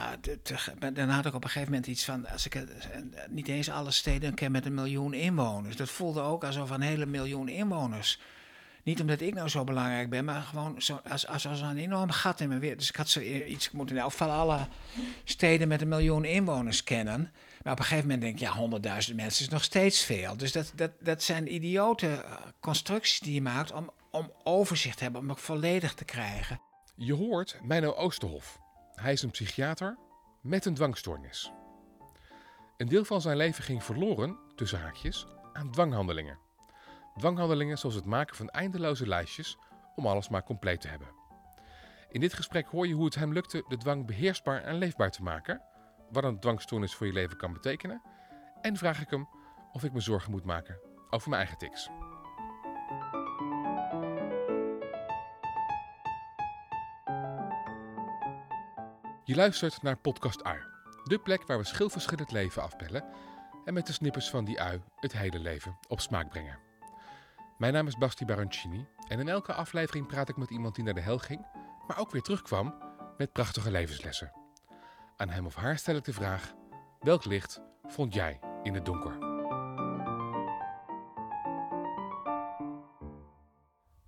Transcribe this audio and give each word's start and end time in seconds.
ja, 0.00 0.90
dan 0.90 1.08
had 1.08 1.26
ik 1.26 1.34
op 1.34 1.44
een 1.44 1.50
gegeven 1.50 1.72
moment 1.72 1.90
iets 1.90 2.04
van, 2.04 2.28
als 2.28 2.46
ik 2.46 2.54
eh, 2.54 2.62
niet 3.28 3.48
eens 3.48 3.70
alle 3.70 3.90
steden 3.90 4.34
ken 4.34 4.52
met 4.52 4.66
een 4.66 4.74
miljoen 4.74 5.14
inwoners. 5.14 5.76
Dat 5.76 5.90
voelde 5.90 6.20
ook 6.20 6.44
alsof 6.44 6.70
een 6.70 6.80
hele 6.80 7.06
miljoen 7.06 7.48
inwoners. 7.48 8.20
Niet 8.82 9.00
omdat 9.00 9.20
ik 9.20 9.34
nou 9.34 9.48
zo 9.48 9.64
belangrijk 9.64 10.10
ben, 10.10 10.24
maar 10.24 10.42
gewoon 10.42 10.82
zo, 10.82 11.00
als, 11.08 11.26
als, 11.26 11.46
als 11.46 11.60
een 11.60 11.78
enorm 11.78 12.10
gat 12.10 12.40
in 12.40 12.48
mijn 12.48 12.60
wereld. 12.60 12.78
Dus 12.78 12.88
ik 12.88 12.96
had 12.96 13.08
zo 13.08 13.20
iets, 13.20 13.66
ik 13.66 13.72
moet 13.72 13.90
in 13.90 13.98
elk 13.98 14.10
geval 14.10 14.30
alle 14.30 14.66
steden 15.24 15.68
met 15.68 15.80
een 15.80 15.88
miljoen 15.88 16.24
inwoners 16.24 16.84
kennen. 16.84 17.32
Maar 17.62 17.72
op 17.72 17.78
een 17.78 17.84
gegeven 17.84 18.08
moment 18.08 18.20
denk 18.20 18.34
ik, 18.34 18.40
ja, 18.40 18.52
honderdduizend 18.52 19.16
mensen 19.16 19.44
is 19.44 19.50
nog 19.50 19.64
steeds 19.64 20.04
veel. 20.04 20.36
Dus 20.36 20.52
dat, 20.52 20.72
dat, 20.74 20.90
dat 21.00 21.22
zijn 21.22 21.54
idiote 21.54 22.06
eh, 22.06 22.32
constructies 22.60 23.20
die 23.20 23.34
je 23.34 23.42
maakt 23.42 23.72
om, 23.72 23.90
om 24.10 24.32
overzicht 24.42 24.96
te 24.96 25.02
hebben, 25.02 25.20
om 25.20 25.28
het 25.28 25.40
volledig 25.40 25.94
te 25.94 26.04
krijgen. 26.04 26.60
Je 26.96 27.14
hoort 27.14 27.58
Menno 27.62 27.92
Oosterhof. 27.94 28.58
Hij 29.00 29.12
is 29.12 29.22
een 29.22 29.30
psychiater 29.30 29.98
met 30.40 30.64
een 30.64 30.74
dwangstoornis. 30.74 31.52
Een 32.76 32.88
deel 32.88 33.04
van 33.04 33.20
zijn 33.20 33.36
leven 33.36 33.64
ging 33.64 33.84
verloren, 33.84 34.38
tussen 34.54 34.80
haakjes, 34.80 35.26
aan 35.52 35.70
dwanghandelingen. 35.70 36.38
Dwanghandelingen 37.16 37.78
zoals 37.78 37.94
het 37.94 38.04
maken 38.04 38.36
van 38.36 38.48
eindeloze 38.48 39.06
lijstjes 39.06 39.58
om 39.94 40.06
alles 40.06 40.28
maar 40.28 40.42
compleet 40.42 40.80
te 40.80 40.88
hebben. 40.88 41.08
In 42.08 42.20
dit 42.20 42.32
gesprek 42.32 42.66
hoor 42.66 42.86
je 42.86 42.94
hoe 42.94 43.04
het 43.04 43.14
hem 43.14 43.32
lukte 43.32 43.64
de 43.68 43.76
dwang 43.76 44.06
beheersbaar 44.06 44.62
en 44.62 44.74
leefbaar 44.74 45.10
te 45.10 45.22
maken, 45.22 45.62
wat 46.10 46.24
een 46.24 46.40
dwangstoornis 46.40 46.94
voor 46.94 47.06
je 47.06 47.12
leven 47.12 47.36
kan 47.36 47.52
betekenen, 47.52 48.02
en 48.60 48.76
vraag 48.76 49.00
ik 49.00 49.10
hem 49.10 49.28
of 49.72 49.84
ik 49.84 49.92
me 49.92 50.00
zorgen 50.00 50.30
moet 50.30 50.44
maken 50.44 50.80
over 51.10 51.28
mijn 51.28 51.42
eigen 51.42 51.58
tics. 51.58 51.90
Je 59.30 59.36
luistert 59.36 59.82
naar 59.82 59.96
Podcast 59.96 60.44
Ui, 60.44 60.58
de 61.04 61.18
plek 61.18 61.46
waar 61.46 61.58
we 61.58 61.64
schilverschillend 61.64 62.32
leven 62.32 62.62
afbellen 62.62 63.04
en 63.64 63.74
met 63.74 63.86
de 63.86 63.92
snippers 63.92 64.30
van 64.30 64.44
die 64.44 64.60
ui 64.60 64.82
het 65.00 65.12
hele 65.12 65.38
leven 65.38 65.78
op 65.88 66.00
smaak 66.00 66.28
brengen. 66.28 66.58
Mijn 67.58 67.72
naam 67.72 67.86
is 67.86 67.96
Basti 67.96 68.24
Baroncini 68.24 68.86
en 69.08 69.20
in 69.20 69.28
elke 69.28 69.52
aflevering 69.52 70.06
praat 70.06 70.28
ik 70.28 70.36
met 70.36 70.50
iemand 70.50 70.74
die 70.74 70.84
naar 70.84 70.94
de 70.94 71.00
hel 71.00 71.18
ging, 71.18 71.46
maar 71.86 71.98
ook 71.98 72.10
weer 72.10 72.22
terugkwam 72.22 72.74
met 73.16 73.32
prachtige 73.32 73.70
levenslessen. 73.70 74.32
Aan 75.16 75.30
hem 75.30 75.46
of 75.46 75.54
haar 75.54 75.78
stel 75.78 75.96
ik 75.96 76.04
de 76.04 76.12
vraag: 76.12 76.54
welk 77.00 77.24
licht 77.24 77.60
vond 77.82 78.14
jij 78.14 78.40
in 78.62 78.74
het 78.74 78.84
donker? 78.84 79.29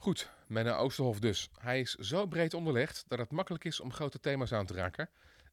Goed, 0.03 0.31
Menno 0.47 0.72
Oosterhof 0.72 1.19
dus. 1.20 1.48
Hij 1.61 1.81
is 1.81 1.95
zo 1.95 2.27
breed 2.27 2.55
onderlegd 2.55 3.05
dat 3.08 3.19
het 3.19 3.31
makkelijk 3.31 3.64
is 3.64 3.81
om 3.81 3.92
grote 3.92 4.20
thema's 4.20 4.53
aan 4.53 4.67
te 4.67 4.75
raken. 4.75 5.08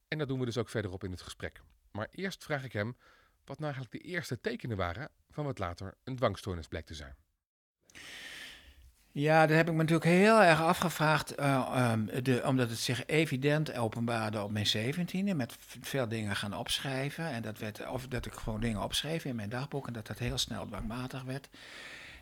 En 0.07 0.17
dat 0.17 0.27
doen 0.27 0.39
we 0.39 0.45
dus 0.45 0.57
ook 0.57 0.69
verderop 0.69 1.03
in 1.03 1.11
het 1.11 1.21
gesprek. 1.21 1.61
Maar 1.91 2.07
eerst 2.11 2.43
vraag 2.43 2.63
ik 2.63 2.73
hem 2.73 2.97
wat 3.45 3.59
nou 3.59 3.73
eigenlijk 3.73 4.03
de 4.03 4.09
eerste 4.09 4.41
tekenen 4.41 4.77
waren 4.77 5.09
van 5.31 5.45
wat 5.45 5.59
later 5.59 5.93
een 6.03 6.15
dwangstoornis 6.15 6.67
bleek 6.67 6.85
te 6.85 6.93
zijn. 6.93 7.15
Ja, 9.11 9.45
dat 9.45 9.57
heb 9.57 9.67
ik 9.67 9.73
me 9.73 9.79
natuurlijk 9.79 10.09
heel 10.09 10.41
erg 10.41 10.61
afgevraagd, 10.61 11.35
eh, 11.35 11.69
ehm, 11.73 12.23
de, 12.23 12.41
omdat 12.45 12.69
het 12.69 12.79
zich 12.79 13.05
evident 13.05 13.73
openbaarde 13.73 14.43
op 14.43 14.51
mijn 14.51 14.67
zeventiende, 14.67 15.33
met 15.33 15.55
veel 15.81 16.07
dingen 16.07 16.35
gaan 16.35 16.57
opschrijven. 16.57 17.25
En 17.25 17.41
dat, 17.41 17.57
werd, 17.57 17.87
of 17.87 18.07
dat 18.07 18.25
ik 18.25 18.33
gewoon 18.33 18.59
dingen 18.59 18.83
opschreef 18.83 19.25
in 19.25 19.35
mijn 19.35 19.49
dagboek 19.49 19.87
en 19.87 19.93
dat 19.93 20.07
dat 20.07 20.19
heel 20.19 20.37
snel 20.37 20.65
dwangmatig 20.65 21.23
werd. 21.23 21.49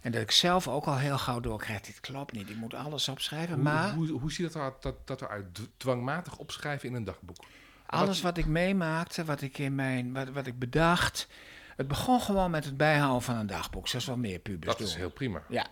En 0.01 0.11
dat 0.11 0.21
ik 0.21 0.31
zelf 0.31 0.67
ook 0.67 0.85
al 0.85 0.97
heel 0.97 1.17
gauw 1.17 1.39
doorkreeg, 1.39 1.81
dit 1.81 1.99
klopt 1.99 2.31
niet, 2.33 2.49
ik 2.49 2.55
moet 2.55 2.73
alles 2.73 3.07
opschrijven. 3.07 3.61
maar 3.61 3.93
hoe, 3.93 4.07
hoe, 4.07 4.19
hoe 4.19 4.31
ziet 4.31 4.45
dat 4.45 4.55
eruit, 4.55 4.81
dat, 4.81 5.07
dat 5.07 5.21
eruit? 5.21 5.45
Dwangmatig 5.77 6.37
opschrijven 6.37 6.89
in 6.89 6.95
een 6.95 7.03
dagboek. 7.03 7.37
alles 7.85 8.21
wat 8.21 8.37
ik 8.37 8.45
meemaakte, 8.45 9.25
wat 9.25 9.41
ik, 9.41 9.57
in 9.57 9.75
mijn, 9.75 10.13
wat, 10.13 10.29
wat 10.29 10.47
ik 10.47 10.59
bedacht, 10.59 11.27
het 11.75 11.87
begon 11.87 12.21
gewoon 12.21 12.51
met 12.51 12.65
het 12.65 12.77
bijhouden 12.77 13.21
van 13.21 13.35
een 13.35 13.47
dagboek, 13.47 13.87
zoals 13.87 14.05
wel 14.05 14.17
meer 14.17 14.39
pubers 14.39 14.65
Dat 14.65 14.77
doen. 14.77 14.87
is 14.87 14.95
heel 14.95 15.09
prima. 15.11 15.41
Ja. 15.49 15.65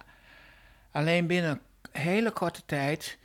Alleen 0.92 1.28
binnen 1.28 1.62
een 1.92 2.02
hele 2.02 2.32
korte 2.32 2.62
tijd 2.66 3.18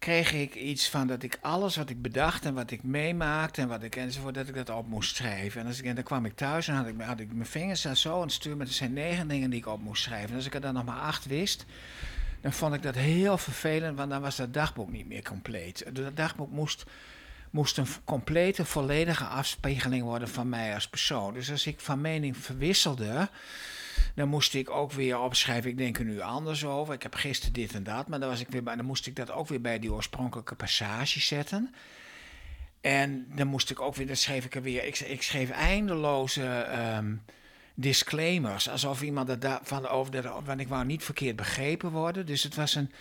kreeg 0.00 0.32
ik 0.32 0.54
iets 0.54 0.88
van 0.88 1.06
dat 1.06 1.22
ik 1.22 1.38
alles 1.40 1.76
wat 1.76 1.90
ik 1.90 2.02
bedacht 2.02 2.44
en 2.44 2.54
wat 2.54 2.70
ik 2.70 2.82
meemaakte 2.82 3.60
en 3.60 3.68
wat 3.68 3.82
ik 3.82 3.96
enzovoort, 3.96 4.34
dat 4.34 4.48
ik 4.48 4.54
dat 4.54 4.70
op 4.70 4.88
moest 4.88 5.16
schrijven. 5.16 5.60
En, 5.60 5.66
als 5.66 5.78
ik, 5.78 5.84
en 5.84 5.94
dan 5.94 6.04
kwam 6.04 6.24
ik 6.24 6.36
thuis 6.36 6.68
en 6.68 6.74
had 6.74 6.86
ik, 6.86 7.00
had 7.00 7.20
ik 7.20 7.32
mijn 7.32 7.46
vingers 7.46 7.82
daar 7.82 7.96
zo 7.96 8.14
aan 8.14 8.20
het 8.20 8.32
stuur, 8.32 8.56
maar 8.56 8.66
er 8.66 8.72
zijn 8.72 8.92
negen 8.92 9.28
dingen 9.28 9.50
die 9.50 9.58
ik 9.58 9.66
op 9.66 9.80
moest 9.80 10.02
schrijven. 10.02 10.30
En 10.30 10.36
als 10.36 10.46
ik 10.46 10.54
er 10.54 10.60
dan 10.60 10.74
nog 10.74 10.84
maar 10.84 11.00
acht 11.00 11.26
wist, 11.26 11.66
dan 12.40 12.52
vond 12.52 12.74
ik 12.74 12.82
dat 12.82 12.94
heel 12.94 13.38
vervelend, 13.38 13.96
want 13.96 14.10
dan 14.10 14.20
was 14.20 14.36
dat 14.36 14.54
dagboek 14.54 14.90
niet 14.90 15.08
meer 15.08 15.22
compleet. 15.22 15.84
Dat 15.92 16.16
dagboek 16.16 16.50
moest, 16.50 16.84
moest 17.50 17.78
een 17.78 17.86
complete, 18.04 18.64
volledige 18.64 19.24
afspiegeling 19.24 20.02
worden 20.02 20.28
van 20.28 20.48
mij 20.48 20.74
als 20.74 20.88
persoon. 20.88 21.34
Dus 21.34 21.50
als 21.50 21.66
ik 21.66 21.80
van 21.80 22.00
mening 22.00 22.36
verwisselde, 22.36 23.28
dan 24.14 24.28
moest 24.28 24.54
ik 24.54 24.70
ook 24.70 24.92
weer 24.92 25.18
opschrijven, 25.18 25.70
ik 25.70 25.78
denk 25.78 25.98
er 25.98 26.04
nu 26.04 26.20
anders 26.20 26.64
over. 26.64 26.94
Ik 26.94 27.02
heb 27.02 27.14
gisteren 27.14 27.52
dit 27.52 27.74
en 27.74 27.82
dat, 27.82 28.08
maar 28.08 28.20
dan, 28.20 28.28
was 28.28 28.40
ik 28.40 28.48
weer 28.48 28.62
bij, 28.62 28.76
dan 28.76 28.84
moest 28.84 29.06
ik 29.06 29.16
dat 29.16 29.30
ook 29.30 29.48
weer 29.48 29.60
bij 29.60 29.78
die 29.78 29.92
oorspronkelijke 29.92 30.54
passage 30.54 31.20
zetten. 31.20 31.74
En 32.80 33.26
dan 33.34 33.46
moest 33.46 33.70
ik 33.70 33.80
ook 33.80 33.94
weer, 33.94 34.06
dan 34.06 34.16
schreef 34.16 34.44
ik 34.44 34.54
er 34.54 34.62
weer, 34.62 34.84
ik, 34.84 34.98
ik 34.98 35.22
schreef 35.22 35.50
eindeloze 35.50 36.46
ehm, 36.46 37.14
disclaimers. 37.74 38.68
Alsof 38.68 39.02
iemand 39.02 39.28
het 39.28 39.40
daarvan 39.42 39.88
over, 39.88 40.12
dat, 40.12 40.44
want 40.44 40.60
ik 40.60 40.68
wou 40.68 40.84
niet 40.84 41.04
verkeerd 41.04 41.36
begrepen 41.36 41.90
worden. 41.90 42.26
Dus 42.26 42.42
het 42.42 42.54
was 42.54 42.74
een, 42.74 42.92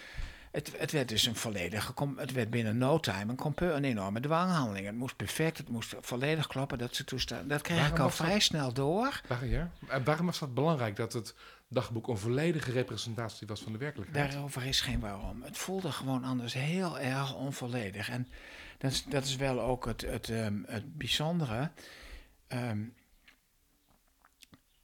het, 0.52 0.72
het 0.78 0.92
werd 0.92 1.10
dus 1.10 1.26
een 1.26 1.36
volledige, 1.36 1.94
het 2.16 2.32
werd 2.32 2.50
binnen 2.50 2.78
no 2.78 3.00
time 3.00 3.34
een, 3.38 3.54
een 3.76 3.84
enorme 3.84 4.20
dwanghandeling. 4.20 4.86
Het 4.86 4.96
moest 4.96 5.16
perfect, 5.16 5.58
het 5.58 5.70
moest 5.70 5.96
volledig 6.02 6.48
kloppen, 6.48 6.78
dat 6.78 6.96
ze 6.96 7.04
toestaan. 7.04 7.48
Dat 7.48 7.62
kreeg 7.62 7.78
Waarom 7.78 7.96
ik 7.96 8.02
al 8.02 8.08
dat? 8.08 8.16
vrij 8.16 8.40
snel 8.40 8.74
door. 8.74 9.22
Ja? 9.42 9.72
En 9.88 10.04
waarom 10.04 10.26
was 10.26 10.40
dat 10.40 10.54
belangrijk 10.54 10.96
dat 10.96 11.14
het 11.14 11.36
dagboek 11.68 12.08
een 12.08 12.18
volledige 12.18 12.72
representatie 12.72 13.48
was 13.48 13.62
van 13.62 13.72
de 13.72 13.78
werkelijkheid? 13.78 14.32
Daarover 14.32 14.66
is 14.66 14.82
geen 14.82 15.00
waarom. 15.00 15.44
Het 15.44 15.58
voelde 15.58 15.92
gewoon 15.92 16.24
anders 16.24 16.54
heel 16.54 17.00
erg 17.00 17.36
onvolledig. 17.36 18.10
En 18.10 18.28
dat 18.78 18.92
is, 18.92 19.04
dat 19.04 19.24
is 19.24 19.36
wel 19.36 19.62
ook 19.62 19.86
het, 19.86 20.02
het, 20.02 20.30
ehm, 20.30 20.62
het 20.66 20.98
bijzondere. 20.98 21.72
Ehm, 22.48 22.84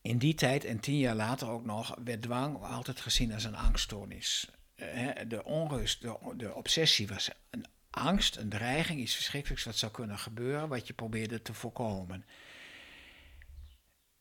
in 0.01 0.17
die 0.17 0.33
tijd 0.33 0.63
en 0.63 0.79
tien 0.79 0.97
jaar 0.97 1.15
later 1.15 1.49
ook 1.49 1.65
nog, 1.65 1.95
werd 2.03 2.21
dwang 2.21 2.63
altijd 2.63 3.01
gezien 3.01 3.33
als 3.33 3.43
een 3.43 3.55
angststoornis. 3.55 4.49
Eh, 4.75 5.09
de 5.27 5.43
onrust, 5.43 6.01
de, 6.35 6.53
obsessie 6.53 7.07
was 7.07 7.29
een 7.49 7.65
angst, 7.89 8.35
een 8.35 8.49
dreiging, 8.49 8.99
iets 8.99 9.15
verschrikkelijks 9.15 9.63
wat 9.63 9.77
zou 9.77 9.91
kunnen 9.91 10.19
gebeuren, 10.19 10.67
wat 10.67 10.87
je 10.87 10.93
probeerde 10.93 11.41
te 11.41 11.53
voorkomen. 11.53 12.25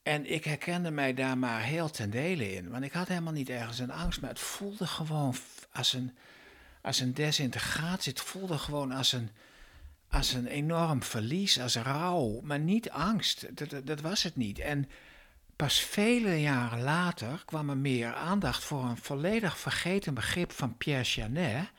En 0.02 0.30
ik 0.32 0.44
herkende 0.44 0.90
mij 0.90 1.14
daar 1.14 1.38
maar 1.38 1.62
heel 1.62 1.90
ten 1.90 2.10
dele 2.10 2.52
in. 2.52 2.70
Want 2.70 2.84
ik 2.84 2.92
had 2.92 3.08
helemaal 3.08 3.32
niet 3.32 3.48
ergens 3.48 3.78
een 3.78 3.90
angst, 3.90 4.20
maar 4.20 4.30
het 4.30 4.38
voelde 4.38 4.86
gewoon 4.86 5.34
als 5.72 5.92
een, 5.92 6.16
als 6.82 7.00
een 7.00 7.14
desintegratie. 7.14 8.12
Het 8.12 8.20
voelde 8.20 8.58
gewoon 8.58 8.92
als 8.92 9.12
een, 9.12 9.30
als 10.08 10.32
een 10.32 10.46
enorm 10.46 11.02
verlies, 11.02 11.60
als 11.60 11.76
rouw. 11.76 12.40
Maar 12.42 12.58
niet 12.58 12.90
angst. 12.90 13.56
Dat, 13.56 13.70
dat, 13.70 13.86
dat 13.86 14.00
was 14.00 14.22
het 14.22 14.36
niet. 14.36 14.58
En 14.58 14.88
pas 15.56 15.80
vele 15.80 16.40
jaren 16.40 16.82
later 16.82 17.42
kwam 17.44 17.70
er 17.70 17.76
meer 17.76 18.14
aandacht 18.14 18.64
voor 18.64 18.84
een 18.84 18.96
volledig 18.96 19.58
vergeten 19.58 20.14
begrip 20.14 20.52
van 20.52 20.76
Pierre 20.76 21.04
Janet. 21.04 21.70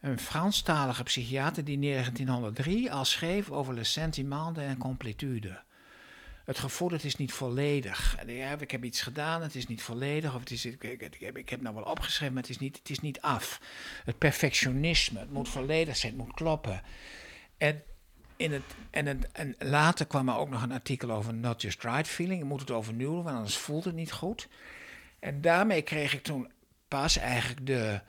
Een 0.00 0.18
Franstalige 0.18 1.02
psychiater 1.02 1.64
die 1.64 1.74
in 1.74 1.80
1903 1.80 2.92
al 2.92 3.04
schreef 3.04 3.50
over 3.50 3.74
le 3.74 3.84
sentiment 3.84 4.54
de 4.54 4.64
incomplétude 4.64 5.62
het 6.44 6.58
gevoel, 6.58 6.90
het 6.90 7.04
is 7.04 7.16
niet 7.16 7.32
volledig. 7.32 8.16
En 8.18 8.60
ik 8.60 8.70
heb 8.70 8.84
iets 8.84 9.02
gedaan, 9.02 9.42
het 9.42 9.54
is 9.54 9.66
niet 9.66 9.82
volledig. 9.82 10.34
Of 10.34 10.40
het 10.40 10.50
is, 10.50 10.64
ik 10.64 11.18
heb, 11.18 11.36
ik 11.36 11.48
heb 11.48 11.60
nou 11.60 11.74
wel 11.74 11.84
opgeschreven, 11.84 12.34
maar 12.34 12.42
het 12.42 12.50
is, 12.50 12.58
niet, 12.58 12.78
het 12.78 12.90
is 12.90 13.00
niet 13.00 13.20
af. 13.20 13.60
Het 14.04 14.18
perfectionisme, 14.18 15.18
het 15.18 15.30
moet 15.30 15.48
volledig 15.48 15.96
zijn, 15.96 16.12
het 16.12 16.22
moet 16.22 16.34
kloppen. 16.34 16.82
En, 17.56 17.82
in 18.36 18.52
het, 18.52 18.62
en, 18.90 19.06
het, 19.06 19.32
en 19.32 19.54
later 19.58 20.06
kwam 20.06 20.28
er 20.28 20.36
ook 20.36 20.50
nog 20.50 20.62
een 20.62 20.72
artikel 20.72 21.10
over 21.10 21.34
not 21.34 21.62
just 21.62 21.82
right 21.82 22.08
feeling. 22.08 22.38
Je 22.38 22.44
moet 22.44 22.60
het 22.60 22.70
overnieuwen, 22.70 23.22
want 23.22 23.36
anders 23.36 23.56
voelt 23.56 23.84
het 23.84 23.94
niet 23.94 24.12
goed. 24.12 24.48
En 25.18 25.40
daarmee 25.40 25.82
kreeg 25.82 26.14
ik 26.14 26.22
toen 26.22 26.50
pas 26.88 27.16
eigenlijk 27.16 27.66
de, 27.66 28.00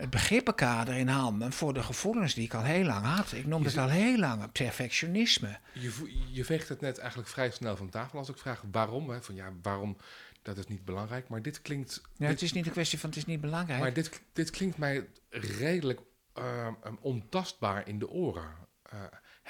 het 0.00 0.10
begrippenkader 0.10 0.94
in 0.94 1.08
handen 1.08 1.52
voor 1.52 1.74
de 1.74 1.82
gevoelens 1.82 2.34
die 2.34 2.44
ik 2.44 2.54
al 2.54 2.62
heel 2.62 2.84
lang 2.84 3.04
had. 3.04 3.32
Ik 3.32 3.46
noemde 3.46 3.68
het 3.68 3.78
al 3.78 3.88
heel 3.88 4.18
lang 4.18 4.52
perfectionisme. 4.52 5.58
Je, 5.72 6.24
je 6.30 6.44
veegt 6.44 6.68
het 6.68 6.80
net 6.80 6.98
eigenlijk 6.98 7.28
vrij 7.28 7.50
snel 7.50 7.76
van 7.76 7.88
tafel 7.88 8.18
als 8.18 8.28
ik 8.28 8.38
vraag 8.38 8.62
waarom. 8.70 9.10
Hè, 9.10 9.22
van 9.22 9.34
ja, 9.34 9.52
waarom, 9.62 9.96
dat 10.42 10.58
is 10.58 10.66
niet 10.66 10.84
belangrijk. 10.84 11.28
Maar 11.28 11.42
dit 11.42 11.62
klinkt, 11.62 12.02
Ja, 12.16 12.26
het 12.26 12.42
is 12.42 12.52
niet 12.52 12.66
een 12.66 12.72
kwestie 12.72 12.98
van 12.98 13.08
het 13.08 13.18
is 13.18 13.26
niet 13.26 13.40
belangrijk. 13.40 13.80
maar 13.80 13.92
dit, 13.92 14.22
dit 14.32 14.50
klinkt 14.50 14.78
mij 14.78 15.08
redelijk 15.28 16.00
eh, 16.32 16.68
ontastbaar 17.00 17.88
in 17.88 17.98
de 17.98 18.08
oren. 18.08 18.54
Eh, 18.82 18.98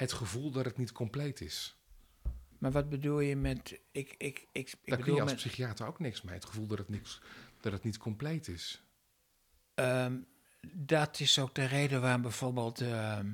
het 0.01 0.13
gevoel 0.13 0.51
dat 0.51 0.65
het 0.65 0.77
niet 0.77 0.91
compleet 0.91 1.41
is. 1.41 1.75
Maar 2.57 2.71
wat 2.71 2.89
bedoel 2.89 3.19
je 3.19 3.35
met. 3.35 3.79
Ik, 3.91 4.15
ik, 4.17 4.17
ik, 4.17 4.47
ik 4.51 4.77
Daar 4.85 4.97
kun 4.99 5.13
je 5.13 5.21
als 5.21 5.29
met. 5.31 5.39
psychiater 5.39 5.87
ook 5.87 5.99
niks 5.99 6.21
mee. 6.21 6.33
Het 6.33 6.45
gevoel 6.45 6.67
dat 6.67 6.77
het, 6.77 6.89
niks, 6.89 7.21
dat 7.61 7.71
het 7.71 7.83
niet 7.83 7.97
compleet 7.97 8.47
is. 8.47 8.83
ehm, 9.75 10.15
dat 10.73 11.19
is 11.19 11.39
ook 11.39 11.55
de 11.55 11.65
reden 11.65 12.01
waarom 12.01 12.21
bijvoorbeeld. 12.21 12.81
ehm, 12.81 13.29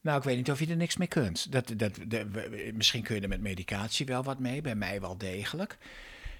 Nou, 0.00 0.18
ik 0.18 0.24
weet 0.24 0.36
niet 0.36 0.50
of 0.50 0.58
je 0.60 0.66
er 0.66 0.76
niks 0.76 0.96
mee 0.96 1.08
kunt. 1.08 1.52
Dat, 1.52 1.72
dat, 1.76 1.94
de, 2.08 2.70
misschien 2.74 3.02
kun 3.02 3.14
je 3.14 3.20
er 3.20 3.28
met 3.28 3.40
medicatie 3.40 4.06
wel 4.06 4.22
wat 4.22 4.38
mee, 4.38 4.60
bij 4.60 4.74
mij 4.74 5.00
wel 5.00 5.18
degelijk. 5.18 5.78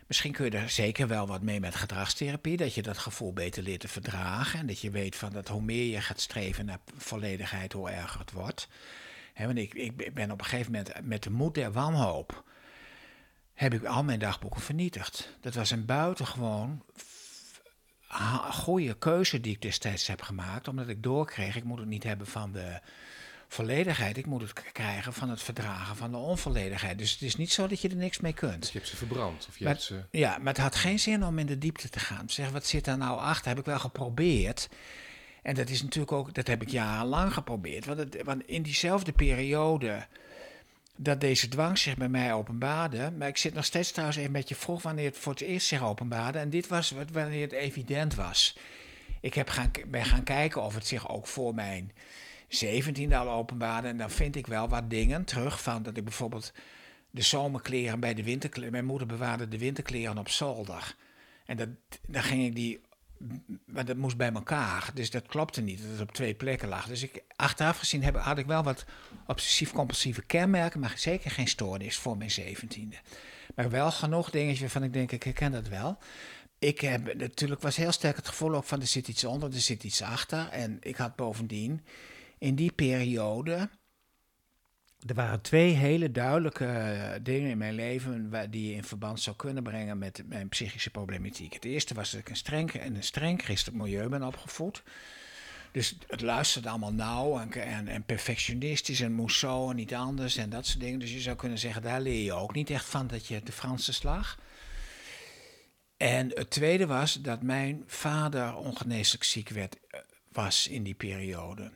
Misschien 0.07 0.33
kun 0.33 0.45
je 0.45 0.51
er 0.51 0.71
zeker 0.71 1.09
wel 1.09 1.27
wat 1.27 1.43
mee 1.43 1.61
met 1.61 1.75
gedragstherapie, 1.75 2.57
dat 2.57 2.75
je 2.75 2.83
dat 2.83 2.99
gevoel 2.99 3.33
beter 3.33 3.63
leert 3.63 3.81
te 3.81 3.89
verdragen. 3.89 4.59
En 4.61 4.67
dat 4.67 4.81
je 4.81 4.91
weet 4.91 5.17
van 5.17 5.31
dat 5.33 5.49
hoe 5.49 5.63
meer 5.63 5.85
je 5.91 6.01
gaat 6.01 6.21
streven 6.21 6.65
naar 6.67 6.79
volledigheid, 6.97 7.73
hoe 7.73 7.91
erger 7.91 8.21
het 8.21 8.33
wordt. 8.33 8.69
Hè, 9.35 9.47
want 9.47 9.59
ik, 9.59 9.75
ik 9.75 10.15
ben 10.15 10.31
op 10.31 10.39
een 10.39 10.47
gegeven 10.47 10.73
moment 10.73 10.93
met 11.03 11.23
de 11.23 11.31
moed 11.31 11.55
der 11.55 11.73
wanhoop, 11.73 12.45
heb 13.55 13.75
ik 13.75 13.85
al 13.85 14.05
mijn 14.05 14.19
dagboeken 14.19 14.61
vernietigd. 14.61 15.37
Dat 15.41 15.55
was 15.55 15.71
een 15.71 15.85
buitengewoon 15.85 16.83
goede 18.51 18.95
keuze 18.99 19.41
die 19.41 19.53
ik 19.53 19.63
destijds 19.63 20.07
heb 20.07 20.23
gemaakt, 20.23 20.69
omdat 20.69 20.89
ik 20.89 21.03
doorkreeg, 21.03 21.57
ik 21.57 21.65
moet 21.65 21.79
het 21.79 21.89
niet 21.89 22.03
hebben 22.03 22.27
van 22.27 22.53
de 22.53 22.81
volledigheid, 23.49 24.17
ik 24.17 24.27
moet 24.27 24.41
het 24.41 24.53
krijgen 24.73 25.13
van 25.13 25.31
het 25.31 25.43
verdragen 25.43 25.97
van 25.97 26.11
de 26.11 26.17
onvolledigheid. 26.17 26.99
Dus 26.99 27.13
het 27.13 27.23
is 27.23 27.37
niet 27.37 27.53
zo 27.53 27.67
dat 27.67 27.81
je 27.81 27.89
er 27.89 27.97
niks 27.97 28.21
mee 28.21 28.33
kunt. 28.33 28.61
Dus 28.61 28.73
je 28.73 28.79
hebt 28.79 28.91
ze 28.91 28.97
verbrand. 28.97 29.47
Of 29.49 29.59
je 29.59 29.65
Maar- 29.65 29.73
hebt 29.73 29.85
ze... 29.85 30.05
Ja, 30.11 30.39
maar 30.39 30.53
het 30.53 30.63
had 30.63 30.75
geen 30.75 30.99
zin 30.99 31.25
om 31.25 31.39
in 31.39 31.47
de 31.47 31.59
diepte 31.59 31.89
te 31.89 31.99
gaan. 31.99 32.31
Zeg, 32.31 32.51
wat 32.51 32.67
zit 32.67 32.85
daar 32.85 32.99
nou 32.99 33.19
achter? 33.19 33.49
Heb 33.49 33.59
ik 33.59 33.65
wel 33.65 33.79
geprobeerd. 33.79 34.69
En 35.45 35.55
dat 35.55 35.69
is 35.69 35.83
natuurlijk 35.83 36.13
ook, 36.13 36.35
dat 36.35 36.47
heb 36.47 36.63
ik 36.63 36.69
jarenlang 36.69 37.33
geprobeerd. 37.33 37.85
Want, 37.85 37.99
het, 37.99 38.23
want 38.23 38.47
in 38.47 38.63
diezelfde 38.63 39.13
periode 39.13 40.07
dat 40.97 41.21
deze 41.21 41.49
dwang 41.49 41.79
zich 41.79 41.97
bij 41.97 42.09
mij 42.09 42.33
openbaarde. 42.33 43.13
Maar 43.19 43.29
ik 43.29 43.37
zit 43.37 43.55
nog 43.55 43.65
steeds 43.65 43.91
trouwens 43.91 44.19
even 44.19 44.33
met 44.33 44.49
je 44.49 44.55
vroeg 44.55 44.83
wanneer 44.83 45.05
het 45.05 45.19
voor 45.19 45.33
het 45.33 45.43
eerst 45.43 45.67
zich 45.67 45.83
openbaarde. 45.83 46.39
En 46.39 46.51
dit 46.51 46.67
was 46.67 46.93
wanneer 47.13 47.43
het 47.43 47.53
evident 47.53 48.15
was. 48.15 48.57
Ik 49.21 49.35
heb 49.35 49.49
gaan, 49.49 49.71
ben 49.87 50.05
gaan 50.05 50.23
kijken 50.23 50.63
of 50.63 50.75
het 50.75 50.87
zich 50.87 51.09
ook 51.09 51.27
voor 51.27 51.55
mijn 51.55 51.93
zeventiende 52.49 53.17
al 53.17 53.31
openbaarde. 53.31 53.89
En 53.89 53.97
dan 53.97 54.11
vind 54.11 54.37
ik 54.37 54.47
wel 54.47 54.69
wat 54.69 54.91
dingen 54.91 55.25
terug 55.25 55.63
van 55.63 55.83
dat 55.83 55.97
ik 55.97 56.05
bijvoorbeeld 56.05 56.53
de 57.11 57.23
zomerkleren 57.23 58.01
bij 58.01 58.15
de 58.15 58.23
winterkleren. 58.23 58.73
Mijn 58.73 58.85
moeder 58.85 59.07
bewaarde 59.07 59.49
de 59.49 59.59
winterkleren 59.59 60.19
op 60.19 60.29
zolder. 60.29 60.97
En 61.47 61.57
dat, 61.57 61.69
dan 62.07 62.23
ging 62.23 62.45
ik 62.45 62.55
die. 62.55 62.81
Maar 63.67 63.85
dat 63.85 63.97
moest 63.97 64.17
bij 64.17 64.33
elkaar. 64.33 64.91
Dus 64.95 65.11
dat 65.11 65.27
klopte 65.27 65.61
niet 65.61 65.83
dat 65.83 65.91
het 65.91 66.01
op 66.01 66.13
twee 66.13 66.35
plekken 66.35 66.69
lag. 66.69 66.87
Dus 66.87 67.03
ik, 67.03 67.23
achteraf 67.37 67.79
gezien 67.79 68.03
heb, 68.03 68.17
had 68.17 68.39
ik 68.39 68.47
wel 68.47 68.63
wat 68.63 68.85
obsessief-compulsieve 69.27 70.23
kenmerken. 70.23 70.81
Maar 70.81 70.93
zeker 70.97 71.31
geen 71.31 71.49
stoornis 71.49 71.97
voor 71.97 72.17
mijn 72.17 72.31
zeventiende. 72.31 72.97
Maar 73.55 73.71
wel 73.71 73.91
genoeg 73.91 74.31
dingetjes 74.31 74.61
waarvan 74.61 74.83
ik 74.83 74.93
denk, 74.93 75.13
ik 75.13 75.23
herken 75.23 75.53
dat 75.53 75.69
wel. 75.69 75.99
Ik 76.59 76.81
heb 76.81 77.15
natuurlijk 77.15 77.61
was 77.61 77.77
heel 77.77 77.93
sterk 77.93 78.17
het 78.17 78.29
gevoel 78.29 78.55
ook 78.55 78.65
van 78.65 78.81
er 78.81 78.87
zit 78.87 79.09
iets 79.09 79.25
onder, 79.25 79.53
er 79.53 79.61
zit 79.61 79.85
iets 79.85 80.03
achter. 80.03 80.49
En 80.49 80.77
ik 80.81 80.97
had 80.97 81.17
bovendien 81.17 81.85
in 82.39 82.55
die 82.55 82.73
periode. 82.73 83.69
Er 85.07 85.15
waren 85.15 85.41
twee 85.41 85.73
hele 85.73 86.11
duidelijke 86.11 86.67
eh, 86.67 87.21
dingen 87.23 87.51
in 87.51 87.59
mijn 87.59 87.75
leven 87.75 88.31
waar, 88.31 88.51
die 88.51 88.69
je 88.69 88.75
in 88.75 88.85
verband 88.85 89.21
zou 89.21 89.37
kunnen 89.37 89.63
brengen 89.63 89.99
met 89.99 90.23
mijn 90.27 90.49
psychische 90.49 90.91
problematiek. 90.91 91.53
Het 91.53 91.65
eerste 91.65 91.95
was 91.95 92.11
dat 92.11 92.21
ik 92.21 92.29
een 92.29 92.37
streng, 92.37 92.73
in 92.73 92.95
een 92.95 93.03
streng 93.03 93.43
christelijk 93.43 93.83
milieu 93.83 94.09
ben 94.09 94.23
opgevoed. 94.23 94.83
Dus 95.73 95.97
het 96.07 96.21
luisterde 96.21 96.69
allemaal 96.69 96.93
nauw 96.93 97.39
en, 97.41 97.53
en, 97.53 97.89
en 97.89 98.05
perfectionistisch 98.05 99.01
en 99.01 99.13
moest 99.13 99.39
zo 99.39 99.71
en 99.71 99.77
niet 99.77 99.95
anders 99.95 100.37
en 100.37 100.51
dat 100.51 100.67
soort 100.67 100.81
dingen. 100.81 100.99
Dus 100.99 101.13
je 101.13 101.21
zou 101.21 101.37
kunnen 101.37 101.59
zeggen, 101.59 101.83
daar 101.83 102.01
leer 102.01 102.25
je 102.25 102.33
ook 102.33 102.55
niet 102.55 102.71
echt 102.71 102.85
van 102.85 103.07
dat 103.07 103.27
je 103.27 103.43
de 103.43 103.53
Franse 103.53 103.93
slag. 103.93 104.39
En 105.97 106.31
het 106.35 106.51
tweede 106.51 106.87
was 106.87 107.15
dat 107.15 107.43
mijn 107.43 107.83
vader 107.87 108.57
ongeneeslijk 108.57 109.25
ziek 109.25 109.49
werd, 109.49 109.77
eh, 109.89 110.01
was 110.33 110.69
in 110.69 110.83
die 110.83 110.95
periode. 110.95 111.71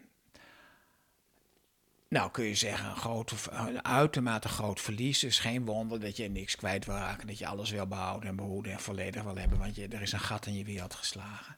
Nou, 2.09 2.31
kun 2.31 2.45
je 2.45 2.55
zeggen, 2.55 2.91
een, 2.91 2.97
groot, 2.97 3.33
een 3.51 3.85
uitermate 3.85 4.49
groot 4.49 4.81
verlies. 4.81 5.19
Dus 5.19 5.39
geen 5.39 5.65
wonder 5.65 6.01
dat 6.01 6.17
je 6.17 6.29
niks 6.29 6.57
kwijt 6.57 6.85
wil 6.85 6.95
raken. 6.95 7.27
Dat 7.27 7.39
je 7.39 7.47
alles 7.47 7.71
wil 7.71 7.87
behouden 7.87 8.29
en 8.29 8.37
behoeden 8.37 8.73
en 8.73 8.81
volledig 8.81 9.23
wil 9.23 9.37
hebben. 9.37 9.59
Want 9.59 9.75
je, 9.75 9.89
er 9.89 10.03
is 10.03 10.13
een 10.13 10.21
gat 10.21 10.47
in 10.47 10.55
je 10.55 10.65
wereld 10.65 10.95
geslagen. 10.95 11.57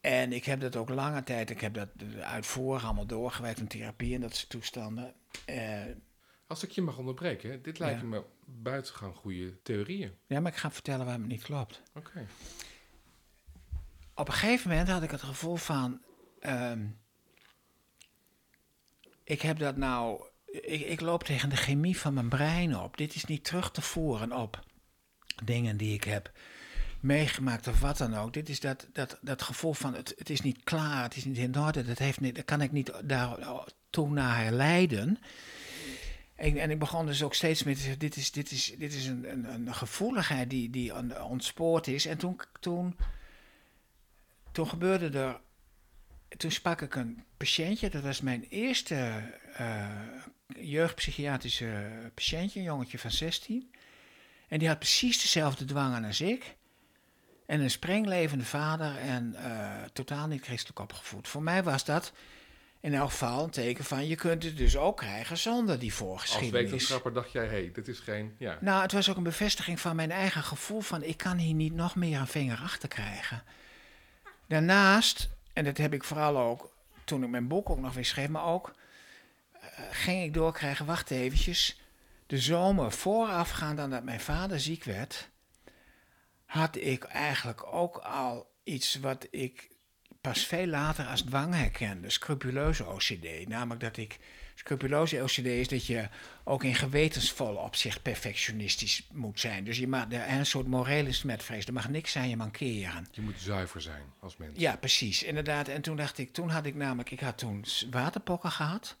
En 0.00 0.32
ik 0.32 0.44
heb 0.44 0.60
dat 0.60 0.76
ook 0.76 0.88
lange 0.88 1.22
tijd, 1.22 1.50
ik 1.50 1.60
heb 1.60 1.74
dat 1.74 1.88
uitvoerig 2.22 2.84
allemaal 2.84 3.06
doorgewerkt 3.06 3.58
in 3.60 3.66
therapie 3.68 4.14
en 4.14 4.20
dat 4.20 4.34
soort 4.36 4.48
toestanden. 4.50 5.14
Eh, 5.44 5.80
Als 6.46 6.62
ik 6.62 6.70
je 6.70 6.82
mag 6.82 6.98
onderbreken, 6.98 7.62
dit 7.62 7.78
lijken 7.78 8.02
Ja. 8.02 8.08
me 8.08 8.24
buitengewoon 8.44 9.14
goede 9.14 9.62
theorieën. 9.62 10.12
ja, 10.26 10.40
maar 10.40 10.52
ik 10.52 10.58
ga 10.58 10.70
vertellen 10.70 11.04
waarom 11.04 11.22
het 11.22 11.30
niet 11.32 11.42
klopt. 11.42 11.82
Oké. 11.94 12.26
Op 14.14 14.28
een 14.28 14.34
gegeven 14.34 14.70
moment 14.70 14.88
had 14.88 15.02
ik 15.02 15.10
het 15.10 15.22
gevoel 15.22 15.56
van. 15.56 16.00
ehm, 16.40 16.86
ik 19.30 19.42
heb 19.42 19.58
dat 19.58 19.76
nou. 19.76 20.24
Ik, 20.44 20.80
ik 20.80 21.00
loop 21.00 21.24
tegen 21.24 21.48
de 21.48 21.56
chemie 21.56 21.98
van 21.98 22.14
mijn 22.14 22.28
brein 22.28 22.76
op. 22.76 22.96
Dit 22.96 23.14
is 23.14 23.24
niet 23.24 23.44
terug 23.44 23.70
te 23.70 23.82
voeren 23.82 24.32
op 24.32 24.64
dingen 25.44 25.76
die 25.76 25.94
ik 25.94 26.04
heb 26.04 26.32
meegemaakt 27.00 27.68
of 27.68 27.80
wat 27.80 27.98
dan 27.98 28.14
ook. 28.14 28.32
Dit 28.32 28.48
is 28.48 28.60
dat, 28.60 28.86
dat, 28.92 29.18
dat 29.20 29.42
gevoel 29.42 29.72
van 29.72 29.94
het, 29.94 30.14
het 30.18 30.30
is 30.30 30.40
niet 30.40 30.64
klaar, 30.64 31.02
het 31.02 31.16
is 31.16 31.24
niet 31.24 31.38
in 31.38 31.58
orde. 31.58 31.84
Dat, 31.84 31.98
heeft 31.98 32.20
niet, 32.20 32.34
dat 32.34 32.44
kan 32.44 32.60
ik 32.60 32.72
niet 32.72 32.92
daar 33.04 33.38
toe 33.90 34.10
naar 34.10 34.36
herleiden. 34.42 35.18
En, 36.34 36.56
en 36.56 36.70
ik 36.70 36.78
begon 36.78 37.06
dus 37.06 37.22
ook 37.22 37.34
steeds 37.34 37.62
met, 37.62 37.94
dit 37.98 38.16
is, 38.16 38.30
dit 38.30 38.50
is, 38.50 38.74
dit 38.78 38.94
is 38.94 39.06
een, 39.06 39.30
een, 39.30 39.44
een 39.44 39.74
gevoeligheid 39.74 40.50
die, 40.50 40.70
die 40.70 40.94
on- 40.94 41.22
ontspoord 41.22 41.86
is. 41.86 42.06
En 42.06 42.18
toen, 42.18 42.40
toen, 42.60 42.96
toen 44.52 44.68
gebeurde 44.68 45.18
er, 45.18 45.40
toen 46.36 46.50
sprak 46.50 46.80
ik 46.80 46.94
een 46.94 47.24
patiëntje, 47.36 47.90
dat 47.90 48.02
was 48.02 48.20
mijn 48.20 48.46
eerste 48.48 49.22
eh, 49.54 49.86
jeugdpsychiatrische 50.46 51.90
patiëntje, 52.14 52.58
een 52.58 52.64
jongetje 52.64 52.98
van 52.98 53.10
16. 53.10 53.70
En 54.48 54.58
die 54.58 54.68
had 54.68 54.78
precies 54.78 55.22
dezelfde 55.22 55.64
dwangen 55.64 56.04
als 56.04 56.20
ik. 56.20 56.56
En 57.46 57.60
een 57.60 57.70
sprenglevende 57.70 58.44
vader 58.44 58.96
en 58.96 59.34
eh, 59.34 59.82
totaal 59.92 60.26
niet 60.26 60.44
christelijk 60.44 60.78
opgevoed. 60.78 61.28
Voor 61.28 61.42
mij 61.42 61.62
was 61.62 61.84
dat 61.84 62.12
in 62.80 62.94
elk 62.94 63.10
geval 63.10 63.44
een 63.44 63.50
teken 63.50 63.84
van 63.84 64.06
je 64.06 64.14
kunt 64.14 64.42
het 64.42 64.56
dus 64.56 64.76
ook 64.76 64.96
krijgen 64.96 65.38
zonder 65.38 65.78
die 65.78 65.90
Als 65.90 65.98
voorgeschiedenis. 65.98 66.70
wetenschapper 66.70 67.12
dacht 67.12 67.32
jij, 67.32 67.44
hé, 67.44 67.50
hey, 67.50 67.70
dit 67.72 67.88
is 67.88 67.98
geen... 67.98 68.34
Ja. 68.38 68.58
Nou, 68.60 68.82
het 68.82 68.92
was 68.92 69.10
ook 69.10 69.16
een 69.16 69.22
bevestiging 69.22 69.80
van 69.80 69.96
mijn 69.96 70.10
eigen 70.10 70.42
gevoel 70.42 70.80
van 70.80 71.02
ik 71.02 71.16
kan 71.16 71.36
hier 71.36 71.54
niet 71.54 71.74
nog 71.74 71.96
meer 71.96 72.18
een 72.18 72.26
vinger 72.26 72.58
achter 72.58 72.88
krijgen. 72.88 73.42
Daarnaast, 74.46 75.28
en 75.52 75.64
dat 75.64 75.76
heb 75.76 75.92
ik 75.94 76.04
vooral 76.04 76.38
ook 76.38 76.72
toen 77.04 77.22
ik 77.22 77.28
mijn 77.28 77.48
boek 77.48 77.70
ook 77.70 77.80
nog 77.80 77.94
weer 77.94 78.04
schreef, 78.04 78.28
maar 78.28 78.44
ook 78.44 78.74
eh, 79.52 79.60
ging 79.90 80.22
ik 80.24 80.34
doorkrijgen, 80.34 80.86
wacht 80.86 81.10
eventjes, 81.10 81.80
de 82.26 82.38
zomer 82.38 82.92
voorafgaand 82.92 83.78
aan 83.78 83.90
dat 83.90 84.04
mijn 84.04 84.20
vader 84.20 84.60
ziek 84.60 84.84
werd, 84.84 85.28
had 86.44 86.76
ik 86.76 87.04
eigenlijk 87.04 87.74
ook 87.74 87.96
al 87.96 88.50
iets 88.64 88.94
wat 88.94 89.26
ik 89.30 89.70
pas 90.20 90.46
veel 90.46 90.66
later 90.66 91.06
als 91.06 91.22
dwang 91.22 91.54
herkende, 91.54 92.10
scrupuleuze 92.10 92.86
OCD. 92.86 93.48
Namelijk 93.48 93.80
dat 93.80 93.96
ik, 93.96 94.18
scrupuleuze 94.60 95.22
OCD 95.22 95.38
is 95.38 95.68
dat 95.68 95.86
je 95.86 96.08
ook 96.44 96.64
in 96.64 96.74
gewetensvolle 96.74 97.58
opzicht 97.58 98.02
perfectionistisch 98.02 99.06
moet 99.12 99.40
zijn. 99.40 99.64
Dus 99.64 99.78
je 99.78 99.88
mag, 99.88 100.12
er 100.12 100.28
een 100.28 100.46
soort 100.46 100.66
morele 100.66 101.12
smetvrees, 101.12 101.66
er 101.66 101.72
mag 101.72 101.88
niks 101.88 102.16
aan 102.16 102.28
je 102.28 102.36
mankeren. 102.36 103.06
Je 103.10 103.20
moet 103.20 103.40
zuiver 103.40 103.80
zijn 103.80 104.02
als 104.20 104.36
mens. 104.36 104.58
Ja, 104.58 104.76
precies, 104.76 105.22
inderdaad. 105.22 105.68
En 105.68 105.82
toen 105.82 105.96
dacht 105.96 106.18
ik, 106.18 106.32
toen 106.32 106.48
had 106.48 106.66
ik 106.66 106.74
namelijk, 106.74 107.10
ik 107.10 107.20
had 107.20 107.38
toen 107.38 107.64
waterpokken 107.90 108.50
gehad. 108.50 108.96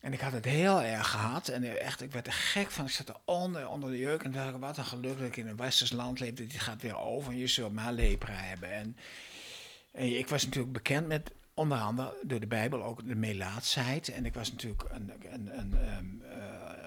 En 0.00 0.12
ik 0.12 0.20
had 0.20 0.32
het 0.32 0.44
heel 0.44 0.82
erg 0.82 1.10
gehad. 1.10 1.48
En 1.48 1.80
echt, 1.80 2.02
ik 2.02 2.12
werd 2.12 2.26
er 2.26 2.32
gek 2.32 2.70
van. 2.70 2.84
Ik 2.84 2.90
zat 2.90 3.08
eronder, 3.08 3.68
onder 3.68 3.90
de 3.90 3.98
jeuk. 3.98 4.22
En 4.22 4.32
dacht 4.32 4.54
ik, 4.54 4.60
wat 4.60 4.76
een 4.76 4.84
geluk 4.84 5.18
dat 5.18 5.26
ik 5.26 5.36
in 5.36 5.46
een 5.46 5.56
westers 5.56 5.90
land 5.92 6.20
leef. 6.20 6.34
Dit 6.34 6.52
gaat 6.52 6.82
weer 6.82 6.98
over 6.98 7.32
en 7.32 7.38
je 7.38 7.46
zult 7.46 7.72
maar 7.72 7.92
lepra 7.92 8.34
hebben. 8.34 8.72
En, 8.72 8.96
en 9.92 10.18
ik 10.18 10.28
was 10.28 10.44
natuurlijk 10.44 10.72
bekend 10.72 11.06
met, 11.06 11.30
onder 11.54 11.78
andere 11.78 12.18
door 12.22 12.40
de 12.40 12.46
Bijbel, 12.46 12.82
ook 12.82 13.06
de 13.08 13.14
melaatsheid. 13.14 14.08
En 14.08 14.26
ik 14.26 14.34
was 14.34 14.50
natuurlijk 14.50 14.84
een... 14.88 15.12
een, 15.32 15.58
een 15.58 15.74
ehm, 15.74 16.22
eh, 16.22 16.84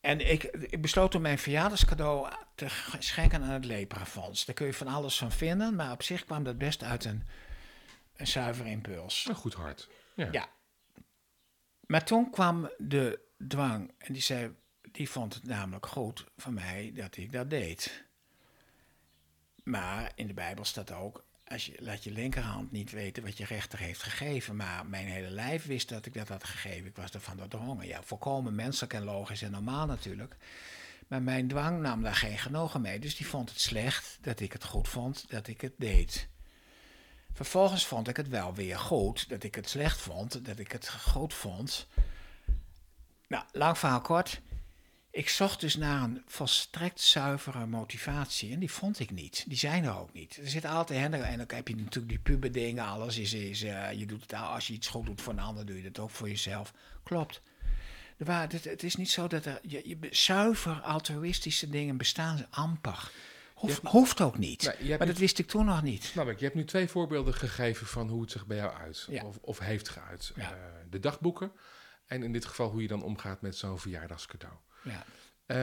en 0.00 0.30
ik, 0.30 0.42
ik 0.44 0.82
besloot 0.82 1.14
om 1.14 1.22
mijn 1.22 1.38
verjaardagscadeau 1.38 2.32
te 2.54 2.66
schenken 2.98 3.42
aan 3.42 3.50
het 3.50 3.64
Leprafonds. 3.64 4.44
Daar 4.44 4.54
kun 4.54 4.66
je 4.66 4.74
van 4.74 4.86
alles 4.86 5.18
van 5.18 5.32
vinden, 5.32 5.74
maar 5.74 5.92
op 5.92 6.02
zich 6.02 6.24
kwam 6.24 6.44
dat 6.44 6.58
best 6.58 6.82
uit 6.82 7.04
een, 7.04 7.26
een 8.16 8.26
zuiver 8.26 8.66
impuls. 8.66 9.26
Een 9.28 9.34
goed 9.34 9.54
hart. 9.54 9.88
Ja. 10.14 10.28
Ja. 10.32 10.48
Maar 11.86 12.04
toen 12.04 12.30
kwam 12.30 12.70
de 12.78 13.20
dwang 13.48 13.92
en 13.98 14.12
die 14.12 14.22
zei, 14.22 14.54
die 14.92 15.10
vond 15.10 15.34
het 15.34 15.44
namelijk 15.44 15.86
goed 15.86 16.24
van 16.36 16.54
mij 16.54 16.92
dat 16.94 17.16
ik 17.16 17.32
dat 17.32 17.50
deed. 17.50 18.04
Maar 19.62 20.12
in 20.14 20.26
de 20.26 20.34
Bijbel 20.34 20.64
staat 20.64 20.92
ook, 20.92 21.24
als 21.50 21.66
je, 21.66 21.74
laat 21.78 22.04
je 22.04 22.10
linkerhand 22.10 22.72
niet 22.72 22.90
weten 22.90 23.22
wat 23.22 23.38
je 23.38 23.44
rechter 23.44 23.78
heeft 23.78 24.02
gegeven. 24.02 24.56
Maar 24.56 24.86
mijn 24.86 25.06
hele 25.06 25.30
lijf 25.30 25.66
wist 25.66 25.88
dat 25.88 26.06
ik 26.06 26.14
dat 26.14 26.28
had 26.28 26.44
gegeven. 26.44 26.86
Ik 26.86 26.96
was 26.96 27.10
ervan 27.10 27.36
doordrongen. 27.36 27.86
Ja, 27.86 28.02
volkomen 28.02 28.54
menselijk 28.54 28.92
en 28.92 29.04
logisch 29.04 29.42
en 29.42 29.50
normaal 29.50 29.86
natuurlijk. 29.86 30.36
Maar 31.08 31.22
mijn 31.22 31.48
dwang 31.48 31.80
nam 31.80 32.02
daar 32.02 32.14
geen 32.14 32.38
genoegen 32.38 32.80
mee. 32.80 32.98
Dus 32.98 33.16
die 33.16 33.26
vond 33.26 33.50
het 33.50 33.60
slecht 33.60 34.18
dat 34.20 34.40
ik 34.40 34.52
het 34.52 34.64
goed 34.64 34.88
vond 34.88 35.30
dat 35.30 35.46
ik 35.46 35.60
het 35.60 35.74
deed. 35.76 36.28
Vervolgens 37.32 37.86
vond 37.86 38.08
ik 38.08 38.16
het 38.16 38.28
wel 38.28 38.54
weer 38.54 38.78
goed. 38.78 39.28
Dat 39.28 39.42
ik 39.42 39.54
het 39.54 39.68
slecht 39.68 40.00
vond. 40.00 40.44
Dat 40.44 40.58
ik 40.58 40.72
het 40.72 40.88
goed 40.88 41.34
vond. 41.34 41.86
Nou, 43.28 43.44
lang 43.52 43.78
verhaal 43.78 44.00
kort. 44.00 44.40
Ik 45.12 45.28
zocht 45.28 45.60
dus 45.60 45.76
naar 45.76 46.02
een 46.02 46.22
volstrekt 46.26 47.00
zuivere 47.00 47.66
motivatie. 47.66 48.52
En 48.52 48.58
die 48.58 48.70
vond 48.70 48.98
ik 48.98 49.10
niet. 49.10 49.44
Die 49.48 49.58
zijn 49.58 49.84
er 49.84 49.98
ook 49.98 50.12
niet. 50.12 50.36
Er 50.36 50.48
zit 50.48 50.64
altijd. 50.64 51.00
En 51.00 51.10
dan 51.10 51.46
heb 51.46 51.68
je 51.68 51.76
natuurlijk 51.76 52.08
die 52.08 52.18
puberdingen. 52.18 52.84
Alles 52.84 53.18
is. 53.18 53.32
is 53.32 53.62
uh, 53.62 53.92
je 53.92 54.06
doet 54.06 54.20
het, 54.20 54.34
als 54.34 54.66
je 54.66 54.72
iets 54.72 54.88
goed 54.88 55.06
doet 55.06 55.20
voor 55.20 55.32
een 55.32 55.38
ander, 55.38 55.66
doe 55.66 55.76
je 55.76 55.84
het 55.84 55.98
ook 55.98 56.10
voor 56.10 56.28
jezelf. 56.28 56.72
Klopt. 57.02 57.42
Waar, 58.16 58.52
het, 58.52 58.64
het, 58.64 58.82
is 58.82 58.96
niet 58.96 59.10
zo 59.10 59.26
dat 59.26 59.44
er. 59.44 59.60
Je, 59.62 59.88
je, 59.88 60.08
zuiver 60.10 60.80
altruïstische 60.80 61.68
dingen 61.68 61.96
bestaan 61.96 62.46
amper. 62.50 63.10
Hoeft, 63.54 63.80
hoeft 63.82 64.20
ook 64.20 64.38
niet. 64.38 64.76
Maar 64.98 65.06
dat 65.06 65.18
wist 65.18 65.38
ik 65.38 65.46
toen 65.46 65.64
nog 65.64 65.82
niet. 65.82 66.04
Snap 66.04 66.28
ik. 66.28 66.38
Je 66.38 66.44
hebt 66.44 66.56
nu 66.56 66.64
twee 66.64 66.88
voorbeelden 66.88 67.34
gegeven 67.34 67.86
van 67.86 68.08
hoe 68.08 68.20
het 68.20 68.30
zich 68.30 68.46
bij 68.46 68.56
jou 68.56 68.74
uit. 68.74 69.06
Ja. 69.08 69.24
Of, 69.24 69.38
of, 69.40 69.58
heeft 69.58 69.88
geuit. 69.88 70.32
Ja. 70.34 70.50
Uh, 70.50 70.56
de 70.90 70.98
dagboeken. 70.98 71.52
En 72.06 72.22
in 72.22 72.32
dit 72.32 72.44
geval 72.44 72.70
hoe 72.70 72.82
je 72.82 72.88
dan 72.88 73.02
omgaat 73.02 73.40
met 73.40 73.56
zo'n 73.56 73.78
verjaardagscadeau. 73.78 74.54
Ja. 74.82 75.04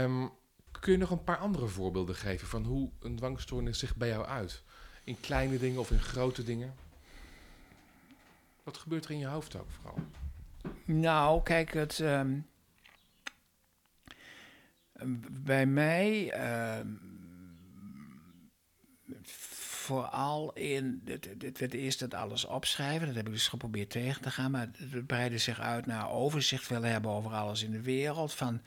Um, 0.04 0.32
kun 0.80 0.92
je 0.92 0.98
nog 0.98 1.12
een 1.12 1.24
paar 1.24 1.38
andere 1.38 1.68
voorbeelden 1.68 2.16
geven 2.16 2.48
van 2.48 2.64
hoe 2.64 2.90
een 3.00 3.16
dwangstoornis 3.16 3.80
zich 3.80 3.96
bij 3.96 4.08
jou 4.08 4.26
uit? 4.26 4.64
In 5.04 5.20
kleine 5.20 5.58
dingen 5.58 5.80
of 5.80 5.92
in 5.92 6.02
grote 6.02 6.44
dingen? 6.44 6.76
Wat 8.64 8.78
gebeurt 8.78 9.06
er 9.06 9.12
in 9.12 9.20
je 9.20 9.28
hoofd 9.28 9.56
ook 9.56 9.70
vooral? 9.70 10.00
Nou, 10.86 11.44
kijk, 11.44 11.74
het. 11.74 12.00
Um, 12.00 12.48
bij 15.30 15.66
mij. 15.66 16.34
Um, 16.80 17.00
vooral 19.88 20.54
in. 20.54 21.02
Het 21.40 21.60
werd 21.60 21.74
eerst 21.74 22.00
het 22.00 22.14
alles 22.14 22.46
opschrijven. 22.46 23.08
Dat 23.08 23.16
heb 23.16 23.28
ik 23.28 23.34
dus 23.34 23.48
geprobeerd 23.48 23.90
tegen 23.90 24.22
te 24.22 24.32
gaan. 24.32 24.52
Maar 24.52 24.70
het 24.74 25.08
breidde 25.08 25.38
zich 25.38 25.60
uit 25.60 25.86
naar 25.86 26.10
overzicht 26.10 26.68
willen 26.68 26.92
hebben 26.92 27.12
over 27.12 27.32
alles 27.32 27.64
in 27.64 27.72
de 27.72 27.82
wereld. 27.82 28.34
Van 28.34 28.62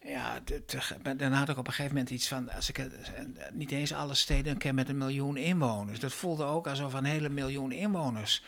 ja, 0.00 0.40
dan 1.16 1.32
had 1.32 1.48
ik 1.48 1.58
op 1.58 1.66
een 1.66 1.72
gegeven 1.72 1.96
moment 1.96 2.10
iets 2.10 2.28
van, 2.28 2.50
als 2.50 2.68
ik 2.68 2.86
niet 3.52 3.70
eens 3.70 3.92
alle 3.92 4.14
steden 4.14 4.56
ken 4.56 4.74
met 4.74 4.88
een 4.88 4.98
miljoen 4.98 5.36
inwoners. 5.36 6.00
Dat 6.00 6.12
voelde 6.12 6.44
ook 6.44 6.66
alsof 6.66 6.92
een 6.92 7.04
hele 7.04 7.28
miljoen 7.28 7.72
inwoners. 7.72 8.42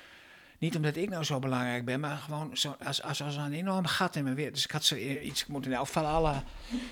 Niet 0.59 0.76
omdat 0.76 0.97
ik 0.97 1.09
nou 1.09 1.25
zo 1.25 1.38
belangrijk 1.38 1.85
ben, 1.85 2.00
maar 2.00 2.16
gewoon 2.16 2.57
zo, 2.57 2.76
als, 2.85 3.02
als, 3.02 3.23
als 3.23 3.37
een 3.37 3.52
enorm 3.52 3.87
gat 3.87 4.16
in 4.16 4.25
mijn 4.25 4.35
wereld. 4.35 4.54
Dus 4.54 4.64
ik 4.64 4.71
had 4.71 4.85
zoiets 4.85 5.47
moeten, 5.47 5.71
in 5.71 5.76
elk 5.76 5.87
geval 5.87 6.07
alle 6.07 6.42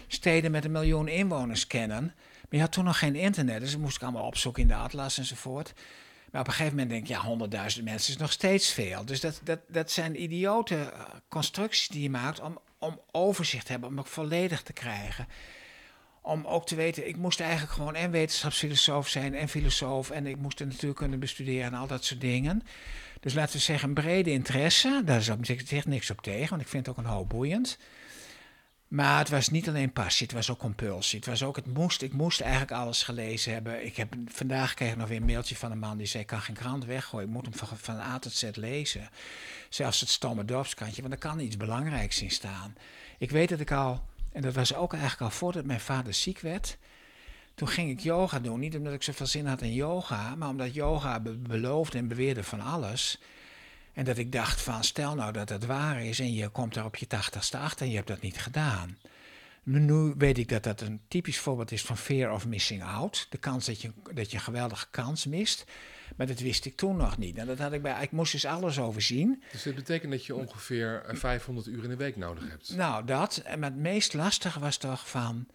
steden 0.06 0.50
met 0.50 0.64
een 0.64 0.72
miljoen 0.72 1.08
inwoners 1.08 1.66
kennen. 1.66 2.02
Maar 2.04 2.48
je 2.48 2.60
had 2.60 2.72
toen 2.72 2.84
nog 2.84 2.98
geen 2.98 3.14
internet, 3.14 3.60
dus 3.60 3.70
dat 3.70 3.80
moest 3.80 3.96
ik 3.96 4.02
allemaal 4.02 4.26
opzoeken 4.26 4.62
in 4.62 4.68
de 4.68 4.74
atlas 4.74 5.18
enzovoort. 5.18 5.72
Maar 6.30 6.40
op 6.40 6.46
een 6.46 6.52
gegeven 6.52 6.76
moment 6.76 6.90
denk 6.90 7.02
ik, 7.02 7.08
ja, 7.08 7.20
honderdduizend 7.20 7.84
mensen 7.84 8.12
is 8.12 8.20
nog 8.20 8.32
steeds 8.32 8.72
veel. 8.72 9.04
Dus 9.04 9.20
dat, 9.20 9.40
dat, 9.44 9.58
dat 9.68 9.90
zijn 9.90 10.22
idiote 10.22 10.76
eh, 10.76 11.00
constructies 11.28 11.88
die 11.88 12.02
je 12.02 12.10
maakt 12.10 12.40
om, 12.40 12.58
om 12.78 13.00
overzicht 13.10 13.66
te 13.66 13.72
hebben, 13.72 13.90
om 13.90 13.98
het 13.98 14.08
volledig 14.08 14.62
te 14.62 14.72
krijgen. 14.72 15.28
Om 16.20 16.46
ook 16.46 16.66
te 16.66 16.74
weten, 16.74 17.08
ik 17.08 17.16
moest 17.16 17.40
eigenlijk 17.40 17.72
gewoon 17.72 17.94
en 17.94 18.10
wetenschapsfilosoof 18.10 19.08
zijn 19.08 19.34
en 19.34 19.48
filosoof. 19.48 20.10
En 20.10 20.26
ik 20.26 20.36
moest 20.36 20.58
het 20.58 20.68
natuurlijk 20.68 20.98
kunnen 20.98 21.18
bestuderen 21.18 21.64
en 21.64 21.74
al 21.74 21.86
dat 21.86 22.04
soort 22.04 22.20
dingen. 22.20 22.62
Dus 23.20 23.34
laten 23.34 23.52
we 23.52 23.62
zeggen, 23.62 23.94
brede 23.94 24.30
interesse. 24.30 25.02
Daar 25.04 25.18
is 25.18 25.28
op 25.28 25.44
zich 25.44 25.86
niks 25.86 26.10
op 26.10 26.20
tegen, 26.20 26.48
want 26.48 26.62
ik 26.62 26.68
vind 26.68 26.86
het 26.86 26.96
ook 26.96 27.04
een 27.04 27.10
hoop 27.10 27.28
boeiend. 27.28 27.78
Maar 28.88 29.18
het 29.18 29.28
was 29.28 29.48
niet 29.48 29.68
alleen 29.68 29.92
passie, 29.92 30.26
het 30.26 30.34
was 30.34 30.50
ook 30.50 30.58
compulsie. 30.58 31.18
Het 31.18 31.28
was 31.28 31.42
ook, 31.42 31.56
het 31.56 31.74
moest, 31.74 32.02
ik 32.02 32.12
moest 32.12 32.40
eigenlijk 32.40 32.72
alles 32.72 33.02
gelezen 33.02 33.52
hebben. 33.52 33.86
Ik 33.86 33.96
heb, 33.96 34.14
vandaag 34.26 34.74
kreeg 34.74 34.90
ik 34.90 34.96
nog 34.96 35.08
weer 35.08 35.16
een 35.16 35.24
mailtje 35.24 35.56
van 35.56 35.70
een 35.70 35.78
man 35.78 35.96
die 35.96 36.06
zei: 36.06 36.22
Ik 36.22 36.28
kan 36.28 36.40
geen 36.40 36.54
krant 36.54 36.84
weggooien, 36.84 37.28
ik 37.28 37.32
moet 37.34 37.44
hem 37.44 37.78
van, 37.78 37.96
A 37.96 38.18
tot 38.18 38.32
Z 38.32 38.48
lezen. 38.52 39.08
Zelfs 39.68 40.00
het 40.00 40.08
stomme 40.08 40.44
dorpskantje, 40.44 41.02
want 41.02 41.14
er 41.14 41.20
kan 41.20 41.40
iets 41.40 41.56
belangrijks 41.56 42.22
in 42.22 42.30
staan. 42.30 42.76
Ik 43.18 43.30
weet 43.30 43.48
dat 43.48 43.60
ik 43.60 43.72
al, 43.72 44.04
en 44.32 44.42
dat 44.42 44.54
was 44.54 44.74
ook 44.74 44.92
eigenlijk 44.92 45.22
al 45.22 45.30
voordat 45.30 45.64
mijn 45.64 45.80
vader 45.80 46.14
ziek 46.14 46.40
werd. 46.40 46.76
Toen 47.54 47.68
ging 47.68 47.90
ik 47.90 48.00
yoga 48.00 48.40
doen, 48.40 48.60
niet 48.60 48.76
omdat 48.76 48.92
ik 48.92 49.02
zoveel 49.02 49.26
zin 49.26 49.46
had 49.46 49.62
in 49.62 49.72
yoga, 49.72 50.34
maar 50.34 50.48
omdat 50.48 50.74
yoga 50.74 51.20
beloofde 51.38 51.98
en 51.98 52.08
beweerde 52.08 52.44
van 52.44 52.60
alles. 52.60 53.18
En 53.98 54.04
dat 54.04 54.18
ik 54.18 54.32
dacht 54.32 54.60
van, 54.60 54.84
stel 54.84 55.14
nou 55.14 55.32
dat 55.32 55.48
het 55.48 55.66
waar 55.66 56.04
is 56.04 56.18
en 56.18 56.34
je 56.34 56.48
komt 56.48 56.76
er 56.76 56.84
op 56.84 56.96
je 56.96 57.06
tachtigste 57.06 57.58
achter 57.58 57.84
en 57.84 57.90
je 57.90 57.96
hebt 57.96 58.08
dat 58.08 58.20
niet 58.20 58.38
gedaan. 58.38 58.98
Nu 59.62 60.14
weet 60.18 60.38
ik 60.38 60.48
dat 60.48 60.62
dat 60.62 60.80
een 60.80 61.00
typisch 61.08 61.38
voorbeeld 61.38 61.72
is 61.72 61.82
van 61.82 61.96
fear 61.96 62.32
of 62.32 62.46
missing 62.46 62.82
out. 62.82 63.26
De 63.30 63.38
kans 63.38 63.66
dat 63.66 63.80
je, 63.80 63.90
dat 64.14 64.30
je 64.30 64.36
een 64.36 64.42
geweldige 64.42 64.86
kans 64.90 65.26
mist. 65.26 65.64
Maar 66.16 66.26
dat 66.26 66.40
wist 66.40 66.64
ik 66.64 66.76
toen 66.76 66.96
nog 66.96 67.18
niet. 67.18 67.36
En 67.36 67.46
dat 67.46 67.58
had 67.58 67.72
ik 67.72 67.82
bij, 67.82 68.02
ik 68.02 68.10
moest 68.10 68.32
dus 68.32 68.44
alles 68.44 68.78
overzien. 68.78 69.42
Dus 69.52 69.62
dat 69.62 69.74
betekent 69.74 70.12
dat 70.12 70.26
je 70.26 70.34
ongeveer 70.34 71.04
500 71.08 71.66
uur 71.66 71.84
in 71.84 71.90
de 71.90 71.96
week 71.96 72.16
nodig 72.16 72.48
hebt? 72.48 72.76
Nou, 72.76 73.04
dat. 73.04 73.42
Maar 73.44 73.70
het 73.70 73.78
meest 73.78 74.14
lastige 74.14 74.60
was 74.60 74.76
toch 74.76 75.08
van 75.08 75.46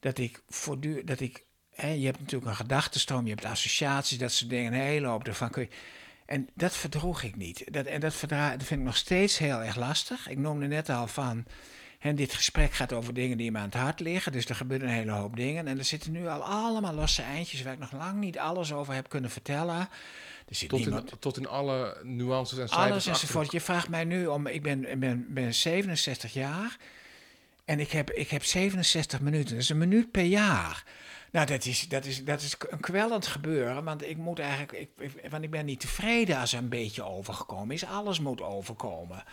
dat 0.00 0.18
ik 0.18 0.42
voortdurend, 0.48 1.06
dat 1.06 1.20
ik, 1.20 1.44
hè, 1.70 1.88
je 1.88 2.04
hebt 2.04 2.18
natuurlijk 2.18 2.50
een 2.50 2.56
gedachtenstroom, 2.56 3.24
je 3.24 3.32
hebt 3.34 3.44
associaties, 3.44 4.18
dat 4.18 4.32
soort 4.32 4.50
dingen, 4.50 4.72
een 4.72 4.80
hele 4.80 5.06
hoop 5.06 5.26
ervan 5.26 5.50
kun 5.50 5.62
je 5.62 5.68
en 6.32 6.48
dat 6.54 6.76
verdroeg 6.76 7.22
ik 7.22 7.36
niet. 7.36 7.64
Dat, 7.72 7.86
en 7.86 8.00
dat, 8.00 8.14
verdra- 8.14 8.56
dat 8.56 8.66
vind 8.66 8.80
ik 8.80 8.86
nog 8.86 8.96
steeds 8.96 9.38
heel 9.38 9.62
erg 9.62 9.76
lastig. 9.76 10.28
Ik 10.28 10.38
noemde 10.38 10.66
net 10.66 10.88
al 10.88 11.06
van. 11.06 11.44
En 11.98 12.16
dit 12.16 12.34
gesprek 12.34 12.72
gaat 12.72 12.92
over 12.92 13.14
dingen 13.14 13.36
die 13.36 13.50
me 13.50 13.58
aan 13.58 13.64
het 13.64 13.74
hart 13.74 14.00
liggen. 14.00 14.32
Dus 14.32 14.44
er 14.44 14.54
gebeuren 14.54 14.88
een 14.88 14.94
hele 14.94 15.10
hoop 15.10 15.36
dingen. 15.36 15.66
En 15.66 15.78
er 15.78 15.84
zitten 15.84 16.12
nu 16.12 16.28
al 16.28 16.42
allemaal 16.42 16.94
losse 16.94 17.22
eindjes 17.22 17.62
waar 17.62 17.72
ik 17.72 17.78
nog 17.78 17.92
lang 17.92 18.18
niet 18.18 18.38
alles 18.38 18.72
over 18.72 18.94
heb 18.94 19.08
kunnen 19.08 19.30
vertellen. 19.30 19.88
Er 20.48 20.54
zit 20.54 20.68
tot, 20.68 20.78
niemand... 20.78 21.10
in, 21.10 21.18
tot 21.18 21.36
in 21.36 21.48
alle 21.48 22.00
nuances 22.02 22.58
en 22.58 22.68
cijfers. 22.68 22.90
Alles 22.90 23.06
enzovoort. 23.06 23.52
Je 23.52 23.60
vraagt 23.60 23.88
mij 23.88 24.04
nu 24.04 24.26
om. 24.26 24.46
Ik 24.46 24.62
ben, 24.62 24.98
ben, 24.98 25.26
ben 25.28 25.54
67 25.54 26.32
jaar. 26.32 26.76
En 27.64 27.80
ik 27.80 27.90
heb, 27.90 28.10
ik 28.10 28.28
heb 28.28 28.44
67 28.44 29.20
minuten. 29.20 29.54
Dat 29.54 29.62
is 29.62 29.68
een 29.68 29.78
minuut 29.78 30.10
per 30.10 30.24
jaar. 30.24 30.84
Nou, 31.32 31.46
dat 31.46 31.64
is, 31.64 31.88
dat, 31.88 32.04
is, 32.04 32.24
dat 32.24 32.40
is 32.40 32.56
een 32.70 32.80
kwellend 32.80 33.26
gebeuren. 33.26 33.84
Want 33.84 34.08
ik 34.08 34.16
moet 34.16 34.38
eigenlijk. 34.38 34.72
Ik, 34.96 35.12
want 35.30 35.44
ik 35.44 35.50
ben 35.50 35.64
niet 35.64 35.80
tevreden 35.80 36.36
als 36.38 36.52
er 36.52 36.58
een 36.58 36.68
beetje 36.68 37.02
overgekomen 37.02 37.74
is. 37.74 37.84
Alles 37.84 38.20
moet 38.20 38.40
overkomen. 38.40 39.24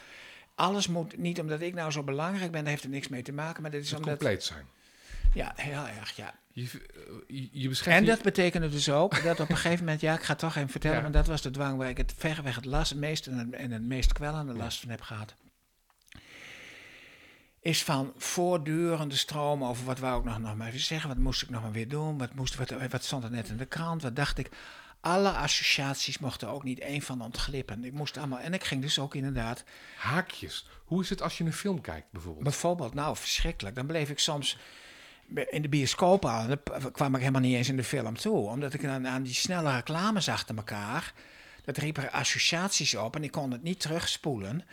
Alles 0.55 0.88
moet 0.88 1.17
niet 1.17 1.39
omdat 1.39 1.62
ik 1.62 1.74
nou 1.74 1.91
zo 1.91 2.03
belangrijk 2.03 2.51
ben, 2.51 2.62
daar 2.62 2.69
heeft 2.69 2.83
er 2.83 2.89
niks 2.89 3.07
mee 3.07 3.21
te 3.21 3.31
maken. 3.31 3.62
Maar 3.62 3.71
dit 3.71 3.83
is 3.83 3.89
het 3.89 4.00
omdat. 4.00 4.17
compleet 4.17 4.43
zijn. 4.43 4.65
Ja, 5.33 5.53
heel 5.55 5.88
erg, 6.00 6.15
ja. 6.15 6.33
Je, 6.51 6.67
je, 7.27 7.50
je 7.51 7.83
en 7.83 8.05
dat 8.05 8.21
betekende 8.21 8.69
dus 8.69 8.89
ook 8.89 9.24
dat 9.24 9.39
op 9.39 9.50
een 9.50 9.55
gegeven 9.55 9.79
moment, 9.86 10.01
ja, 10.01 10.13
ik 10.13 10.21
ga 10.21 10.31
het 10.31 10.39
toch 10.39 10.55
even 10.55 10.69
vertellen, 10.69 11.01
maar 11.01 11.12
dat 11.12 11.27
was 11.27 11.41
de 11.41 11.51
dwang 11.51 11.77
waar 11.77 11.89
ik 11.89 11.98
het 11.98 12.13
verreweg 12.17 12.55
het 12.55 12.65
last, 12.65 12.89
het 12.89 13.00
meest 13.00 13.27
en 13.27 13.38
het, 13.38 13.53
en 13.53 13.71
het 13.71 13.83
meest 13.83 14.13
kwellende 14.13 14.53
last 14.53 14.79
van 14.79 14.89
heb 14.89 15.01
gehad 15.01 15.36
is 17.62 17.84
van 17.84 18.13
voortdurende 18.18 19.16
stroom 19.16 19.63
over 19.63 19.86
wat 19.86 20.00
wou 20.00 20.20
ik 20.20 20.25
nog, 20.25 20.39
nog 20.39 20.56
maar 20.56 20.68
even 20.68 20.80
zeggen, 20.80 21.10
wat 21.10 21.18
moest 21.18 21.42
ik 21.42 21.50
nog 21.50 21.62
maar 21.62 21.72
weer 21.72 21.88
doen, 21.88 22.18
wat, 22.18 22.34
moest, 22.34 22.56
wat, 22.56 22.74
wat 22.89 23.04
stond 23.04 23.24
er 23.24 23.32
net 23.32 23.50
in 23.50 23.58
de 23.58 23.66
krant, 23.66 24.01
wat 24.01 24.16
dacht 24.16 24.38
ik. 24.38 24.50
Alle 25.01 25.30
associaties 25.30 26.18
mochten 26.18 26.48
ook 26.48 26.63
niet 26.63 26.80
één 26.80 27.01
van 27.01 27.22
ontglippen. 27.22 27.84
Ik 27.84 27.94
moest 27.94 28.18
allemaal, 28.18 28.39
en 28.39 28.54
ik 28.54 28.63
ging 28.63 28.82
dus 28.82 29.00
ook 29.00 29.16
inderdaad... 29.16 29.63
Haakjes. 29.98 30.68
Hoe 30.86 31.01
is 31.01 31.10
het 31.10 31.22
als 31.22 31.38
je 31.38 31.44
een 31.44 31.54
film 31.54 31.82
kijkt 31.82 32.12
bijvoorbeeld? 32.12 32.44
Bijvoorbeeld, 32.44 32.94
nou 32.94 33.16
verschrikkelijk. 33.16 33.75
Dan 33.75 33.86
bleef 33.86 34.10
ik 34.10 34.20
soms 34.20 34.58
in 35.50 35.62
de 35.62 35.70
bioscoop 35.70 36.25
aan, 36.25 36.48
dan 36.48 36.92
kwam 36.92 37.13
ik 37.16 37.20
helemaal 37.20 37.42
niet 37.42 37.56
eens 37.56 37.70
in 37.70 37.75
de 37.75 37.84
film 37.84 38.18
toe. 38.18 38.48
Omdat 38.48 38.74
ik 38.74 38.82
dan 38.82 39.08
aan 39.08 39.24
die 39.24 39.34
snelle 39.34 39.75
reclames 39.75 40.30
achter 40.30 40.56
elkaar, 40.56 41.13
dat 41.66 41.78
riep 41.78 41.98
er 41.98 42.10
associaties 42.10 42.96
op 42.96 43.16
en 43.16 43.24
ik 43.24 43.32
kon 43.32 43.51
het 43.51 43.63
niet 43.63 43.80
terugspoelen. 43.80 44.63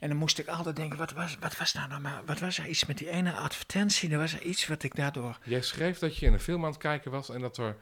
En 0.00 0.08
dan 0.08 0.16
moest 0.16 0.38
ik 0.38 0.48
altijd 0.48 0.76
denken, 0.76 0.98
wat 0.98 1.12
was, 1.12 1.36
wat 1.40 1.56
was 1.56 1.72
nou 1.72 1.88
nou 1.88 2.00
maar, 2.00 2.22
wat 2.26 2.38
was 2.38 2.58
er 2.58 2.66
iets 2.66 2.86
met 2.86 2.98
die 2.98 3.10
ene 3.10 3.32
advertentie? 3.32 4.10
Er 4.10 4.18
was 4.18 4.32
er 4.32 4.42
iets 4.42 4.66
wat 4.66 4.82
ik 4.82 4.94
daardoor... 4.94 5.38
Jij 5.44 5.62
schreef 5.62 5.98
dat 5.98 6.16
je 6.16 6.26
in 6.26 6.32
een 6.32 6.40
film 6.40 6.64
aan 6.64 6.70
het 6.70 6.80
kijken 6.80 7.10
was 7.10 7.30
en 7.30 7.40
dat 7.40 7.56
er 7.56 7.76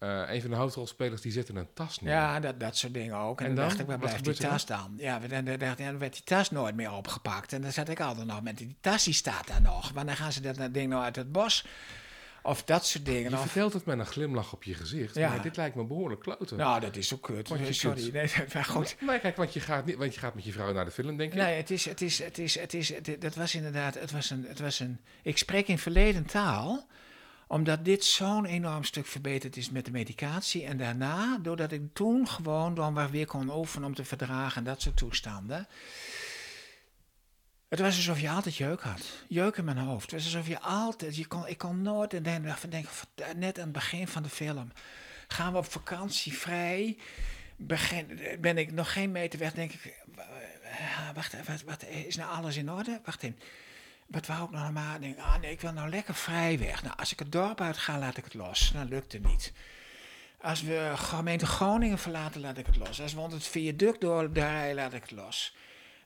uh, 0.00 0.22
een 0.26 0.40
van 0.40 0.50
de 0.50 0.56
hoofdrolspelers 0.56 1.20
die 1.20 1.32
zit 1.32 1.48
in 1.48 1.56
een 1.56 1.72
tas 1.74 2.00
neer. 2.00 2.12
Ja, 2.12 2.40
dat, 2.40 2.60
dat 2.60 2.76
soort 2.76 2.94
dingen 2.94 3.16
ook. 3.16 3.40
En, 3.40 3.46
dan, 3.46 3.54
dacht 3.54 3.80
ik, 3.80 3.86
waar 3.86 3.98
blijft 3.98 4.24
die 4.24 4.34
tas 4.34 4.66
dan? 4.66 4.94
Ja, 4.96 5.18
dan, 5.18 5.44
dan, 5.44 5.58
dan, 5.76 5.98
werd 5.98 6.12
die 6.12 6.22
tas 6.24 6.50
nooit 6.50 6.74
meer 6.74 6.92
opgepakt. 6.92 7.52
En 7.52 7.62
dan 7.62 7.72
zat 7.72 7.88
ik 7.88 8.00
altijd 8.00 8.26
nog 8.26 8.42
met 8.42 8.58
die 8.58 8.76
tas, 8.80 9.04
die 9.04 9.14
staat 9.14 9.46
daar 9.46 9.62
nog. 9.62 9.90
Wanneer 9.90 10.16
gaan 10.16 10.32
ze 10.32 10.40
dat 10.40 10.74
ding 10.74 10.88
nou 10.88 11.02
uit 11.02 11.16
het 11.16 11.32
bos 11.32 11.64
of 12.46 12.64
dat 12.64 12.86
soort 12.86 13.04
dingen. 13.04 13.30
Je 13.30 13.36
vertelt 13.36 13.72
het 13.72 13.84
met 13.84 13.98
een 13.98 14.06
glimlach 14.06 14.52
op 14.52 14.62
je 14.62 14.74
gezicht. 14.74 15.14
Ja. 15.14 15.28
Maar 15.28 15.42
dit 15.42 15.56
lijkt 15.56 15.76
me 15.76 15.84
behoorlijk 15.84 16.20
kloten. 16.20 16.56
Nou, 16.56 16.80
dat 16.80 16.96
is 16.96 17.14
ook 17.14 17.22
kut. 17.22 17.48
Nee, 17.48 17.72
sorry. 17.72 18.10
Nee, 18.12 18.30
maar 18.54 18.64
goed. 18.64 18.96
Nee, 19.00 19.18
kijk, 19.18 19.36
want 19.36 19.52
je, 19.52 19.60
gaat 19.60 19.84
niet, 19.86 19.96
want 19.96 20.14
je 20.14 20.20
gaat 20.20 20.34
met 20.34 20.44
je 20.44 20.52
vrouw 20.52 20.72
naar 20.72 20.84
de 20.84 20.90
film, 20.90 21.16
denk 21.16 21.32
ik. 21.32 21.38
Nee, 21.38 21.56
het 21.56 21.70
is, 21.70 21.84
het 21.84 22.00
is, 22.00 22.18
het 22.18 22.38
is, 22.38 22.58
het 22.58 22.74
is, 22.74 22.92
dat 23.18 23.34
was 23.34 23.54
inderdaad, 23.54 23.94
het 23.94 24.10
was, 24.10 24.30
een, 24.30 24.44
het 24.48 24.60
was 24.60 24.80
een... 24.80 25.00
Ik 25.22 25.38
spreek 25.38 25.68
in 25.68 25.78
verleden 25.78 26.26
taal 26.26 26.86
omdat 27.48 27.84
dit 27.84 28.04
zo'n 28.04 28.44
enorm 28.44 28.84
stuk 28.84 29.06
verbeterd 29.06 29.56
is 29.56 29.70
met 29.70 29.84
de 29.84 29.90
medicatie. 29.90 30.64
En 30.64 30.76
daarna, 30.76 31.38
doordat 31.42 31.72
ik 31.72 31.82
toen 31.92 32.28
gewoon 32.28 32.74
dan 32.74 33.10
weer 33.10 33.26
kon 33.26 33.56
oefenen 33.56 33.88
om 33.88 33.94
te 33.94 34.04
verdragen 34.04 34.56
en 34.56 34.64
dat 34.64 34.82
soort 34.82 34.96
toestanden. 34.96 35.66
Het 37.68 37.80
was 37.80 37.96
alsof 37.96 38.20
je 38.20 38.30
altijd 38.30 38.56
jeuk 38.56 38.80
had. 38.80 39.00
Jeuk 39.28 39.56
in 39.56 39.64
mijn 39.64 39.78
hoofd. 39.78 40.10
Het 40.10 40.22
was 40.22 40.34
alsof 40.34 40.48
je 40.48 40.60
altijd, 40.60 41.16
je 41.16 41.26
kon, 41.26 41.46
ik 41.46 41.58
kon 41.58 41.82
nooit 41.82 42.14
en 42.14 42.22
dan 42.22 42.56
denken, 42.68 42.90
net 43.36 43.58
aan 43.58 43.64
het 43.64 43.72
begin 43.72 44.08
van 44.08 44.22
de 44.22 44.28
film, 44.28 44.72
gaan 45.28 45.52
we 45.52 45.58
op 45.58 45.72
vakantie 45.72 46.32
vrij. 46.32 46.96
begin, 47.56 48.20
ben 48.40 48.58
ik 48.58 48.72
nog 48.72 48.92
geen 48.92 49.12
meter 49.12 49.38
weg, 49.38 49.52
denk 49.52 49.72
ik, 49.72 49.94
eh, 50.62 51.10
wacht, 51.14 51.34
wat, 51.64 51.84
is 51.84 52.16
nou 52.16 52.30
alles 52.30 52.56
in 52.56 52.70
orde? 52.70 53.00
Wacht 53.04 53.22
even. 53.22 53.38
Wat 54.06 54.26
wou 54.26 54.44
ik 54.44 54.50
nou 54.50 54.64
normaal? 54.64 55.00
Denk, 55.00 55.18
ah 55.18 55.40
nee, 55.40 55.50
ik 55.50 55.60
wil 55.60 55.72
nou 55.72 55.88
lekker 55.88 56.14
vrij 56.14 56.58
weg. 56.58 56.82
Nou, 56.82 56.96
als 56.96 57.12
ik 57.12 57.18
het 57.18 57.32
dorp 57.32 57.60
uit 57.60 57.76
ga, 57.76 57.98
laat 57.98 58.16
ik 58.16 58.24
het 58.24 58.34
los. 58.34 58.72
Nou, 58.72 58.88
lukt 58.88 59.12
het 59.12 59.26
niet. 59.26 59.52
Als 60.40 60.62
we 60.62 60.92
gemeente 60.94 61.46
Groningen 61.46 61.98
verlaten, 61.98 62.40
laat 62.40 62.58
ik 62.58 62.66
het 62.66 62.76
los. 62.76 63.00
Als 63.00 63.14
we 63.14 63.20
onder 63.20 63.38
het 63.38 63.46
viaduct 63.46 64.00
door 64.00 64.30
rijden, 64.32 64.74
laat 64.74 64.92
ik 64.92 65.02
het 65.02 65.10
los. 65.10 65.54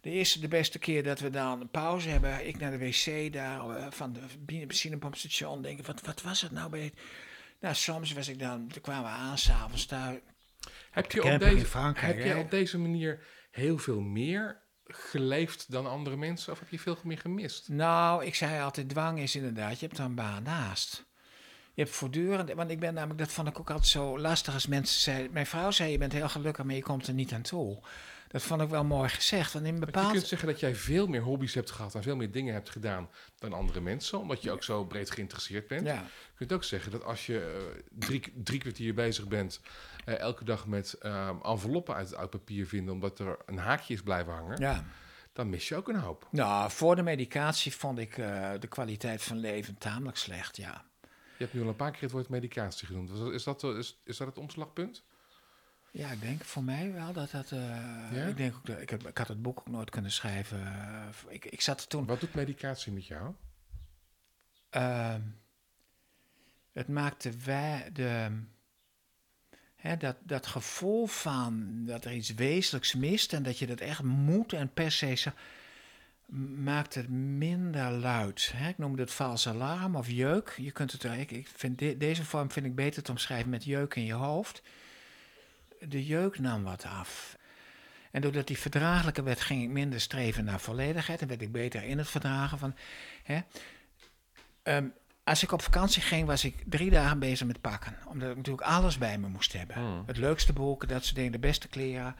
De 0.00 0.10
eerste, 0.10 0.40
de 0.40 0.48
beste 0.48 0.78
keer 0.78 1.02
dat 1.02 1.20
we 1.20 1.30
dan 1.30 1.60
een 1.60 1.68
pauze 1.68 2.08
hebben, 2.08 2.46
ik 2.46 2.58
naar 2.58 2.70
de 2.70 2.78
wc 2.78 3.32
daar 3.32 3.66
uh, 3.66 3.86
van 3.90 4.12
de 4.12 4.20
benzinepompstation, 4.38 5.62
denk 5.62 5.78
ik, 5.78 5.86
wat, 5.86 6.00
wat 6.00 6.22
was 6.22 6.40
het 6.40 6.50
nou 6.50 6.70
bij... 6.70 6.92
Nou, 7.60 7.74
soms 7.74 8.12
was 8.12 8.28
ik 8.28 8.38
dan, 8.38 8.68
toen 8.68 8.82
kwamen 8.82 9.10
we 9.10 9.16
aan 9.16 9.38
s'avonds 9.38 9.86
daar. 9.86 10.20
Heb 10.90 11.12
je, 11.12 11.22
op 11.22 11.40
deze, 11.40 11.66
heb 11.94 12.18
je 12.18 12.38
op 12.38 12.50
deze 12.50 12.78
manier 12.78 13.26
heel 13.50 13.78
veel 13.78 14.00
meer 14.00 14.62
geleefd 14.84 15.70
dan 15.70 15.86
andere 15.86 16.16
mensen? 16.16 16.52
Of 16.52 16.58
heb 16.58 16.68
je 16.68 16.78
veel 16.78 16.98
meer 17.04 17.18
gemist? 17.18 17.68
Nou, 17.68 18.24
ik 18.24 18.34
zei 18.34 18.62
altijd, 18.62 18.88
dwang 18.88 19.18
is 19.18 19.36
inderdaad, 19.36 19.80
je 19.80 19.86
hebt 19.86 19.98
er 19.98 20.04
een 20.04 20.14
baan 20.14 20.42
naast. 20.42 21.08
Je 21.74 21.82
hebt 21.82 21.96
voortdurend, 21.96 22.52
want 22.52 22.70
ik 22.70 22.80
ben 22.80 22.94
namelijk, 22.94 23.18
dat 23.18 23.32
vond 23.32 23.48
ik 23.48 23.58
ook 23.58 23.70
altijd 23.70 23.88
zo 23.88 24.18
lastig 24.18 24.54
als 24.54 24.66
mensen 24.66 25.00
zeiden. 25.00 25.32
Mijn 25.32 25.46
vrouw 25.46 25.70
zei, 25.70 25.90
je 25.90 25.98
bent 25.98 26.12
heel 26.12 26.28
gelukkig, 26.28 26.64
maar 26.64 26.74
je 26.74 26.82
komt 26.82 27.06
er 27.06 27.14
niet 27.14 27.32
aan 27.32 27.42
toe. 27.42 27.82
Dat 28.30 28.42
vond 28.42 28.60
ik 28.60 28.68
wel 28.68 28.84
mooi 28.84 29.08
gezegd. 29.08 29.52
Want 29.52 29.66
in 29.66 29.80
bepaald... 29.80 30.06
Je 30.06 30.12
kunt 30.12 30.26
zeggen 30.26 30.48
dat 30.48 30.60
jij 30.60 30.74
veel 30.74 31.06
meer 31.06 31.20
hobby's 31.20 31.54
hebt 31.54 31.70
gehad 31.70 31.94
en 31.94 32.02
veel 32.02 32.16
meer 32.16 32.30
dingen 32.30 32.54
hebt 32.54 32.70
gedaan 32.70 33.08
dan 33.38 33.52
andere 33.52 33.80
mensen, 33.80 34.18
omdat 34.18 34.42
je 34.42 34.50
ook 34.50 34.62
zo 34.62 34.84
breed 34.84 35.10
geïnteresseerd 35.10 35.66
bent. 35.66 35.86
Ja. 35.86 35.94
Je 35.94 36.36
kunt 36.36 36.52
ook 36.52 36.64
zeggen 36.64 36.90
dat 36.90 37.04
als 37.04 37.26
je 37.26 37.72
uh, 37.74 37.82
drie, 37.90 38.32
drie 38.34 38.60
kwartier 38.60 38.94
bezig 38.94 39.28
bent, 39.28 39.60
uh, 40.06 40.18
elke 40.18 40.44
dag 40.44 40.66
met 40.66 40.96
uh, 41.02 41.30
enveloppen 41.42 41.94
uit 41.94 42.08
het 42.08 42.16
oud 42.16 42.30
papier 42.30 42.66
vinden, 42.66 42.94
omdat 42.94 43.18
er 43.18 43.36
een 43.46 43.58
haakje 43.58 43.94
is 43.94 44.02
blijven 44.02 44.32
hangen. 44.32 44.60
Ja 44.60 44.84
dan 45.32 45.50
mis 45.50 45.68
je 45.68 45.76
ook 45.76 45.88
een 45.88 45.96
hoop. 45.96 46.28
Nou, 46.30 46.70
voor 46.70 46.96
de 46.96 47.02
medicatie 47.02 47.74
vond 47.74 47.98
ik 47.98 48.16
uh, 48.16 48.50
de 48.58 48.66
kwaliteit 48.66 49.22
van 49.22 49.38
leven 49.38 49.78
tamelijk 49.78 50.16
slecht, 50.16 50.56
ja. 50.56 50.84
Je 51.36 51.46
hebt 51.46 51.52
nu 51.52 51.62
al 51.62 51.68
een 51.68 51.76
paar 51.76 51.90
keer 51.90 52.02
het 52.02 52.10
woord 52.10 52.28
medicatie 52.28 52.86
genoemd. 52.86 53.10
Is 53.32 53.44
dat, 53.44 53.64
is, 53.64 54.00
is 54.04 54.16
dat 54.16 54.26
het 54.26 54.38
omslagpunt? 54.38 55.02
Ja, 55.90 56.10
ik 56.10 56.20
denk 56.20 56.44
voor 56.44 56.64
mij 56.64 56.92
wel 56.92 57.12
dat 57.12 57.30
dat. 57.30 57.50
Uh, 57.50 57.58
ja? 58.12 58.24
Ik 58.24 58.36
denk 58.36 58.54
ook 58.54 58.66
dat 58.66 58.80
ik, 58.80 58.90
heb, 58.90 59.06
ik 59.06 59.18
had 59.18 59.28
het 59.28 59.42
boek 59.42 59.58
ook 59.58 59.68
nooit 59.68 59.90
kunnen 59.90 60.12
schrijven. 60.12 60.60
Ik, 61.28 61.44
ik 61.44 61.60
zat 61.60 61.88
toen. 61.88 62.06
Wat 62.06 62.20
doet 62.20 62.34
medicatie 62.34 62.92
met 62.92 63.06
jou? 63.06 63.34
Uh, 64.76 65.14
het 66.72 66.88
maakte 66.88 67.30
wij 67.44 67.90
de. 67.92 68.42
Hè, 69.76 69.96
dat, 69.96 70.16
dat 70.22 70.46
gevoel 70.46 71.06
van 71.06 71.84
dat 71.84 72.04
er 72.04 72.12
iets 72.12 72.34
wezenlijks 72.34 72.94
mist 72.94 73.32
en 73.32 73.42
dat 73.42 73.58
je 73.58 73.66
dat 73.66 73.80
echt 73.80 74.02
moet 74.02 74.52
en 74.52 74.72
per 74.72 74.90
se 74.90 75.32
maakt 76.56 76.94
het 76.94 77.08
minder 77.08 77.90
luid. 77.90 78.52
Hè? 78.54 78.68
Ik 78.68 78.78
noemde 78.78 79.02
het 79.02 79.12
vals 79.12 79.48
alarm 79.48 79.96
of 79.96 80.10
jeuk. 80.10 80.54
Je 80.56 80.70
kunt 80.70 80.92
het, 80.92 81.04
ik, 81.04 81.30
ik 81.30 81.48
vind 81.54 81.78
deze 81.78 82.24
vorm 82.24 82.50
vind 82.50 82.66
ik 82.66 82.74
beter 82.74 83.02
te 83.02 83.10
omschrijven 83.10 83.50
met 83.50 83.64
jeuk 83.64 83.94
in 83.94 84.04
je 84.04 84.12
hoofd. 84.12 84.62
De 85.88 86.06
jeuk 86.06 86.38
nam 86.38 86.62
wat 86.62 86.84
af. 86.84 87.38
En 88.10 88.20
doordat 88.20 88.46
die 88.46 88.58
verdraaglijker 88.58 89.24
werd, 89.24 89.40
ging 89.40 89.62
ik 89.62 89.68
minder 89.68 90.00
streven 90.00 90.44
naar 90.44 90.60
volledigheid 90.60 91.20
en 91.20 91.28
werd 91.28 91.42
ik 91.42 91.52
beter 91.52 91.82
in 91.82 91.98
het 91.98 92.08
verdragen 92.08 92.58
van. 92.58 92.74
Hè? 93.22 93.40
Um, 94.62 94.92
als 95.24 95.42
ik 95.42 95.52
op 95.52 95.62
vakantie 95.62 96.02
ging, 96.02 96.26
was 96.26 96.44
ik 96.44 96.62
drie 96.66 96.90
dagen 96.90 97.18
bezig 97.18 97.46
met 97.46 97.60
pakken. 97.60 97.96
Omdat 98.06 98.30
ik 98.30 98.36
natuurlijk 98.36 98.66
alles 98.66 98.98
bij 98.98 99.18
me 99.18 99.28
moest 99.28 99.52
hebben. 99.52 99.76
Hmm. 99.76 100.02
Het 100.06 100.16
leukste 100.16 100.52
boeken, 100.52 100.88
dat 100.88 101.04
soort 101.04 101.16
dingen, 101.16 101.32
de 101.32 101.38
beste 101.38 101.68
kleren. 101.68 102.16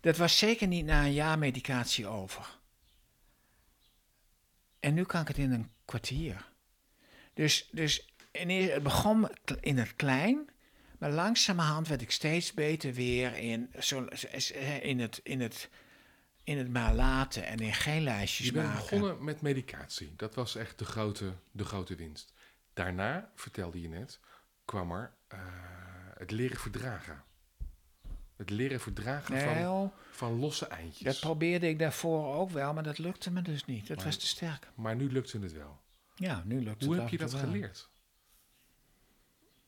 Dat 0.00 0.16
was 0.16 0.38
zeker 0.38 0.66
niet 0.66 0.84
na 0.84 1.04
een 1.04 1.12
jaar 1.12 1.38
medicatie 1.38 2.06
over. 2.06 2.58
En 4.80 4.94
nu 4.94 5.04
kan 5.04 5.20
ik 5.20 5.28
het 5.28 5.38
in 5.38 5.52
een 5.52 5.70
kwartier. 5.84 6.48
Dus, 7.34 7.68
dus 7.72 8.08
het 8.32 8.82
begon 8.82 9.28
in 9.60 9.78
het 9.78 9.96
klein, 9.96 10.48
maar 11.04 11.12
langzamerhand 11.12 11.88
werd 11.88 12.02
ik 12.02 12.10
steeds 12.10 12.52
beter 12.52 12.92
weer 12.92 13.36
in, 13.36 13.70
zo, 13.78 14.04
in, 14.80 15.00
het, 15.00 15.20
in 15.22 15.40
het 15.40 15.70
in 16.44 16.58
het 16.58 16.68
maar 16.68 16.94
laten 16.94 17.46
en 17.46 17.58
in 17.58 17.74
geen 17.74 18.02
lijstjes 18.02 18.46
Je 18.46 18.52
bent 18.52 18.74
begonnen 18.74 19.24
met 19.24 19.40
medicatie. 19.40 20.12
Dat 20.16 20.34
was 20.34 20.56
echt 20.56 20.78
de 20.78 20.84
grote, 20.84 21.32
de 21.50 21.64
grote 21.64 21.94
winst. 21.94 22.32
Daarna, 22.72 23.30
vertelde 23.34 23.80
je 23.80 23.88
net, 23.88 24.20
kwam 24.64 24.92
er 24.92 25.12
uh, 25.32 25.38
het 26.18 26.30
leren 26.30 26.56
verdragen. 26.56 27.24
Het 28.36 28.50
leren 28.50 28.80
verdragen 28.80 29.40
van, 29.40 29.92
van 30.10 30.38
losse 30.38 30.66
eindjes. 30.66 31.04
Dat 31.04 31.20
probeerde 31.20 31.68
ik 31.68 31.78
daarvoor 31.78 32.34
ook 32.34 32.50
wel, 32.50 32.72
maar 32.74 32.82
dat 32.82 32.98
lukte 32.98 33.30
me 33.30 33.42
dus 33.42 33.64
niet. 33.64 33.86
Dat 33.86 34.04
was 34.04 34.16
te 34.16 34.26
sterk. 34.26 34.68
Maar 34.74 34.96
nu 34.96 35.12
lukte 35.12 35.38
het 35.38 35.52
wel. 35.52 35.80
Ja, 36.14 36.42
nu 36.44 36.62
lukt 36.62 36.80
het 36.80 36.84
Hoe 36.84 37.00
heb 37.00 37.08
je 37.08 37.18
dat 37.18 37.34
geleerd? 37.34 37.88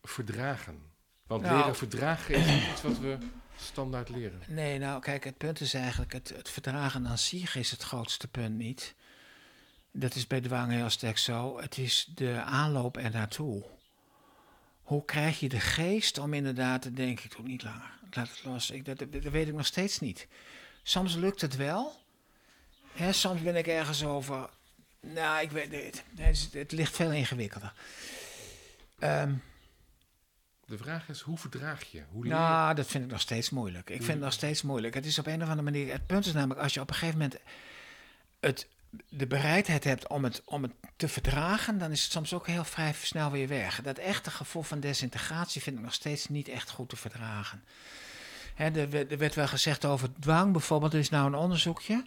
Verdragen. 0.02 0.94
Want 1.26 1.42
nou, 1.42 1.56
leren 1.56 1.76
verdragen 1.76 2.34
is 2.34 2.46
niet 2.46 2.70
iets 2.72 2.82
wat 2.82 2.98
we 2.98 3.18
standaard 3.56 4.08
leren. 4.08 4.40
Nee, 4.46 4.78
nou 4.78 5.00
kijk, 5.00 5.24
het 5.24 5.36
punt 5.36 5.60
is 5.60 5.74
eigenlijk, 5.74 6.12
het, 6.12 6.28
het 6.28 6.50
verdragen 6.50 7.06
aan 7.06 7.18
zich 7.18 7.56
is 7.56 7.70
het 7.70 7.82
grootste 7.82 8.28
punt 8.28 8.56
niet. 8.56 8.94
Dat 9.90 10.14
is 10.14 10.26
bij 10.26 10.40
dwang 10.40 10.72
heel 10.72 10.90
sterk 10.90 11.18
zo. 11.18 11.60
Het 11.60 11.78
is 11.78 12.10
de 12.14 12.42
aanloop 12.42 12.96
er 12.96 13.10
naartoe. 13.10 13.64
Hoe 14.82 15.04
krijg 15.04 15.40
je 15.40 15.48
de 15.48 15.60
geest 15.60 16.18
om 16.18 16.34
inderdaad 16.34 16.82
te 16.82 16.92
denken, 16.92 17.24
ik 17.24 17.36
doe 17.36 17.46
niet 17.46 17.62
langer, 17.62 17.90
laat 18.10 18.28
het 18.28 18.44
los. 18.44 18.70
Ik, 18.70 18.84
dat, 18.84 18.98
dat, 18.98 19.22
weet 19.22 19.48
ik 19.48 19.54
nog 19.54 19.66
steeds 19.66 19.98
niet. 19.98 20.28
Soms 20.82 21.14
lukt 21.14 21.40
het 21.40 21.56
wel. 21.56 22.00
Hè, 22.92 23.12
soms 23.12 23.42
ben 23.42 23.56
ik 23.56 23.66
ergens 23.66 24.04
over, 24.04 24.48
nou, 25.00 25.42
ik 25.42 25.50
weet 25.50 25.72
het. 25.72 26.04
Het, 26.16 26.48
het 26.52 26.72
ligt 26.72 26.96
veel 26.96 27.12
ingewikkelder. 27.12 27.72
Um, 28.98 29.42
de 30.66 30.78
vraag 30.78 31.08
is, 31.08 31.20
hoe 31.20 31.38
verdraag 31.38 31.84
je? 31.84 32.02
Hoe 32.10 32.26
nou, 32.26 32.74
dat 32.74 32.86
vind 32.86 33.04
ik 33.04 33.10
nog 33.10 33.20
steeds 33.20 33.50
moeilijk. 33.50 33.90
Ik 33.90 33.96
vind 33.96 34.12
het 34.12 34.20
nog 34.20 34.32
steeds 34.32 34.62
moeilijk. 34.62 34.94
Het 34.94 35.06
is 35.06 35.18
op 35.18 35.26
een 35.26 35.42
of 35.42 35.48
andere 35.48 35.62
manier... 35.62 35.92
Het 35.92 36.06
punt 36.06 36.26
is 36.26 36.32
namelijk, 36.32 36.60
als 36.60 36.74
je 36.74 36.80
op 36.80 36.88
een 36.88 36.94
gegeven 36.94 37.18
moment 37.18 37.40
het, 38.40 38.68
de 39.08 39.26
bereidheid 39.26 39.84
hebt 39.84 40.08
om 40.08 40.24
het, 40.24 40.42
om 40.44 40.62
het 40.62 40.72
te 40.96 41.08
verdragen... 41.08 41.78
dan 41.78 41.90
is 41.90 42.02
het 42.02 42.12
soms 42.12 42.34
ook 42.34 42.46
heel 42.46 42.64
vrij 42.64 42.92
snel 42.92 43.30
weer 43.30 43.48
weg. 43.48 43.82
Dat 43.82 43.98
echte 43.98 44.30
gevoel 44.30 44.62
van 44.62 44.80
desintegratie 44.80 45.62
vind 45.62 45.76
ik 45.76 45.82
nog 45.82 45.94
steeds 45.94 46.28
niet 46.28 46.48
echt 46.48 46.70
goed 46.70 46.88
te 46.88 46.96
verdragen. 46.96 47.64
Hè, 48.54 48.70
er, 48.70 49.10
er 49.10 49.18
werd 49.18 49.34
wel 49.34 49.48
gezegd 49.48 49.84
over 49.84 50.08
dwang 50.20 50.52
bijvoorbeeld. 50.52 50.92
Er 50.92 50.98
is 50.98 51.10
nou 51.10 51.26
een 51.26 51.34
onderzoekje. 51.34 52.04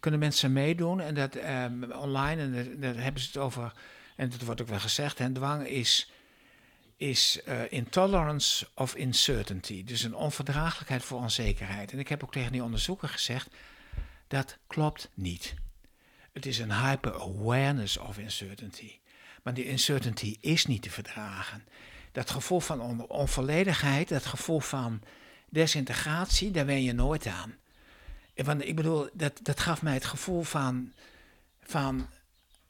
Kunnen 0.00 0.20
mensen 0.20 0.52
meedoen 0.52 1.00
en 1.00 1.14
dat 1.14 1.36
um, 1.36 1.92
online... 1.92 2.42
en 2.42 2.80
daar 2.80 2.96
hebben 2.96 3.22
ze 3.22 3.26
het 3.26 3.36
over... 3.36 3.72
en 4.16 4.28
dat 4.28 4.40
wordt 4.40 4.60
ook 4.60 4.68
wel 4.68 4.80
gezegd, 4.80 5.18
hè, 5.18 5.32
dwang 5.32 5.66
is 5.66 6.12
is 7.10 7.40
uh, 7.48 7.72
intolerance 7.72 8.66
of 8.74 8.96
uncertainty. 8.96 9.84
Dus 9.84 10.02
een 10.02 10.14
onverdraaglijkheid 10.14 11.04
voor 11.04 11.20
onzekerheid. 11.20 11.92
En 11.92 11.98
ik 11.98 12.08
heb 12.08 12.22
ook 12.22 12.32
tegen 12.32 12.52
die 12.52 12.62
onderzoeker 12.62 13.08
gezegd, 13.08 13.48
dat 14.28 14.56
klopt 14.66 15.10
niet. 15.14 15.54
Het 16.32 16.46
is 16.46 16.58
een 16.58 16.72
hyper-awareness 16.72 17.96
of 17.96 18.18
uncertainty. 18.18 18.98
Maar 19.42 19.54
die 19.54 19.70
uncertainty 19.70 20.36
is 20.40 20.66
niet 20.66 20.82
te 20.82 20.90
verdragen. 20.90 21.64
Dat 22.12 22.30
gevoel 22.30 22.60
van 22.60 22.80
on 22.80 23.06
onvolledigheid, 23.06 24.08
dat 24.08 24.26
gevoel 24.26 24.60
van 24.60 25.02
desintegratie, 25.48 26.50
daar 26.50 26.66
wen 26.66 26.82
je 26.82 26.92
nooit 26.92 27.26
aan. 27.26 27.54
Want 28.34 28.64
ik 28.64 28.76
bedoel, 28.76 29.08
dat, 29.12 29.40
dat 29.42 29.60
gaf 29.60 29.82
mij 29.82 29.94
het 29.94 30.04
gevoel 30.04 30.42
van, 30.42 30.92
van 31.62 32.08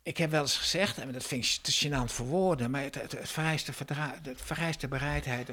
ik 0.05 0.17
heb 0.17 0.31
wel 0.31 0.41
eens 0.41 0.57
gezegd, 0.57 0.99
en 0.99 1.13
dat 1.13 1.25
vind 1.25 1.45
ik 1.45 1.59
te 1.63 1.73
gênant 1.73 2.13
voor 2.13 2.27
woorden, 2.27 2.71
maar 2.71 2.83
het, 2.83 2.95
het, 2.95 3.13
het, 3.13 3.31
vereist, 3.31 3.67
de 3.67 4.35
het 4.81 4.91
bereidheid 4.91 5.49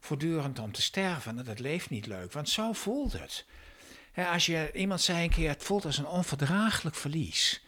voortdurend 0.00 0.58
om 0.58 0.72
te 0.72 0.82
sterven. 0.82 1.44
Dat 1.44 1.58
leeft 1.58 1.90
niet 1.90 2.06
leuk, 2.06 2.32
want 2.32 2.48
zo 2.48 2.72
voelt 2.72 3.12
het. 3.12 3.44
als 4.14 4.46
je, 4.46 4.70
iemand 4.74 5.00
zei 5.00 5.22
een 5.22 5.30
keer, 5.30 5.48
het 5.48 5.62
voelt 5.62 5.84
als 5.84 5.98
een 5.98 6.06
onverdraaglijk 6.06 6.96
verlies. 6.96 7.62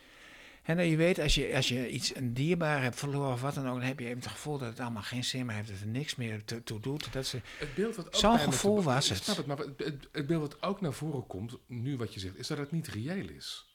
En 0.62 0.76
nou, 0.76 0.88
je 0.88 0.96
weet, 0.96 1.18
als 1.18 1.34
je, 1.34 1.54
als 1.54 1.68
je 1.68 1.90
iets, 1.90 2.14
een 2.14 2.34
dierbaar 2.34 2.82
hebt 2.82 2.98
verloren 2.98 3.32
of 3.32 3.40
wat 3.40 3.54
dan 3.54 3.68
ook, 3.68 3.78
dan 3.78 3.82
heb 3.82 3.98
je 3.98 4.04
even 4.04 4.18
het 4.18 4.26
gevoel 4.26 4.58
dat 4.58 4.68
het 4.68 4.80
allemaal 4.80 5.02
geen 5.02 5.24
zin 5.24 5.46
meer 5.46 5.56
heeft, 5.56 5.68
dat 5.68 5.80
er 5.80 5.86
niks 5.86 6.14
meer 6.14 6.44
toe 6.44 6.62
to 6.62 6.80
doet. 6.80 7.12
Dat 7.12 7.26
ze, 7.26 7.40
het 7.58 7.74
beeld 7.74 7.96
wat 7.96 8.16
Zo'n 8.16 8.38
gevoel 8.38 8.82
was 8.82 9.08
het. 9.08 9.22
Snap 9.22 9.36
het, 9.36 9.46
maar 9.46 9.58
het, 9.58 10.08
het 10.12 10.26
beeld 10.26 10.40
wat 10.40 10.62
ook 10.62 10.80
naar 10.80 10.92
voren 10.92 11.26
komt, 11.26 11.56
nu 11.66 11.96
wat 11.96 12.14
je 12.14 12.20
zegt, 12.20 12.36
is 12.36 12.46
dat 12.46 12.58
het 12.58 12.72
niet 12.72 12.88
reëel 12.88 13.28
is. 13.28 13.69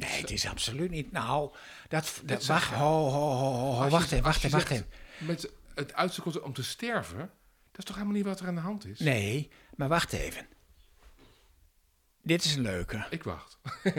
Nee, 0.00 0.20
het 0.20 0.30
is 0.30 0.46
absoluut 0.46 0.90
niet. 0.90 1.12
Nou, 1.12 1.54
dat. 1.88 2.20
dat 2.24 2.46
wacht, 2.46 2.72
ho, 2.72 3.08
ho, 3.08 3.30
ho, 3.30 3.72
ho, 3.72 3.88
wacht 3.88 4.12
even, 4.12 4.24
wacht 4.24 4.44
even, 4.44 4.58
wacht 4.58 4.70
even. 4.70 4.86
Met 5.18 5.50
het 5.74 5.94
uitzoeken 5.94 6.44
om 6.44 6.52
te 6.52 6.62
sterven, 6.62 7.18
dat 7.70 7.78
is 7.78 7.84
toch 7.84 7.94
helemaal 7.94 8.16
niet 8.16 8.24
wat 8.24 8.40
er 8.40 8.46
aan 8.46 8.54
de 8.54 8.60
hand 8.60 8.86
is? 8.86 8.98
Nee, 8.98 9.50
maar 9.76 9.88
wacht 9.88 10.12
even. 10.12 10.46
Dit 12.22 12.44
is 12.44 12.54
een 12.54 12.62
leuke. 12.62 13.06
Ik 13.10 13.22
wacht. 13.22 13.58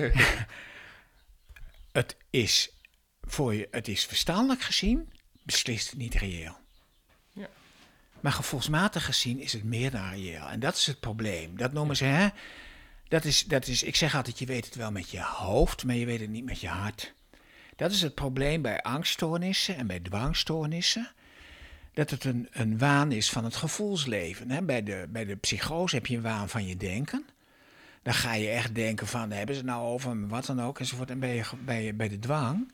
het 1.91 2.15
is 2.29 2.73
voor 3.21 3.55
je, 3.55 3.67
het 3.71 3.87
is 3.87 4.05
verstandelijk 4.05 4.61
gezien 4.61 5.11
beslist 5.43 5.95
niet 5.95 6.13
reëel. 6.13 6.57
Ja. 7.33 7.49
Maar 8.19 8.31
gevoelsmatig 8.31 9.05
gezien 9.05 9.39
is 9.39 9.53
het 9.53 9.63
meer 9.63 9.91
dan 9.91 10.09
reëel. 10.09 10.47
En 10.47 10.59
dat 10.59 10.75
is 10.75 10.87
het 10.87 10.99
probleem. 10.99 11.57
Dat 11.57 11.73
noemen 11.73 11.97
ze, 11.97 12.05
hè? 12.05 12.29
Dat 13.11 13.25
is, 13.25 13.43
dat 13.43 13.67
is, 13.67 13.83
ik 13.83 13.95
zeg 13.95 14.15
altijd, 14.15 14.39
je 14.39 14.45
weet 14.45 14.65
het 14.65 14.75
wel 14.75 14.91
met 14.91 15.09
je 15.09 15.21
hoofd, 15.21 15.85
maar 15.85 15.95
je 15.95 16.05
weet 16.05 16.19
het 16.19 16.29
niet 16.29 16.45
met 16.45 16.59
je 16.59 16.67
hart. 16.67 17.13
Dat 17.75 17.91
is 17.91 18.01
het 18.01 18.15
probleem 18.15 18.61
bij 18.61 18.81
angststoornissen 18.81 19.75
en 19.75 19.87
bij 19.87 19.99
dwangstoornissen. 19.99 21.11
Dat 21.93 22.09
het 22.09 22.23
een, 22.23 22.47
een 22.51 22.77
waan 22.77 23.11
is 23.11 23.29
van 23.29 23.43
het 23.43 23.55
gevoelsleven. 23.55 24.65
Bij, 24.65 24.83
de, 24.83 25.07
bij 25.09 25.25
de 25.25 25.35
psychose 25.35 25.95
heb 25.95 26.05
je 26.05 26.15
een 26.15 26.21
waan 26.21 26.49
van 26.49 26.67
je 26.67 26.77
denken. 26.77 27.25
Dan 28.01 28.13
ga 28.13 28.33
je 28.33 28.49
echt 28.49 28.75
denken 28.75 29.07
van, 29.07 29.31
hebben 29.31 29.55
ze 29.55 29.63
nou 29.63 29.85
over 29.85 30.27
wat 30.27 30.45
dan 30.45 30.61
ook 30.61 30.79
enzovoort. 30.79 31.09
En 31.09 31.19
bij, 31.19 31.35
je, 31.35 31.43
bij, 31.65 31.95
bij 31.95 32.09
de 32.09 32.19
dwang 32.19 32.73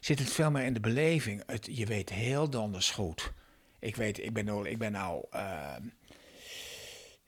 zit 0.00 0.18
het 0.18 0.32
veel 0.32 0.50
meer 0.50 0.64
in 0.64 0.74
de 0.74 0.80
beleving. 0.80 1.42
Het, 1.46 1.68
je 1.70 1.86
weet 1.86 2.10
heel 2.10 2.50
donders 2.50 2.90
goed. 2.90 3.32
Ik 3.78 3.96
weet, 3.96 4.18
ik 4.18 4.32
ben, 4.32 4.44
nou- 4.44 4.68
ik 4.68 4.78
ben 4.78 4.92
nou... 4.92 5.24
Uh, 5.34 5.74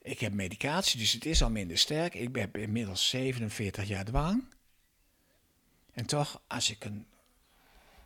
ik 0.09 0.21
heb 0.21 0.33
medicatie, 0.33 0.99
dus 0.99 1.13
het 1.13 1.27
is 1.27 1.43
al 1.43 1.51
minder 1.51 1.79
sterk. 1.79 2.15
Ik 2.15 2.37
heb 2.37 2.57
inmiddels 2.57 3.09
47 3.09 3.89
jaar 3.89 4.05
dwang. 4.05 4.45
En 5.93 6.07
toch, 6.07 6.43
als 6.47 6.71
ik 6.71 6.85
een 6.85 7.07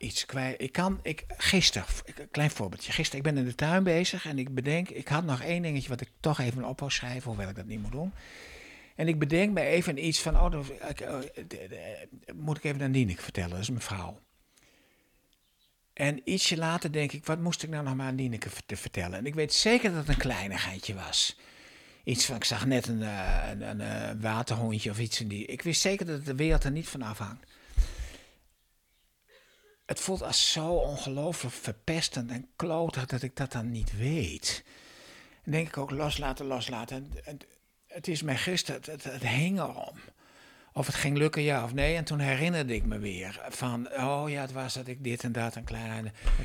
iets 0.02 0.26
kwijt. 0.26 0.60
Ik 0.60 0.72
kan, 0.72 1.00
ik, 1.02 1.24
gisteren, 1.36 1.86
een 2.04 2.30
klein 2.30 2.50
voorbeeldje. 2.50 2.92
Gisteren, 2.92 3.26
ik 3.26 3.32
ben 3.32 3.42
in 3.42 3.48
de 3.48 3.54
tuin 3.54 3.82
bezig 3.82 4.26
en 4.26 4.38
ik 4.38 4.54
bedenk, 4.54 4.88
ik 4.88 5.08
had 5.08 5.24
nog 5.24 5.42
één 5.42 5.62
dingetje 5.62 5.88
wat 5.88 6.00
ik 6.00 6.10
toch 6.20 6.38
even 6.38 6.64
op 6.64 6.78
wou 6.78 6.90
schrijven, 6.90 7.28
hoewel 7.28 7.48
ik 7.48 7.56
dat 7.56 7.66
niet 7.66 7.82
moet 7.82 7.92
doen. 7.92 8.12
En 8.96 9.08
ik 9.08 9.18
bedenk 9.18 9.52
me 9.52 9.60
even 9.60 10.06
iets 10.06 10.20
van, 10.20 10.40
oh, 10.40 10.66
ik, 10.88 11.00
oh, 11.00 11.20
moet 12.34 12.56
ik 12.56 12.64
even 12.64 12.82
aan 12.82 12.92
Dieneke 12.92 13.22
vertellen, 13.22 13.50
dat 13.50 13.58
is 13.58 13.68
mijn 13.68 13.80
vrouw. 13.80 14.20
En 15.92 16.20
ietsje 16.24 16.56
later 16.56 16.92
denk 16.92 17.12
ik, 17.12 17.26
wat 17.26 17.40
moest 17.40 17.62
ik 17.62 17.70
nou 17.70 17.84
nog 17.84 17.94
maar 17.94 18.06
aan 18.06 18.16
Dieneke 18.16 18.48
te 18.66 18.76
vertellen? 18.76 19.18
En 19.18 19.26
ik 19.26 19.34
weet 19.34 19.52
zeker 19.52 19.90
dat 19.90 19.98
het 19.98 20.08
een 20.08 20.16
kleinigheidje 20.16 20.94
was. 20.94 21.36
Iets 22.04 22.24
van, 22.24 22.36
ik 22.36 22.44
zag 22.44 22.66
net 22.66 22.86
een, 22.86 23.02
eh, 23.02 23.48
een, 23.50 23.62
een, 23.62 23.80
een 23.80 24.16
eh, 24.16 24.22
waterhondje 24.22 24.90
of 24.90 24.98
iets 24.98 25.20
in 25.20 25.28
die. 25.28 25.46
Ik 25.46 25.62
wist 25.62 25.80
zeker 25.80 26.06
dat 26.06 26.24
de 26.24 26.34
wereld 26.34 26.64
er 26.64 26.70
niet 26.70 26.88
van 26.88 27.02
afhangt 27.02 27.44
het 29.92 30.00
voelt 30.00 30.22
als 30.22 30.52
zo 30.52 30.68
ongelooflijk 30.68 31.54
verpestend 31.54 32.30
en 32.30 32.48
klotig 32.56 33.06
dat 33.06 33.22
ik 33.22 33.36
dat 33.36 33.52
dan 33.52 33.70
niet 33.70 33.96
weet. 33.96 34.64
En 35.42 35.52
denk 35.52 35.68
ik 35.68 35.76
ook 35.76 35.90
loslaten, 35.90 36.46
loslaten. 36.46 37.10
En, 37.24 37.38
het 37.86 38.08
is 38.08 38.22
mij 38.22 38.36
gisteren, 38.36 38.80
het, 38.84 39.04
het, 39.04 39.22
hing 39.22 39.58
erom. 39.58 39.96
Of 40.72 40.86
het 40.86 40.94
ging 40.94 41.16
lukken, 41.16 41.42
ja 41.42 41.64
of 41.64 41.74
nee. 41.74 41.96
En 41.96 42.04
toen 42.04 42.18
herinnerde 42.18 42.74
ik 42.74 42.84
me 42.84 42.98
weer 42.98 43.40
van, 43.48 43.88
oh 43.92 44.24
ja, 44.26 44.40
het 44.40 44.52
was 44.52 44.74
dat 44.74 44.86
ik 44.86 45.04
dit 45.04 45.24
en 45.24 45.32
dat 45.32 45.56
en 45.56 45.64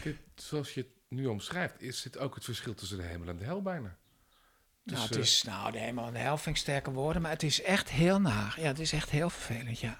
dit, 0.03 0.15
zoals 0.35 0.73
je 0.73 0.79
het 0.79 0.89
nu 1.07 1.25
omschrijft, 1.25 1.81
is 1.81 2.01
dit 2.01 2.17
ook 2.17 2.35
het 2.35 2.43
verschil 2.43 2.73
tussen 2.73 2.97
de 2.97 3.03
hemel 3.03 3.27
en 3.27 3.37
de 3.37 3.43
hel 3.43 3.61
bijna? 3.61 3.97
Nou, 4.91 5.07
het 5.07 5.17
is, 5.17 5.43
nou, 5.45 5.71
de 5.71 5.77
hemel 5.77 6.07
en 6.07 6.13
de 6.13 6.19
hel 6.19 6.37
vind 6.37 6.55
ik 6.55 6.61
sterke 6.61 6.91
woorden, 6.91 7.21
maar 7.21 7.31
het 7.31 7.43
is 7.43 7.61
echt 7.61 7.89
heel 7.89 8.21
naar. 8.21 8.55
Ja, 8.59 8.67
het 8.67 8.79
is 8.79 8.91
echt 8.91 9.09
heel 9.09 9.29
vervelend, 9.29 9.79
ja. 9.79 9.99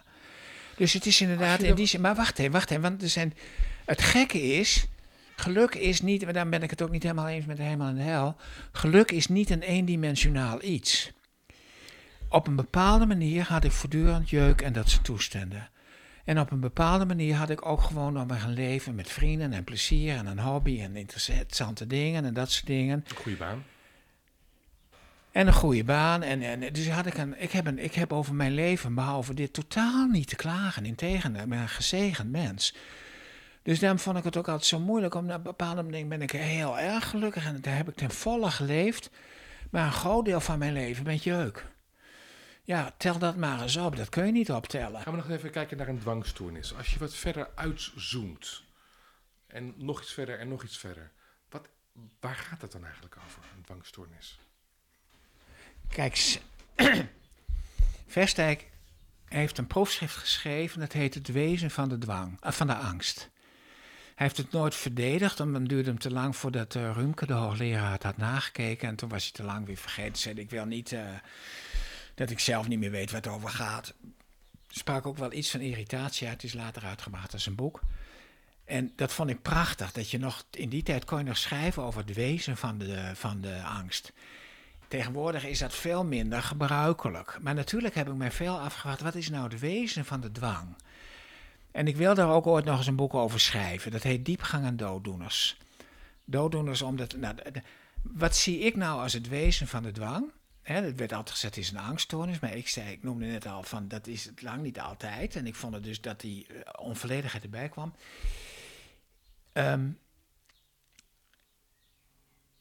Dus 0.76 0.94
het 0.94 1.06
is 1.06 1.22
inderdaad 1.22 1.62
in 1.62 1.76
die 1.76 1.86
zin. 1.86 2.02
Maar 2.02 2.16
wacht 2.16 2.40
even, 2.40 2.52
wacht 2.52 2.70
even. 2.70 2.82
Want 2.82 3.02
er 3.02 3.10
zijn, 3.10 3.34
het 3.86 4.02
gekke 4.02 4.42
is. 4.42 4.86
Geluk 5.36 5.76
is 5.76 6.02
niet, 6.02 6.24
maar 6.24 6.34
daar 6.34 6.50
ben 6.50 6.64
ik 6.64 6.70
het 6.70 6.82
ook 6.82 6.92
niet 6.92 7.04
helemaal 7.04 7.28
eens 7.28 7.46
met 7.46 7.58
de 7.58 7.64
hemel 7.64 7.88
en 7.88 7.96
de 7.96 8.02
hel. 8.02 8.36
Geluk 8.72 9.12
is 9.12 9.28
niet 9.28 9.50
een 9.50 9.62
eendimensionaal 9.62 10.64
iets. 10.64 11.12
Op 12.30 12.48
een 12.48 12.56
bepaalde 12.56 13.06
manier 13.06 13.44
had 13.44 13.64
ik 13.64 13.72
voortdurend 13.72 14.30
jeuk 14.30 14.62
en 14.62 14.74
dat 14.74 14.90
soort 14.90 15.04
toestanden. 15.04 15.70
En 16.26 16.40
op 16.40 16.52
een 16.52 16.60
bepaalde 16.60 17.06
manier 17.06 17.36
had 17.36 17.50
ik 17.50 17.66
ook 17.66 17.82
gewoon 17.82 18.14
nog 18.14 18.28
maar 18.28 18.44
een 18.44 18.54
leven 18.54 18.96
met 18.96 19.10
vrienden 19.10 19.54
en 19.54 19.64
plezier 19.64 20.16
en 20.16 20.26
een 20.26 20.40
hobby 20.40 20.82
en 20.82 20.96
interessante 20.96 21.88
dingen 21.88 22.26
en 22.26 22.34
dat 22.34 22.52
soort 22.52 22.66
dingen. 22.66 23.04
Een 23.08 23.16
goede 23.16 23.38
baan. 23.38 23.64
En 25.32 25.48
een 25.48 25.54
goede 25.54 25.84
baan. 25.84 26.24
En, 26.24 26.42
en, 26.42 26.74
dus 26.74 26.90
had 26.90 27.06
ik, 27.06 27.18
een, 27.18 27.42
ik, 27.42 27.52
heb 27.52 27.66
een, 27.66 27.80
ik 27.80 27.94
heb 27.94 28.14
over 28.14 28.36
mijn 28.36 28.54
leven, 28.54 28.96
behalve 28.96 29.34
dit, 29.34 29.54
totaal 29.54 30.08
niet 30.08 30.28
te 30.28 30.36
klagen. 30.36 30.86
Integendeel, 30.86 31.42
ik 31.42 31.50
ben 31.50 31.60
een 31.60 31.70
gezegend 31.70 32.32
mens. 32.32 32.76
Dus 33.62 33.80
daarom 33.80 34.00
vond 34.00 34.18
ik 34.18 34.24
het 34.24 34.38
ook 34.38 34.48
altijd 34.48 34.66
zo 34.66 34.80
moeilijk. 34.80 35.16
Om 35.16 35.30
een 35.30 35.42
bepaalde 35.42 35.84
manier 35.84 36.08
ben 36.08 36.22
ik 36.22 36.32
heel 36.32 36.80
erg 36.80 37.10
gelukkig. 37.10 37.46
En 37.46 37.62
daar 37.62 37.76
heb 37.76 37.90
ik 37.90 37.96
ten 37.96 38.12
volle 38.12 38.52
geleefd. 38.52 39.10
Maar 39.70 39.86
een 39.86 39.92
groot 39.92 40.26
deel 40.26 40.40
van 40.40 40.60
mijn 40.60 40.74
leven 40.74 41.04
ben 41.04 41.16
jeuk. 41.16 41.66
Ja, 42.64 42.94
tel 42.98 43.18
dat 43.18 43.36
maar 43.36 43.62
eens 43.62 43.78
op. 43.78 43.96
Dat 43.96 44.10
kun 44.10 44.26
je 44.26 44.32
niet 44.32 44.52
optellen. 44.52 45.02
Gaan 45.02 45.14
we 45.14 45.20
nog 45.20 45.30
even 45.30 45.52
kijken 45.52 45.78
naar 45.78 45.88
een 45.88 46.00
dwangstoornis. 46.00 46.76
Als 46.76 46.94
je 46.94 47.00
wat 47.00 47.14
verder 47.14 47.50
uitzoomt. 47.56 48.64
En 49.48 49.74
nog 49.78 50.02
iets 50.02 50.14
verder 50.14 50.40
en 50.40 50.48
nog 50.48 50.64
iets 50.64 50.78
verder. 50.78 51.12
Wat, 51.50 51.68
waar 52.20 52.36
gaat 52.36 52.62
het 52.62 52.72
dan 52.72 52.84
eigenlijk 52.84 53.18
over, 53.26 53.44
een 53.56 53.64
dwangstoornis? 53.64 54.40
Kijk, 55.90 56.40
Verstijk 58.08 58.70
heeft 59.26 59.58
een 59.58 59.68
proefschrift 59.68 60.16
geschreven, 60.16 60.80
dat 60.80 60.94
heet 60.94 61.14
Het 61.14 61.28
Wezen 61.28 61.72
van 61.72 61.90
de 61.90 61.98
Dwang, 61.98 62.38
uh, 62.46 62.52
van 62.52 62.68
de 62.68 62.76
Angst. 62.76 63.30
Hij 64.16 64.26
heeft 64.26 64.38
het 64.38 64.52
nooit 64.52 64.76
verdedigd, 64.76 65.38
want 65.38 65.54
het 65.54 65.70
duurde 65.70 65.90
hem 65.90 66.00
te 66.00 66.12
lang 66.12 66.36
voordat 66.36 66.76
uh, 66.76 66.92
Rumke, 66.94 67.26
de 67.26 67.34
hoogleraar, 67.34 67.92
het 67.92 68.04
had 68.04 68.18
nagekeken. 68.18 68.88
En 68.88 68.96
toen 68.96 69.10
was 69.10 69.24
hij 69.24 69.32
te 69.32 69.44
lang 69.44 69.66
weer 69.66 69.78
vergeten. 69.78 70.18
Zei 70.18 70.36
ik 70.36 70.50
wil 70.50 70.66
niet 70.66 70.92
uh, 70.92 71.02
dat 72.16 72.30
ik 72.30 72.40
zelf 72.40 72.68
niet 72.68 72.80
meer 72.80 72.92
weet 72.92 73.12
waar 73.12 73.22
het 73.22 73.32
over 73.32 73.50
gaat. 73.50 73.94
Sprak 74.68 75.06
ook 75.06 75.18
wel 75.18 75.34
iets 75.34 75.52
van 75.52 75.60
irritatie 75.60 76.28
uit, 76.28 76.42
het 76.42 76.52
is 76.52 76.54
later 76.54 76.84
uitgebracht 76.84 77.34
als 77.34 77.46
een 77.46 77.56
boek. 77.56 77.82
En 78.66 78.94
dat 78.96 79.14
vond 79.14 79.30
ik 79.30 79.42
prachtig, 79.42 79.92
dat 79.92 80.12
je 80.12 80.18
nog 80.18 80.46
in 80.52 80.70
die 80.70 80.84
tijd 80.84 81.06
kon 81.06 81.24
nog 81.24 81.38
schrijven 81.38 81.84
over 81.84 82.02
het 82.06 82.14
wezen 82.16 82.58
van 82.58 82.78
de, 82.78 83.12
van 83.14 83.42
de 83.42 83.62
angst. 83.62 84.14
Tegenwoordig 84.88 85.46
is 85.46 85.60
dat 85.60 85.76
veel 85.76 86.06
minder 86.06 86.42
gebruikelijk. 86.42 87.38
Maar 87.42 87.54
natuurlijk 87.54 87.96
heb 87.96 88.08
ik 88.08 88.16
mij 88.16 88.32
veel 88.32 88.60
afgevraagd, 88.60 89.02
wat 89.02 89.16
is 89.16 89.30
nou 89.30 89.44
het 89.44 89.60
wezen 89.60 90.06
van 90.06 90.22
de 90.22 90.32
dwang? 90.32 90.76
En 91.72 91.88
ik 91.88 91.96
wil 91.96 92.14
daar 92.14 92.30
ook 92.30 92.48
ooit 92.48 92.66
nog 92.66 92.78
eens 92.78 92.88
een 92.88 92.96
boek 92.96 93.14
over 93.14 93.40
schrijven. 93.40 93.92
Dat 93.92 94.04
heet 94.04 94.26
Diepgang 94.26 94.66
en 94.66 94.78
dooddoeners. 94.78 95.58
Dooddoeners 96.26 96.82
omdat... 96.82 97.16
Nou, 97.16 97.36
wat 98.02 98.36
zie 98.36 98.60
ik 98.60 98.76
nou 98.76 99.02
als 99.02 99.14
het 99.14 99.28
wezen 99.28 99.68
van 99.68 99.84
de 99.84 99.92
dwang? 99.92 100.32
het 100.62 100.98
werd 100.98 101.14
altijd 101.14 101.36
gezegd, 101.36 101.56
het 101.56 101.64
is 101.64 101.72
een 101.72 101.78
angststoornis. 101.78 102.40
Maar 102.40 102.56
ik 102.56 102.68
zei, 102.68 102.92
ik 102.92 103.04
noemde 103.04 103.26
net 103.26 103.46
al 103.46 103.64
van, 103.64 103.88
dat 103.88 104.08
is 104.08 104.26
het 104.26 104.42
lang 104.42 104.62
niet 104.62 104.80
altijd. 104.80 105.36
En 105.36 105.48
ik 105.48 105.56
vond 105.56 105.74
het 105.74 105.84
dus 105.84 106.02
dat 106.02 106.20
die 106.20 106.48
uh, 106.50 106.60
onvolledigheid 106.80 107.44
erbij 107.44 107.70
kwam. 107.70 107.94
Um, 109.54 109.98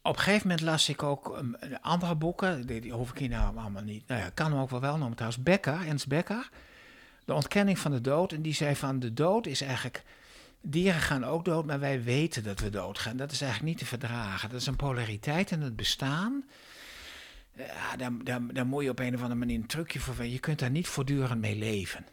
op 0.07 0.15
een 0.15 0.21
gegeven 0.21 0.47
moment 0.47 0.65
las 0.65 0.89
ik 0.89 1.03
ook 1.03 1.37
um, 1.37 1.55
andere 1.81 2.15
boeken, 2.15 2.67
die, 2.67 2.91
hoef 2.91 3.11
ik 3.11 3.17
hier 3.17 3.29
nou 3.29 3.57
allemaal 3.57 3.83
niet. 3.83 4.07
Nou 4.07 4.21
ja, 4.21 4.29
kan 4.29 4.51
hem 4.51 4.61
ook 4.61 4.69
wel 4.69 4.81
wel 4.81 4.97
noemen 4.97 5.15
trouwens. 5.15 5.43
Becker, 5.43 5.87
Ernst 5.87 6.07
Becker, 6.07 6.49
De 7.25 7.33
ontkenning 7.33 7.79
van 7.79 7.91
de 7.91 8.01
dood. 8.01 8.31
En 8.31 8.41
die 8.41 8.53
zei 8.53 8.75
van 8.75 8.99
de 8.99 9.13
dood 9.13 9.47
is 9.47 9.61
eigenlijk. 9.61 10.03
Dieren 10.61 11.01
gaan 11.01 11.23
ook 11.23 11.45
dood, 11.45 11.65
maar 11.65 11.79
wij 11.79 12.03
weten 12.03 12.43
dat 12.43 12.59
we 12.59 12.69
doodgaan. 12.69 13.17
Dat 13.17 13.31
is 13.31 13.41
eigenlijk 13.41 13.71
niet 13.71 13.79
te 13.79 13.85
verdragen. 13.85 14.49
Dat 14.49 14.61
is 14.61 14.67
een 14.67 14.75
polariteit 14.75 15.51
in 15.51 15.61
het 15.61 15.75
bestaan. 15.75 16.45
Ja, 17.55 17.95
daar, 17.95 18.11
daar, 18.23 18.53
daar 18.53 18.65
moet 18.65 18.83
je 18.83 18.89
op 18.89 18.99
een 18.99 19.15
of 19.15 19.21
andere 19.21 19.39
manier 19.39 19.59
een 19.59 19.67
trucje 19.67 19.99
voor 19.99 20.25
Je 20.25 20.39
kunt 20.39 20.59
daar 20.59 20.71
niet 20.71 20.87
voortdurend 20.87 21.41
mee 21.41 21.55
leven. 21.55 22.05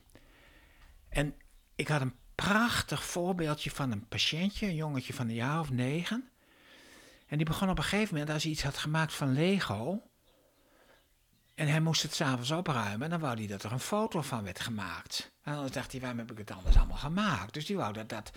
En 1.09 1.35
ik 1.75 1.89
had 1.89 2.01
een 2.01 2.15
prachtig 2.35 3.05
voorbeeldje 3.05 3.71
van 3.71 3.93
een 3.93 4.09
patiëntje, 4.09 4.67
een 4.67 4.75
jongetje 4.75 5.15
van 5.15 5.29
een 5.29 5.35
jaar 5.35 5.61
of 5.61 5.71
negen. 5.71 6.29
En 7.35 7.41
die 7.41 7.49
begon 7.49 7.71
op 7.71 7.79
een 7.79 7.85
gegeven 7.85 8.15
moment, 8.15 8.33
als 8.33 8.43
hij 8.43 8.53
iets 8.53 8.63
had 8.63 8.79
gemaakt 8.79 9.13
van 9.13 9.33
Lego. 9.33 10.03
En 11.55 11.69
hij 11.69 11.81
moest 11.81 12.03
het 12.03 12.15
s'avonds 12.15 12.51
opruimen. 12.51 13.11
dan 13.11 13.21
wou 13.21 13.37
hij 13.37 13.47
dat 13.47 13.63
er 13.63 13.73
een 13.73 13.81
foto 13.81 14.23
van 14.23 14.45
werd 14.45 14.61
gemaakt. 14.61 15.33
En 15.43 15.55
dan 15.55 15.69
dacht 15.73 15.93
hij, 15.93 16.01
waarom 16.01 16.19
heb 16.19 16.31
ik 16.31 16.39
het 16.39 16.51
anders 16.51 16.77
allemaal 16.77 16.97
gemaakt? 16.97 17.55
Dus 17.55 17.67
die 17.67 17.77
wou 17.77 17.93
dat, 17.93 18.09
dat, 18.09 18.31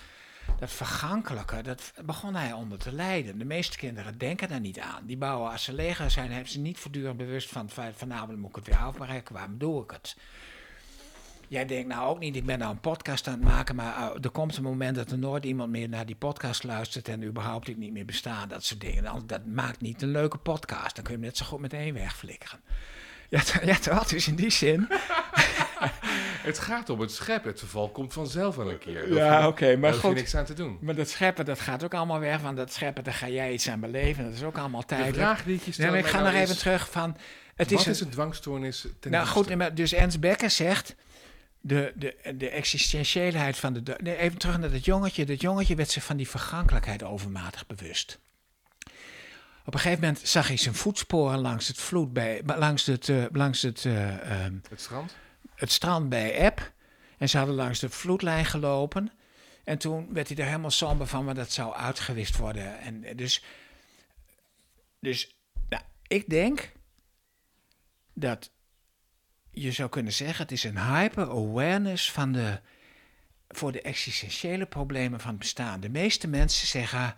dat 0.59 0.71
vergankelijke, 0.71 1.61
dat 1.61 1.93
begon 2.05 2.35
hij 2.35 2.53
onder 2.53 2.77
te 2.77 2.91
lijden. 2.91 3.37
De 3.37 3.45
meeste 3.45 3.77
kinderen 3.77 4.17
denken 4.17 4.47
daar 4.47 4.59
niet 4.59 4.79
aan. 4.79 5.05
Die 5.05 5.17
bouwen 5.17 5.51
als 5.51 5.63
ze 5.63 5.73
leger 5.73 6.11
zijn, 6.11 6.31
hebben 6.31 6.51
ze 6.51 6.59
niet 6.59 6.79
voortdurend 6.79 7.17
bewust 7.17 7.49
van... 7.49 7.69
vanavond 7.95 8.37
moet 8.37 8.49
ik 8.49 8.55
het 8.55 8.67
weer 8.67 8.77
afbereiken, 8.77 9.33
waarom 9.33 9.57
doe 9.57 9.83
ik 9.83 9.91
het? 9.91 10.17
Jij 11.47 11.65
denkt 11.65 11.87
nou 11.87 12.09
ook 12.09 12.19
niet, 12.19 12.35
ik 12.35 12.45
ben 12.45 12.59
nou 12.59 12.71
een 12.71 12.79
podcast 12.79 13.27
aan 13.27 13.33
het 13.33 13.43
maken, 13.43 13.75
maar 13.75 13.97
uh, 13.97 14.23
er 14.23 14.29
komt 14.29 14.57
een 14.57 14.63
moment 14.63 14.95
dat 14.95 15.11
er 15.11 15.17
nooit 15.17 15.45
iemand 15.45 15.69
meer 15.69 15.89
naar 15.89 16.05
die 16.05 16.15
podcast 16.15 16.63
luistert 16.63 17.07
en 17.07 17.23
überhaupt 17.23 17.67
ik 17.67 17.77
niet 17.77 17.91
meer 17.91 18.05
bestaan, 18.05 18.49
dat 18.49 18.63
soort 18.63 18.81
dingen. 18.81 19.23
Dat 19.25 19.45
maakt 19.45 19.81
niet 19.81 20.01
een 20.01 20.11
leuke 20.11 20.37
podcast, 20.37 20.95
dan 20.95 21.03
kun 21.03 21.13
je 21.13 21.19
hem 21.19 21.27
net 21.27 21.37
zo 21.37 21.45
goed 21.45 21.59
meteen 21.59 21.93
wegflikkeren. 21.93 22.59
Ja, 23.29 23.41
ja 23.63 23.77
wat 23.93 24.11
is 24.11 24.27
in 24.27 24.35
die 24.35 24.49
zin. 24.49 24.87
het 26.49 26.59
gaat 26.59 26.89
om 26.89 26.99
het 26.99 27.11
scheppen. 27.11 27.49
Het 27.49 27.59
verval 27.59 27.89
komt 27.89 28.13
vanzelf 28.13 28.55
wel 28.55 28.69
een 28.69 28.77
keer. 28.77 29.13
Ja, 29.13 29.47
oké. 29.47 29.75
maar 29.75 29.93
goed. 29.93 30.15
Niks 30.15 30.35
aan 30.35 30.45
te 30.45 30.53
doen. 30.53 30.77
Maar 30.81 30.95
dat 30.95 31.09
scheppen, 31.09 31.45
dat 31.45 31.59
gaat 31.59 31.83
ook 31.83 31.93
allemaal 31.93 32.19
weg. 32.19 32.39
Van 32.39 32.55
dat 32.55 32.73
scheppen, 32.73 33.03
daar 33.03 33.13
ga 33.13 33.29
jij 33.29 33.53
iets 33.53 33.69
aan 33.69 33.79
beleven. 33.79 34.23
Dat 34.23 34.33
is 34.33 34.43
ook 34.43 34.57
allemaal 34.57 34.85
tijdelijk. 34.85 35.15
De 35.15 35.21
vraag 35.21 35.43
die 35.43 35.59
je 35.63 35.83
nee, 35.83 35.97
ik 35.97 36.05
ga 36.05 36.19
nog 36.19 36.31
nou 36.31 36.43
even 36.43 36.57
terug 36.57 36.89
van... 36.91 37.17
Het 37.55 37.71
wat 37.71 37.79
is, 37.79 37.87
is 37.87 38.01
een 38.01 38.09
dwangstoornis 38.09 38.87
ten 38.99 39.11
Nou 39.11 39.27
goed, 39.27 39.75
dus 39.75 39.93
Ernst 39.93 40.19
Becker 40.19 40.49
zegt 40.49 40.95
de, 41.67 41.93
de, 41.95 42.35
de 42.37 42.49
existentiëleheid 42.49 43.57
van 43.57 43.73
de. 43.73 43.97
Nee, 44.03 44.17
even 44.17 44.37
terug 44.37 44.57
naar 44.57 44.71
dat 44.71 44.85
jongetje. 44.85 45.25
Dat 45.25 45.41
jongetje 45.41 45.75
werd 45.75 45.89
zich 45.89 46.03
van 46.03 46.17
die 46.17 46.27
vergankelijkheid 46.27 47.03
overmatig 47.03 47.67
bewust. 47.67 48.19
Op 49.65 49.73
een 49.73 49.79
gegeven 49.79 50.03
moment 50.03 50.27
zag 50.27 50.47
hij 50.47 50.57
zijn 50.57 50.75
voetsporen 50.75 51.39
langs 51.39 51.67
het 51.67 51.77
vloed 51.77 52.13
bij, 52.13 52.41
langs 52.45 52.85
het, 52.85 53.07
uh, 53.07 53.25
langs 53.31 53.61
het, 53.61 53.83
uh, 53.83 54.43
um, 54.45 54.61
het 54.69 54.81
strand? 54.81 55.15
Het 55.55 55.71
strand 55.71 56.09
bij 56.09 56.45
App. 56.45 56.71
En 57.17 57.29
ze 57.29 57.37
hadden 57.37 57.55
langs 57.55 57.79
de 57.79 57.89
vloedlijn 57.89 58.45
gelopen. 58.45 59.11
En 59.63 59.77
toen 59.77 60.13
werd 60.13 60.27
hij 60.27 60.37
er 60.37 60.45
helemaal 60.45 60.71
somber 60.71 61.07
van, 61.07 61.25
maar 61.25 61.35
dat 61.35 61.51
zou 61.51 61.73
uitgewist 61.73 62.37
worden. 62.37 62.79
En 62.79 63.15
dus, 63.15 63.43
dus 64.99 65.35
nou, 65.69 65.83
ik 66.07 66.29
denk 66.29 66.71
dat 68.13 68.51
je 69.61 69.71
zou 69.71 69.89
kunnen 69.89 70.13
zeggen, 70.13 70.41
het 70.41 70.51
is 70.51 70.63
een 70.63 70.79
hyper-awareness 70.79 72.11
van 72.11 72.31
de, 72.31 72.59
voor 73.47 73.71
de 73.71 73.81
existentiële 73.81 74.65
problemen 74.65 75.19
van 75.19 75.29
het 75.29 75.39
bestaan. 75.39 75.79
De 75.79 75.89
meeste 75.89 76.27
mensen 76.27 76.67
zeggen, 76.67 77.15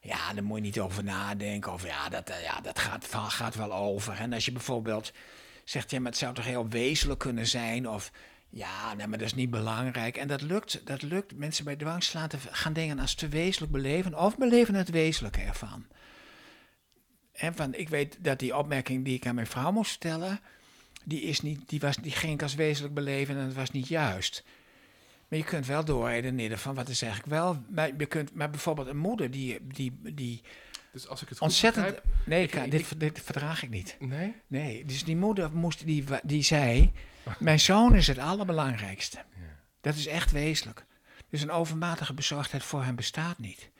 ja, 0.00 0.32
daar 0.32 0.44
moet 0.44 0.56
je 0.56 0.62
niet 0.62 0.80
over 0.80 1.04
nadenken. 1.04 1.72
Of 1.72 1.86
ja, 1.86 2.08
dat, 2.08 2.32
ja, 2.42 2.60
dat 2.60 2.78
gaat, 2.78 3.06
gaat 3.14 3.54
wel 3.54 3.72
over. 3.74 4.18
En 4.18 4.32
als 4.32 4.44
je 4.44 4.52
bijvoorbeeld 4.52 5.12
zegt, 5.64 5.90
ja, 5.90 6.00
maar 6.00 6.10
het 6.10 6.20
zou 6.20 6.34
toch 6.34 6.44
heel 6.44 6.68
wezenlijk 6.68 7.20
kunnen 7.20 7.46
zijn. 7.46 7.88
Of 7.88 8.12
ja, 8.48 8.94
nee, 8.94 9.06
maar 9.06 9.18
dat 9.18 9.26
is 9.26 9.34
niet 9.34 9.50
belangrijk. 9.50 10.16
En 10.16 10.28
dat 10.28 10.42
lukt, 10.42 10.86
dat 10.86 11.02
lukt. 11.02 11.36
Mensen 11.36 11.64
bij 11.64 11.76
dwangslaten 11.76 12.40
gaan 12.50 12.72
dingen 12.72 12.98
als 12.98 13.14
te 13.14 13.28
wezenlijk 13.28 13.72
beleven. 13.72 14.18
Of 14.18 14.36
beleven 14.38 14.74
het 14.74 14.90
wezenlijke 14.90 15.40
ervan. 15.40 15.86
En 17.32 17.54
van, 17.54 17.74
ik 17.74 17.88
weet 17.88 18.16
dat 18.20 18.38
die 18.38 18.56
opmerking 18.56 19.04
die 19.04 19.14
ik 19.14 19.26
aan 19.26 19.34
mijn 19.34 19.46
vrouw 19.46 19.72
moest 19.72 19.92
stellen 19.92 20.40
die, 21.04 21.20
is 21.20 21.40
niet, 21.40 21.68
die, 21.68 21.80
was, 21.80 21.96
die 21.96 22.12
ging 22.12 22.32
ik 22.32 22.42
als 22.42 22.54
wezenlijk 22.54 22.94
beleven 22.94 23.36
en 23.36 23.44
het 23.44 23.54
was 23.54 23.70
niet 23.70 23.88
juist. 23.88 24.44
Maar 25.28 25.38
je 25.38 25.46
kunt 25.46 25.66
wel 25.66 25.84
doorredeneren 25.84 26.58
van 26.58 26.74
wat 26.74 26.88
is 26.88 27.02
eigenlijk 27.02 27.32
wel. 27.32 27.62
Maar, 27.68 27.90
je 27.98 28.06
kunt, 28.06 28.34
maar 28.34 28.50
bijvoorbeeld 28.50 28.88
een 28.88 28.96
moeder 28.96 29.30
die. 29.30 29.58
die, 29.66 29.98
die 30.14 30.42
dus 30.92 31.08
als 31.08 31.22
ik 31.22 31.28
het 31.28 31.40
ontzettend. 31.40 31.84
Begrijp, 31.84 32.04
nee, 32.24 32.42
ik, 32.42 32.70
dit, 32.70 33.00
dit, 33.00 33.20
verdraag 33.24 33.62
ik 33.62 33.70
niet. 33.70 33.96
Nee? 33.98 34.34
Nee, 34.46 34.84
dus 34.84 35.04
die 35.04 35.16
moeder 35.16 35.52
moest, 35.52 35.86
die, 35.86 36.04
die 36.22 36.42
zei: 36.42 36.92
Mijn 37.38 37.60
zoon 37.60 37.94
is 37.94 38.06
het 38.06 38.18
allerbelangrijkste. 38.18 39.16
Ja. 39.16 39.58
Dat 39.80 39.94
is 39.94 40.06
echt 40.06 40.30
wezenlijk. 40.30 40.86
Dus 41.28 41.42
een 41.42 41.50
overmatige 41.50 42.14
bezorgdheid 42.14 42.62
voor 42.62 42.84
hem 42.84 42.94
bestaat 42.94 43.38
niet. 43.38 43.70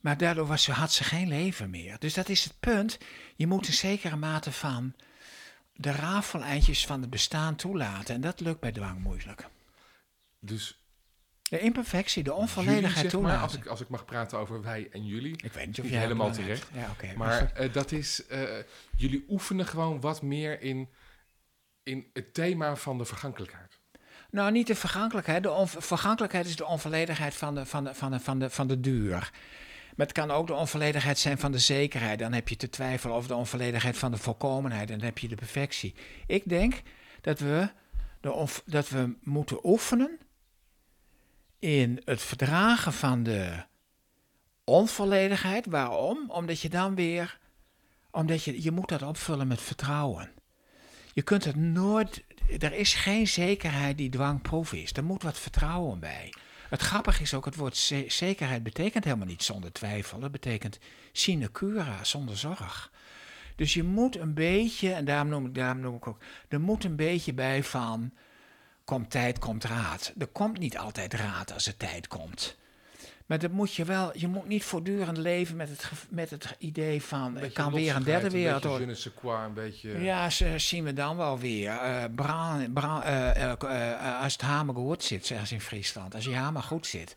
Maar 0.00 0.16
daardoor 0.16 0.46
was 0.46 0.62
ze, 0.62 0.72
had 0.72 0.92
ze 0.92 1.04
geen 1.04 1.28
leven 1.28 1.70
meer. 1.70 1.96
Dus 1.98 2.14
dat 2.14 2.28
is 2.28 2.44
het 2.44 2.54
punt. 2.60 2.98
Je 3.36 3.46
moet 3.46 3.66
een 3.66 3.72
zekere 3.72 4.16
mate 4.16 4.52
van 4.52 4.94
de 5.74 5.90
rafeleindjes 5.90 6.86
van 6.86 7.00
het 7.00 7.10
bestaan 7.10 7.56
toelaten. 7.56 8.14
En 8.14 8.20
dat 8.20 8.40
lukt 8.40 8.60
bij 8.60 8.72
dwang 8.72 8.98
moeilijk. 8.98 9.46
Dus 10.40 10.78
de 11.42 11.58
imperfectie, 11.58 12.22
de 12.22 12.32
onvolledigheid 12.32 13.10
jullie, 13.10 13.10
zeg 13.10 13.20
maar, 13.20 13.38
als, 13.38 13.54
ik, 13.54 13.66
als 13.66 13.80
ik 13.80 13.88
mag 13.88 14.04
praten 14.04 14.38
over 14.38 14.62
wij 14.62 14.88
en 14.92 15.06
jullie. 15.06 15.36
Ik 15.42 15.52
weet 15.52 15.66
niet 15.66 15.80
of 15.80 15.88
jij 15.88 16.00
helemaal 16.00 16.32
terecht. 16.32 16.68
Ja, 16.72 16.90
okay, 16.90 17.14
maar 17.14 17.52
uh, 17.60 17.72
dat 17.72 17.92
is, 17.92 18.22
uh, 18.30 18.42
jullie 18.96 19.24
oefenen 19.28 19.66
gewoon 19.66 20.00
wat 20.00 20.22
meer 20.22 20.60
in, 20.60 20.88
in 21.82 22.10
het 22.12 22.34
thema 22.34 22.76
van 22.76 22.98
de 22.98 23.04
vergankelijkheid. 23.04 23.78
Nou, 24.30 24.52
niet 24.52 24.66
de 24.66 24.74
vergankelijkheid. 24.74 25.42
De 25.42 25.66
vergankelijkheid 25.66 26.46
is 26.46 26.56
de 26.56 26.66
onvolledigheid 26.66 27.34
van 27.34 27.54
de, 27.54 27.66
van 27.66 27.84
de, 27.84 27.94
van 27.94 28.10
de, 28.10 28.20
van 28.20 28.38
de, 28.38 28.50
van 28.50 28.66
de 28.66 28.80
duur. 28.80 29.30
Maar 29.96 30.06
het 30.06 30.14
kan 30.14 30.30
ook 30.30 30.46
de 30.46 30.54
onvolledigheid 30.54 31.18
zijn 31.18 31.38
van 31.38 31.52
de 31.52 31.58
zekerheid. 31.58 32.18
Dan 32.18 32.32
heb 32.32 32.48
je 32.48 32.56
te 32.56 32.70
twijfelen 32.70 33.16
over 33.16 33.28
de 33.28 33.34
onvolledigheid 33.34 33.98
van 33.98 34.10
de 34.10 34.16
volkomenheid. 34.16 34.90
En 34.90 34.98
dan 34.98 35.06
heb 35.06 35.18
je 35.18 35.28
de 35.28 35.34
perfectie. 35.34 35.94
Ik 36.26 36.48
denk 36.48 36.82
dat 37.20 37.38
we, 37.38 37.68
de 38.20 38.46
dat 38.64 38.88
we 38.88 39.16
moeten 39.22 39.66
oefenen 39.66 40.18
in 41.58 42.02
het 42.04 42.22
verdragen 42.22 42.92
van 42.92 43.22
de 43.22 43.64
onvolledigheid. 44.64 45.66
Waarom? 45.66 46.30
Omdat 46.30 46.60
je 46.60 46.68
dan 46.68 46.94
weer, 46.94 47.38
omdat 48.10 48.44
je, 48.44 48.62
je 48.62 48.70
moet 48.70 48.88
dat 48.88 49.02
opvullen 49.02 49.46
met 49.46 49.60
vertrouwen. 49.60 50.32
Je 51.12 51.22
kunt 51.22 51.44
het 51.44 51.56
nooit, 51.56 52.24
er 52.58 52.72
is 52.72 52.94
geen 52.94 53.28
zekerheid 53.28 53.98
die 53.98 54.10
dwangproef 54.10 54.72
is. 54.72 54.92
Er 54.92 55.04
moet 55.04 55.22
wat 55.22 55.38
vertrouwen 55.38 56.00
bij. 56.00 56.32
Het 56.74 56.82
grappige 56.82 57.22
is 57.22 57.34
ook, 57.34 57.44
het 57.44 57.56
woord 57.56 57.76
zekerheid 58.06 58.62
betekent 58.62 59.04
helemaal 59.04 59.26
niet 59.26 59.42
zonder 59.42 59.72
twijfel. 59.72 60.22
Het 60.22 60.32
betekent 60.32 60.78
sinecura, 61.12 62.04
zonder 62.04 62.36
zorg. 62.36 62.90
Dus 63.56 63.74
je 63.74 63.82
moet 63.82 64.16
een 64.16 64.34
beetje, 64.34 64.92
en 64.92 65.04
daarom 65.04 65.28
noem, 65.28 65.46
ik, 65.46 65.54
daarom 65.54 65.80
noem 65.80 65.94
ik 65.94 66.06
ook, 66.06 66.22
er 66.48 66.60
moet 66.60 66.84
een 66.84 66.96
beetje 66.96 67.32
bij 67.32 67.62
van, 67.62 68.12
komt 68.84 69.10
tijd, 69.10 69.38
komt 69.38 69.64
raad. 69.64 70.12
Er 70.18 70.26
komt 70.26 70.58
niet 70.58 70.78
altijd 70.78 71.14
raad 71.14 71.52
als 71.52 71.66
er 71.66 71.76
tijd 71.76 72.06
komt. 72.06 72.56
Maar 73.26 73.38
dat 73.38 73.50
moet 73.50 73.74
je 73.74 73.84
wel, 73.84 74.18
je 74.18 74.28
moet 74.28 74.46
niet 74.46 74.64
voortdurend 74.64 75.16
leven 75.16 75.56
met 75.56 75.68
het, 75.68 75.90
met 76.08 76.30
het 76.30 76.56
idee 76.58 77.02
van, 77.02 77.38
ik 77.38 77.54
kan 77.54 77.72
weer 77.72 77.96
een 77.96 78.02
derde 78.02 78.30
wereld. 78.30 78.64
Een 78.64 78.86
beetje 78.86 79.30
een 79.30 79.54
beetje... 79.54 80.02
Ja, 80.02 80.30
ze 80.30 80.58
zien 80.58 80.84
we 80.84 80.92
dan 80.92 81.16
wel 81.16 81.38
weer. 81.38 81.70
Uh, 81.70 82.04
braan, 82.14 82.72
braan, 82.72 83.02
uh, 83.06 83.52
uh, 83.62 84.22
als 84.22 84.32
het 84.32 84.42
hamer 84.42 84.74
goed 84.74 85.02
zit, 85.02 85.26
zeggen 85.26 85.46
ze 85.46 85.54
in 85.54 85.60
Friesland. 85.60 86.14
Als 86.14 86.24
je 86.24 86.34
hamer 86.34 86.62
goed 86.62 86.86
zit. 86.86 87.16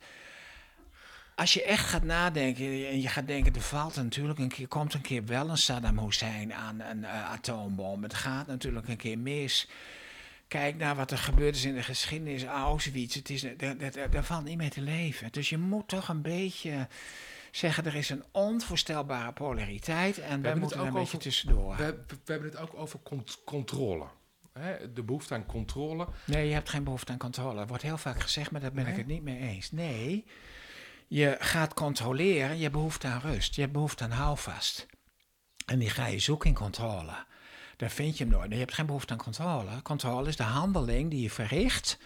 Als 1.35 1.53
je 1.53 1.63
echt 1.63 1.89
gaat 1.89 2.03
nadenken 2.03 2.65
en 2.65 3.01
je 3.01 3.07
gaat 3.07 3.27
denken, 3.27 3.55
er 3.55 3.61
valt 3.61 3.95
natuurlijk 3.95 4.39
een 4.39 4.49
keer, 4.49 4.67
komt 4.67 4.93
een 4.93 5.01
keer 5.01 5.25
wel 5.25 5.49
een 5.49 5.57
Saddam 5.57 5.99
Hussein 5.99 6.53
aan 6.53 6.79
een 6.79 7.07
atoombom. 7.07 8.03
Het 8.03 8.13
gaat 8.13 8.47
natuurlijk 8.47 8.87
een 8.87 8.97
keer 8.97 9.17
mis 9.17 9.67
kijk 10.47 10.77
naar 10.77 10.95
wat 10.95 11.11
er 11.11 11.17
gebeurd 11.17 11.55
is 11.55 11.65
in 11.65 11.75
de 11.75 11.83
geschiedenis, 11.83 12.43
Auschwitz, 12.43 13.15
het 13.15 13.29
is, 13.29 13.45
daar, 13.57 14.23
valt 14.23 14.43
niet 14.43 14.57
mee 14.57 14.69
te 14.69 14.81
leven. 14.81 15.31
Dus 15.31 15.49
je 15.49 15.57
moet 15.57 15.87
toch 15.87 16.07
een 16.07 16.21
beetje 16.21 16.87
zeggen, 17.51 17.85
er 17.85 17.95
is 17.95 18.09
een 18.09 18.23
onvoorstelbare 18.31 19.31
polariteit 19.31 20.19
en 20.19 20.35
we 20.35 20.41
wij 20.41 20.55
moeten 20.55 20.79
er 20.79 20.85
een 20.85 20.93
beetje 20.93 21.17
tussendoor. 21.17 21.75
We, 21.75 22.03
we, 22.07 22.31
hebben 22.31 22.49
het 22.49 22.59
ook 22.59 22.75
over 22.75 22.99
controle. 23.45 24.05
Hè? 24.53 24.93
De 24.93 25.03
behoefte 25.03 25.33
aan 25.33 25.45
controle. 25.45 26.07
Nee, 26.25 26.47
je 26.47 26.53
hebt 26.53 26.69
geen 26.69 26.83
behoefte 26.83 27.11
aan 27.11 27.17
controle. 27.17 27.55
Dat 27.55 27.67
wordt 27.67 27.83
heel 27.83 27.97
vaak 27.97 28.19
gezegd, 28.19 28.51
maar 28.51 28.61
daar 28.61 28.71
ben 28.71 28.87
ik 28.87 28.95
het 28.95 29.07
niet 29.07 29.23
mee 29.23 29.39
eens. 29.39 29.71
Nee, 29.71 30.25
je 31.07 31.35
gaat 31.39 31.73
controleren, 31.73 32.55
je 32.55 32.61
hebt 32.61 32.73
behoefte 32.73 33.07
aan 33.07 33.21
rust, 33.21 33.55
je 33.55 33.61
hebt 33.61 33.73
behoefte 33.73 34.03
aan 34.03 34.11
houvast. 34.11 34.85
En 35.65 35.79
die 35.79 35.89
ga 35.89 36.05
je 36.05 36.19
zoeken 36.19 36.49
in 36.49 36.55
controle. 36.55 37.25
Daar 37.77 37.89
vind 37.89 38.17
je 38.17 38.23
hem 38.23 38.33
nooit. 38.33 38.51
Je 38.51 38.57
hebt 38.57 38.73
geen 38.73 38.85
behoefte 38.85 39.13
aan 39.13 39.19
controle. 39.19 39.81
Controle 39.81 40.27
is 40.27 40.35
de 40.35 40.43
handeling 40.43 41.09
die 41.09 41.21
je 41.21 41.29
verricht 41.29 41.97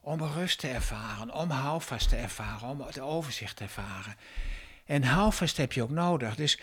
om 0.00 0.22
rust 0.22 0.58
te 0.58 0.68
ervaren, 0.68 1.34
om 1.34 1.50
houvast 1.50 2.08
te 2.08 2.16
ervaren, 2.16 2.68
om 2.68 2.80
het 2.80 3.00
overzicht 3.00 3.56
te 3.56 3.64
ervaren. 3.64 4.16
En 4.84 5.04
houvast 5.04 5.56
heb 5.56 5.72
je 5.72 5.82
ook 5.82 5.90
nodig. 5.90 6.34
Dus 6.34 6.60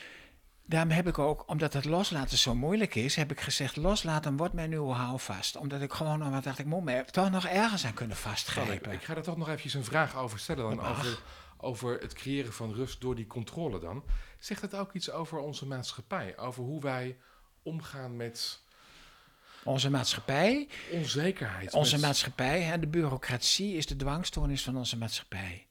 daarom 0.65 0.91
heb 0.91 1.07
ik 1.07 1.19
ook, 1.19 1.43
omdat 1.47 1.73
het 1.73 1.85
loslaten 1.85 2.37
zo 2.37 2.55
moeilijk 2.55 2.95
is, 2.95 3.15
heb 3.15 3.31
ik 3.31 3.39
gezegd: 3.39 3.75
loslaten 3.75 4.37
wordt 4.37 4.53
mijn 4.53 4.69
nieuwe 4.69 4.93
houvast. 4.93 5.55
Omdat 5.55 5.81
ik 5.81 5.93
gewoon, 5.93 6.23
omdat 6.23 6.43
dacht 6.43 6.59
ik, 6.59 6.65
moet 6.65 6.83
me 6.83 7.05
toch 7.11 7.31
nog 7.31 7.45
ergens 7.45 7.85
aan 7.85 7.93
kunnen 7.93 8.17
vastgrijpen. 8.17 8.91
Ik, 8.91 8.99
ik, 8.99 9.03
ga 9.03 9.15
er 9.15 9.23
toch 9.23 9.37
nog 9.37 9.47
eventjes 9.47 9.73
een 9.73 9.83
vraag 9.83 10.15
over 10.15 10.39
stellen 10.39 10.75
dan. 10.75 10.85
Over, 10.85 11.19
over 11.57 11.99
het 11.99 12.13
creëren 12.13 12.53
van 12.53 12.73
rust 12.73 13.01
door 13.01 13.15
die 13.15 13.27
controle 13.27 13.79
dan. 13.79 14.03
Zegt 14.39 14.61
het 14.61 14.75
ook 14.75 14.93
iets 14.93 15.11
over 15.11 15.37
onze 15.37 15.65
maatschappij? 15.65 16.37
Over 16.37 16.63
hoe 16.63 16.81
wij 16.81 17.17
omgaan 17.69 18.15
met. 18.15 18.59
Onze 19.63 19.89
maatschappij. 19.89 20.67
Onzekerheid. 20.91 21.73
Onze 21.73 21.99
maatschappij, 21.99 22.61
hè, 22.61 22.79
de 22.79 22.87
bureaucratie 22.87 23.75
is 23.75 23.85
de 23.85 23.95
dwangstoornis 23.95 24.63
van 24.63 24.77
onze 24.77 24.97
maatschappij. 24.97 25.65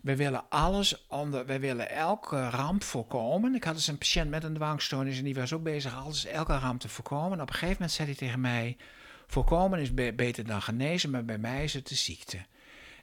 We 0.00 0.16
willen 0.16 0.44
alles 0.48 1.06
onder, 1.06 1.46
wij 1.46 1.60
willen 1.60 1.90
elke 1.90 2.48
ramp 2.48 2.82
voorkomen. 2.82 3.54
Ik 3.54 3.64
had 3.64 3.74
dus 3.74 3.86
een 3.86 3.98
patiënt 3.98 4.30
met 4.30 4.44
een 4.44 4.54
dwangstoornis 4.54 5.18
en 5.18 5.24
die 5.24 5.34
was 5.34 5.52
ook 5.52 5.62
bezig 5.62 5.94
alles, 5.94 6.24
elke 6.24 6.58
ramp 6.58 6.80
te 6.80 6.88
voorkomen. 6.88 7.40
op 7.40 7.48
een 7.48 7.54
gegeven 7.54 7.72
moment 7.72 7.92
zei 7.92 8.08
hij 8.08 8.16
tegen 8.16 8.40
mij: 8.40 8.76
Voorkomen 9.26 9.80
is 9.80 9.94
beter 9.94 10.46
dan 10.46 10.62
genezen, 10.62 11.10
maar 11.10 11.24
bij 11.24 11.38
mij 11.38 11.64
is 11.64 11.74
het 11.74 11.88
de 11.88 11.94
ziekte. 11.94 12.38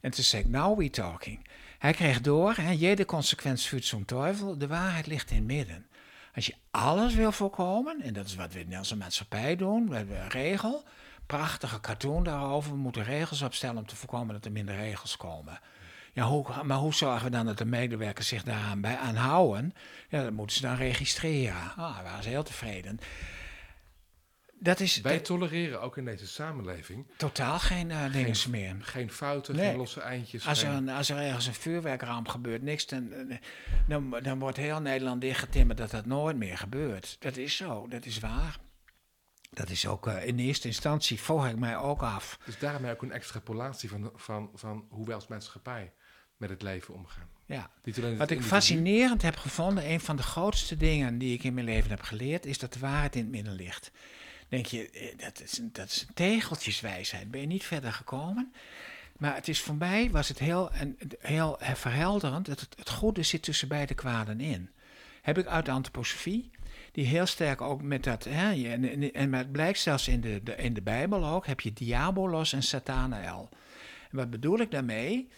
En 0.02 0.12
toen 0.12 0.24
zei 0.24 0.44
ik: 0.44 0.50
Now 0.50 0.80
we 0.80 0.90
talking. 0.90 1.48
Hij 1.78 1.94
kreeg 1.94 2.22
door, 2.22 2.56
hè, 2.56 2.72
jede 2.72 3.06
consequentie 3.06 3.70
vuurt 3.70 3.86
zo'n 3.86 4.06
teufel. 4.06 4.58
De 4.58 4.68
waarheid 4.68 5.08
ligt 5.08 5.30
in 5.30 5.36
het 5.36 5.46
midden. 5.46 5.86
Als 6.40 6.48
je 6.48 6.56
alles 6.72 7.16
wil 7.16 7.32
voorkomen, 7.32 8.02
en 8.02 8.14
dat 8.14 8.26
is 8.26 8.36
wat 8.36 8.54
we 8.54 8.60
in 8.60 8.78
onze 8.78 8.96
maatschappij 8.96 9.56
doen, 9.56 9.90
we 9.90 9.96
hebben 9.96 10.22
een 10.22 10.30
regel, 10.30 10.84
prachtige 11.26 11.80
cartoon 11.80 12.24
daarover, 12.24 12.72
we 12.72 12.78
moeten 12.78 13.04
regels 13.04 13.42
opstellen 13.42 13.78
om 13.78 13.86
te 13.86 13.96
voorkomen 13.96 14.34
dat 14.34 14.46
er 14.46 14.52
minder 14.52 14.76
regels 14.76 15.18
komen. 15.18 15.60
Ja, 16.14 16.24
hoe, 16.24 16.46
maar 16.64 16.78
hoe 16.78 16.94
zorgen 16.94 17.24
we 17.24 17.30
dan 17.30 17.46
dat 17.46 17.58
de 17.58 17.66
medewerkers 17.66 18.28
zich 18.28 18.44
daaraan 18.44 18.82
bij 18.82 18.98
aanhouden? 18.98 19.74
Ja, 20.10 20.24
dat 20.24 20.34
moeten 20.34 20.56
ze 20.56 20.62
dan 20.62 20.76
registreren. 20.76 21.74
Ah, 21.76 22.02
waren 22.04 22.24
ze 22.24 22.30
heel 22.30 22.44
tevreden 22.44 23.00
dat 24.60 24.80
is, 24.80 25.02
Wij 25.02 25.20
tolereren 25.20 25.82
ook 25.82 25.98
in 25.98 26.06
deze 26.06 26.28
samenleving... 26.28 27.08
Totaal 27.18 27.60
geen 27.60 27.90
uh, 27.90 28.12
dingen 28.12 28.36
meer. 28.50 28.76
Geen 28.80 29.12
fouten, 29.12 29.56
geen 29.56 29.76
losse 29.76 30.02
eindjes. 30.02 30.48
Als, 30.48 30.64
er, 30.64 30.70
een, 30.70 30.90
als 30.90 31.10
er 31.10 31.18
ergens 31.18 31.48
een 31.48 31.54
vuurwerkramp 31.54 32.28
gebeurt, 32.28 32.62
niks, 32.62 32.86
dan, 32.88 33.14
dan, 33.88 34.20
dan 34.22 34.40
wordt 34.40 34.58
heel 34.58 34.82
Nederland 34.82 35.22
dichtgetimmerd 35.22 35.78
dat 35.78 35.92
dat 35.92 36.06
nooit 36.06 36.38
meer 36.38 36.58
gebeurt. 36.58 37.16
Dat 37.20 37.38
is 37.38 37.56
zo, 37.56 37.88
dat 37.88 38.06
is 38.06 38.20
waar. 38.20 38.58
Dat 39.52 39.70
is 39.70 39.88
ook 39.88 40.08
uh, 40.08 40.28
in 40.28 40.40
eerste 40.40 40.68
instantie, 40.68 41.20
volg 41.20 41.48
ik 41.48 41.58
mij 41.58 41.78
ook 41.78 42.02
af. 42.02 42.40
Dus 42.46 42.60
daarmee 42.60 42.92
ook 42.92 43.02
een 43.02 43.12
extrapolatie 43.12 43.90
van, 43.90 44.12
van, 44.16 44.50
van 44.54 44.86
hoe 44.90 45.06
wij 45.06 45.16
als 45.16 45.28
maatschappij 45.28 45.94
met 46.38 46.50
het 46.50 46.62
leven 46.62 46.94
omgaan. 46.94 47.30
Ja. 47.46 47.72
Wat 48.18 48.30
ik 48.30 48.42
fascinerend 48.42 49.22
heb 49.22 49.36
gevonden, 49.36 49.90
een 49.90 50.00
van 50.00 50.16
de 50.16 50.24
grootste 50.24 50.78
dingen 50.78 51.18
die 51.18 51.34
ik 51.34 51.44
in 51.44 51.54
mijn 51.54 51.66
leven 51.66 51.90
heb 51.90 52.02
geleerd, 52.02 52.46
is 52.46 52.58
dat 52.58 52.74
de 52.74 52.80
waarheid 52.80 53.16
in 53.16 53.22
het 53.22 53.32
midden 53.32 53.54
ligt. 53.54 53.92
Denk 54.50 54.66
je, 54.66 54.90
eh, 54.90 55.18
dat 55.18 55.42
is, 55.42 55.58
een, 55.58 55.70
dat 55.72 55.88
is 55.88 56.06
tegeltjeswijsheid. 56.14 57.32
Ben 57.32 57.42
je 57.42 57.48
niet 57.48 57.64
verder 57.64 57.94
gekomen? 57.94 58.54
Maar 59.18 59.36
het 59.36 59.48
is 59.48 59.62
voor 59.62 59.76
mij 59.76 60.12
was 60.12 60.28
het 60.28 60.40
heel, 60.40 60.72
heel 61.20 61.58
verhelderend 61.60 62.46
dat 62.46 62.60
het, 62.60 62.90
goede 62.90 63.24
zit 63.24 63.44
tussen 63.44 63.68
beide 63.68 63.94
kwaden 63.94 64.42
in. 64.42 64.70
Heb 65.22 65.38
ik 65.38 65.46
uit 65.46 65.66
de 65.66 65.72
antroposofie, 65.72 66.52
die 66.92 67.06
heel 67.06 67.26
sterk 67.26 67.62
ook 67.62 67.82
met 67.82 68.04
dat, 68.04 68.24
hè, 68.24 68.52
en, 68.72 68.90
en, 68.90 69.14
en 69.14 69.30
maar 69.30 69.40
het 69.40 69.52
blijkt 69.52 69.80
zelfs 69.80 70.08
in 70.08 70.22
de, 70.22 70.44
de, 70.44 70.56
in 70.56 70.74
de 70.74 70.82
Bijbel 70.82 71.26
ook, 71.26 71.46
heb 71.46 71.60
je 71.60 71.74
diabolos 71.74 72.54
en 72.54 72.64
satanael. 72.64 73.50
En 74.10 74.18
wat 74.18 74.30
bedoel 74.30 74.60
ik 74.60 74.72
daarmee? 74.72 75.30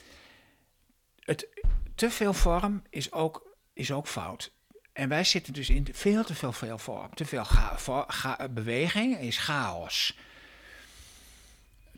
Het, 1.20 1.48
te 1.96 2.10
veel 2.10 2.34
vorm 2.34 2.82
is 2.90 3.12
ook, 3.12 3.58
is 3.74 3.92
ook 3.92 4.08
fout. 4.08 4.52
En 4.94 5.10
wij 5.10 5.24
zitten 5.24 5.54
dus 5.54 5.70
in 5.70 5.88
veel 5.92 6.24
te 6.24 6.36
veel, 6.36 6.52
veel 6.54 6.78
vorm. 6.78 7.14
Te 7.14 7.26
veel 7.26 7.46
ga, 7.46 7.78
voor- 7.78 8.06
ga- 8.08 8.48
beweging 8.50 9.18
is 9.18 9.38
chaos. 9.38 10.18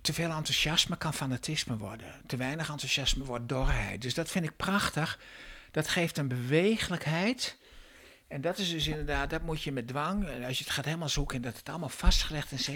Te 0.02 0.14
veel 0.14 0.30
enthousiasme 0.32 0.98
kan 0.98 1.14
fanatisme 1.14 1.78
worden. 1.78 2.22
Te 2.28 2.38
weinig 2.38 2.70
enthousiasme 2.70 3.24
wordt 3.24 3.50
dorheid. 3.50 4.02
Dus 4.02 4.14
dat 4.14 4.30
vind 4.32 4.46
ik 4.46 4.56
prachtig. 4.56 5.20
Dat 5.72 5.88
geeft 5.88 6.18
een 6.18 6.28
bewegelijkheid. 6.28 7.58
En 8.28 8.42
dat 8.42 8.58
is 8.58 8.70
dus 8.70 8.88
inderdaad, 8.88 9.30
dat 9.30 9.42
moet 9.42 9.64
je 9.64 9.72
met 9.72 9.88
dwang, 9.88 10.28
en 10.28 10.44
als 10.44 10.58
je 10.58 10.64
het 10.64 10.74
gaat 10.74 10.86
helemaal 10.86 11.10
zoeken 11.10 11.36
en 11.36 11.42
dat 11.42 11.58
het 11.58 11.70
allemaal 11.70 11.90
vastgelegd 11.90 12.52
is, 12.52 12.70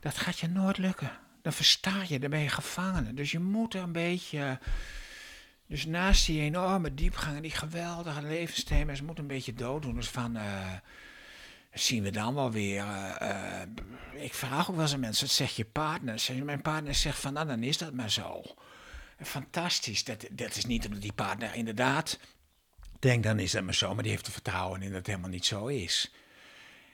dat 0.00 0.16
gaat 0.18 0.38
je 0.38 0.48
nooit 0.48 0.78
lukken. 0.78 1.10
Dan 1.42 1.52
versta 1.52 2.02
je, 2.08 2.18
dan 2.18 2.30
ben 2.30 2.40
je 2.40 2.48
gevangen. 2.48 3.14
Dus 3.14 3.30
je 3.30 3.38
moet 3.38 3.74
er 3.74 3.82
een 3.82 3.92
beetje, 3.92 4.58
dus 5.68 5.86
naast 5.86 6.26
die 6.26 6.40
enorme 6.40 6.94
diepgang 6.94 7.36
en 7.36 7.42
die 7.42 7.50
geweldige 7.50 8.22
levensthema's, 8.22 9.02
moet 9.02 9.18
een 9.18 9.26
beetje 9.26 9.54
dooddoeners 9.54 10.08
van, 10.08 10.36
eh, 10.36 10.72
zien 11.72 12.02
we 12.02 12.10
dan 12.10 12.34
wel 12.34 12.50
weer. 12.50 12.84
eh, 12.84 13.62
eh, 13.62 13.68
ik 14.14 14.34
vraag 14.34 14.68
ook 14.68 14.74
wel 14.74 14.84
eens 14.84 14.94
aan 14.94 15.00
mensen, 15.00 15.26
wat 15.26 15.34
zegt 15.34 15.56
je 15.56 15.64
partner? 15.64 16.22
Mijn 16.44 16.62
partner 16.62 16.94
zegt 16.94 17.18
van, 17.18 17.32
nou 17.32 17.46
dan 17.46 17.62
is 17.62 17.78
dat 17.78 17.92
maar 17.92 18.10
zo. 18.10 18.42
Fantastisch, 19.22 20.04
dat, 20.04 20.26
dat 20.30 20.56
is 20.56 20.64
niet 20.64 20.86
omdat 20.86 21.02
die 21.02 21.12
partner 21.12 21.54
inderdaad 21.54 22.18
denkt, 22.98 23.24
dan 23.26 23.38
is 23.38 23.52
dat 23.52 23.62
maar 23.62 23.74
zo, 23.74 23.94
maar 23.94 24.02
die 24.02 24.12
heeft 24.12 24.26
er 24.26 24.32
vertrouwen 24.32 24.82
in 24.82 24.88
dat 24.88 24.96
het 24.96 25.06
helemaal 25.06 25.30
niet 25.30 25.46
zo 25.46 25.66
is. 25.66 26.12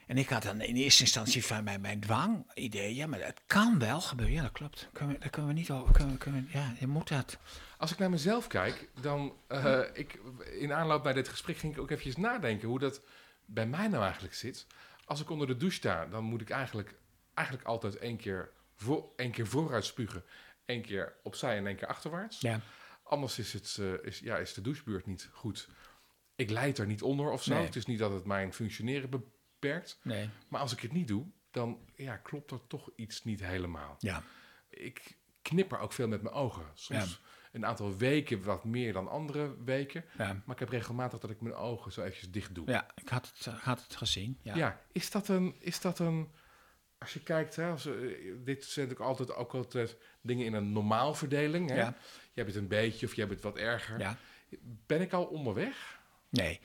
En 0.07 0.17
ik 0.17 0.29
had 0.29 0.43
dan 0.43 0.61
in 0.61 0.75
eerste 0.75 1.03
instantie 1.03 1.45
van 1.45 1.63
mijn, 1.63 1.81
mijn 1.81 1.99
dwang 1.99 2.51
idee, 2.53 2.95
ja, 2.95 3.07
maar 3.07 3.19
dat 3.19 3.41
kan 3.47 3.79
wel 3.79 4.01
gebeuren. 4.01 4.35
Ja, 4.35 4.41
dat 4.41 4.51
klopt. 4.51 4.89
Daar 4.93 5.29
kunnen 5.29 5.53
we 5.53 5.59
niet 5.59 5.71
over. 5.71 5.93
Kunnen 5.93 6.17
kunnen 6.17 6.49
ja, 6.51 6.73
je 6.79 6.87
moet 6.87 7.07
dat. 7.07 7.37
Als 7.77 7.91
ik 7.91 7.97
naar 7.97 8.09
mezelf 8.09 8.47
kijk, 8.47 8.89
dan... 9.01 9.35
eh, 9.47 9.81
ik, 9.93 10.19
in 10.59 10.73
aanloop 10.73 11.03
naar 11.03 11.13
dit 11.13 11.27
gesprek 11.27 11.57
ging 11.57 11.73
ik 11.73 11.79
ook 11.79 11.89
eventjes 11.89 12.17
nadenken 12.17 12.67
hoe 12.67 12.79
dat 12.79 13.01
bij 13.45 13.67
mij 13.67 13.87
nou 13.87 14.03
eigenlijk 14.03 14.33
zit. 14.33 14.67
Als 15.05 15.21
ik 15.21 15.29
onder 15.29 15.47
de 15.47 15.57
douche 15.57 15.75
sta, 15.75 16.05
dan 16.05 16.23
moet 16.23 16.41
ik 16.41 16.49
eigenlijk, 16.49 16.95
eigenlijk 17.33 17.67
altijd 17.67 17.97
één 17.97 18.17
keer, 18.17 18.51
voor, 18.75 19.11
één 19.15 19.31
keer 19.31 19.47
vooruit 19.47 19.85
spugen. 19.85 20.23
één 20.65 20.81
keer 20.81 21.13
opzij 21.23 21.57
en 21.57 21.67
één 21.67 21.75
keer 21.75 21.87
achterwaarts. 21.87 22.39
Ja. 22.39 22.59
Anders 23.03 23.39
is, 23.39 23.53
het, 23.53 23.77
eh, 23.79 23.93
is, 24.07 24.19
ja, 24.19 24.37
is 24.37 24.53
de 24.53 24.61
douchebeurt 24.61 25.05
niet 25.05 25.29
goed. 25.33 25.69
Ik 26.35 26.49
leid 26.49 26.77
er 26.77 26.85
niet 26.85 27.01
onder 27.01 27.31
of 27.31 27.43
zo. 27.43 27.53
Nee. 27.53 27.65
Het 27.65 27.75
is 27.75 27.85
niet 27.85 27.99
dat 27.99 28.11
het 28.11 28.25
mijn 28.25 28.53
functioneren 28.53 29.09
beperkt. 29.09 29.99
Nee. 30.01 30.29
Maar 30.47 30.61
als 30.61 30.73
ik 30.73 30.79
het 30.79 30.91
niet 30.91 31.07
doe, 31.07 31.25
dan 31.51 31.79
ja, 31.95 32.17
klopt 32.17 32.51
er 32.51 32.67
toch 32.67 32.89
iets 32.95 33.23
niet 33.23 33.39
helemaal. 33.39 33.95
Ja. 33.99 34.23
Ik 34.69 35.17
knipper 35.41 35.79
ook 35.79 35.93
veel 35.93 36.07
met 36.07 36.21
mijn 36.21 36.35
ogen. 36.35 36.65
Soms 36.73 37.21
een 37.55 37.65
aantal 37.65 37.97
weken 37.97 38.43
wat 38.43 38.63
meer 38.63 38.93
dan 38.93 39.07
andere 39.07 39.55
weken. 39.63 40.05
Ja. 40.17 40.41
Maar 40.45 40.55
ik 40.55 40.59
heb 40.59 40.69
regelmatig 40.69 41.19
dat 41.19 41.29
ik 41.29 41.41
mijn 41.41 41.55
ogen 41.55 41.91
zo 41.91 42.01
eventjes 42.01 42.31
dicht 42.31 42.55
doe. 42.55 42.69
ja, 42.69 42.87
ik 42.95 43.09
had 43.09 43.31
het, 43.37 43.45
had 43.45 43.83
het 43.83 43.95
gezien. 43.95 44.39
Ja. 44.41 44.55
Ja, 44.55 44.81
is, 44.91 45.11
dat 45.11 45.27
een, 45.27 45.55
is 45.59 45.81
dat 45.81 45.99
een... 45.99 46.31
Als 46.97 47.13
je 47.13 47.23
kijkt, 47.23 47.55
hè, 47.55 47.69
als, 47.69 47.85
eh, 47.85 47.93
dit 48.43 48.63
zijn 48.63 48.87
natuurlijk 48.87 48.99
altijd 48.99 49.37
ook 49.37 49.53
altijd 49.53 49.97
dingen 50.21 50.45
in 50.45 50.53
een 50.53 50.71
normaalverdeling. 50.71 51.69
Hè? 51.69 51.75
Ja. 51.75 51.95
Je 52.33 52.41
hebt 52.41 52.53
het 52.53 52.61
een 52.61 52.67
beetje 52.67 53.05
of 53.05 53.13
je 53.13 53.21
hebt 53.21 53.33
het 53.33 53.43
wat 53.43 53.57
erger. 53.57 53.99
ja. 53.99 54.17
Ben 54.85 55.01
ik 55.01 55.13
al 55.13 55.25
onderweg? 55.25 55.99
Nee. 56.29 56.59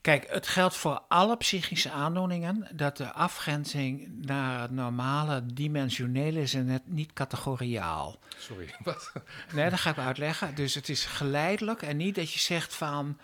Kijk, 0.00 0.26
het 0.28 0.46
geldt 0.46 0.76
voor 0.76 1.02
alle 1.08 1.36
psychische 1.36 1.90
aandoeningen 1.90 2.68
dat 2.72 2.96
de 2.96 3.12
afgrenzing 3.12 4.08
naar 4.26 4.60
het 4.60 4.70
normale 4.70 5.46
dimensionele 5.46 6.40
is 6.40 6.54
en 6.54 6.66
het 6.66 6.82
niet 6.86 7.12
categoriaal. 7.12 8.18
Sorry, 8.38 8.74
wat? 8.84 9.12
Nee, 9.52 9.70
dat 9.70 9.78
ga 9.78 9.90
ik 9.90 9.98
uitleggen. 9.98 10.54
Dus 10.54 10.74
het 10.74 10.88
is 10.88 11.04
geleidelijk 11.04 11.82
en 11.82 11.96
niet 11.96 12.14
dat 12.14 12.32
je 12.32 12.38
zegt 12.38 12.74
van. 12.74 13.18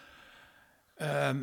ehm, 0.96 1.38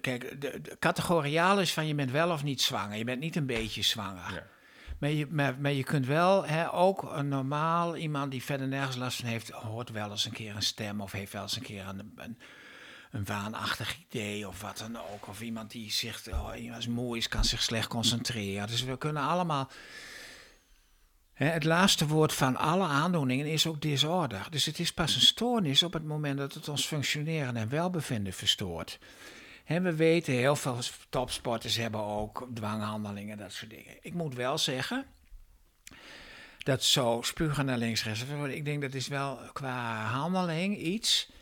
kijk, 0.00 0.40
de, 0.40 0.60
de 0.60 0.76
categoriaal 0.78 1.60
is 1.60 1.72
van 1.72 1.86
je 1.86 1.94
bent 1.94 2.10
wel 2.10 2.30
of 2.30 2.42
niet 2.42 2.62
zwanger. 2.62 2.96
Je 2.96 3.04
bent 3.04 3.20
niet 3.20 3.36
een 3.36 3.46
beetje 3.46 3.82
zwanger. 3.82 4.32
Ja. 4.32 4.46
Maar, 4.98 5.10
je, 5.10 5.26
maar, 5.30 5.54
maar 5.58 5.72
je 5.72 5.84
kunt 5.84 6.06
wel, 6.06 6.46
ook 6.72 7.02
een 7.02 7.28
normaal 7.28 7.96
iemand 7.96 8.30
die 8.30 8.42
verder 8.42 8.68
nergens 8.68 8.96
last 8.96 9.20
van 9.20 9.28
heeft, 9.28 9.50
hoort 9.50 9.90
wel 9.90 10.10
eens 10.10 10.24
een 10.24 10.32
keer 10.32 10.56
een 10.56 10.62
stem 10.62 11.00
of 11.00 11.12
heeft 11.12 11.32
wel 11.32 11.42
eens 11.42 11.56
een 11.56 11.62
keer 11.62 11.86
een, 11.88 12.12
een, 12.16 12.38
een 13.14 13.24
waanachtig 13.24 13.98
idee 14.08 14.48
of 14.48 14.60
wat 14.60 14.78
dan 14.78 14.96
ook. 14.96 15.28
Of 15.28 15.40
iemand 15.40 15.70
die 15.70 15.90
zegt, 15.92 16.28
oh, 16.28 16.56
is 16.78 16.86
moe 16.86 17.16
is, 17.16 17.28
kan 17.28 17.44
zich 17.44 17.62
slecht 17.62 17.88
concentreren. 17.88 18.66
Dus 18.66 18.82
we 18.82 18.98
kunnen 18.98 19.22
allemaal. 19.22 19.70
Hè, 21.32 21.46
het 21.46 21.64
laatste 21.64 22.06
woord 22.06 22.32
van 22.32 22.56
alle 22.56 22.86
aandoeningen 22.86 23.46
is 23.46 23.66
ook 23.66 23.80
disorder. 23.80 24.46
Dus 24.50 24.64
het 24.64 24.78
is 24.78 24.92
pas 24.92 25.14
een 25.14 25.20
stoornis 25.20 25.82
op 25.82 25.92
het 25.92 26.04
moment 26.04 26.38
dat 26.38 26.54
het 26.54 26.68
ons 26.68 26.86
functioneren 26.86 27.56
en 27.56 27.68
welbevinden 27.68 28.32
verstoort. 28.32 28.98
Hè, 29.64 29.80
we 29.80 29.94
weten, 29.94 30.32
heel 30.32 30.56
veel 30.56 30.78
topsporters 31.08 31.76
hebben 31.76 32.00
ook 32.00 32.48
dwanghandelingen, 32.54 33.38
dat 33.38 33.52
soort 33.52 33.70
dingen. 33.70 33.96
Ik 34.00 34.14
moet 34.14 34.34
wel 34.34 34.58
zeggen, 34.58 35.06
dat 36.58 36.84
zo 36.84 37.20
spugen 37.22 37.64
naar 37.64 37.78
links, 37.78 38.04
rechts. 38.04 38.22
Ik 38.48 38.64
denk 38.64 38.82
dat 38.82 38.94
is 38.94 39.08
wel 39.08 39.38
qua 39.52 40.04
handeling 40.04 40.78
iets 40.78 41.32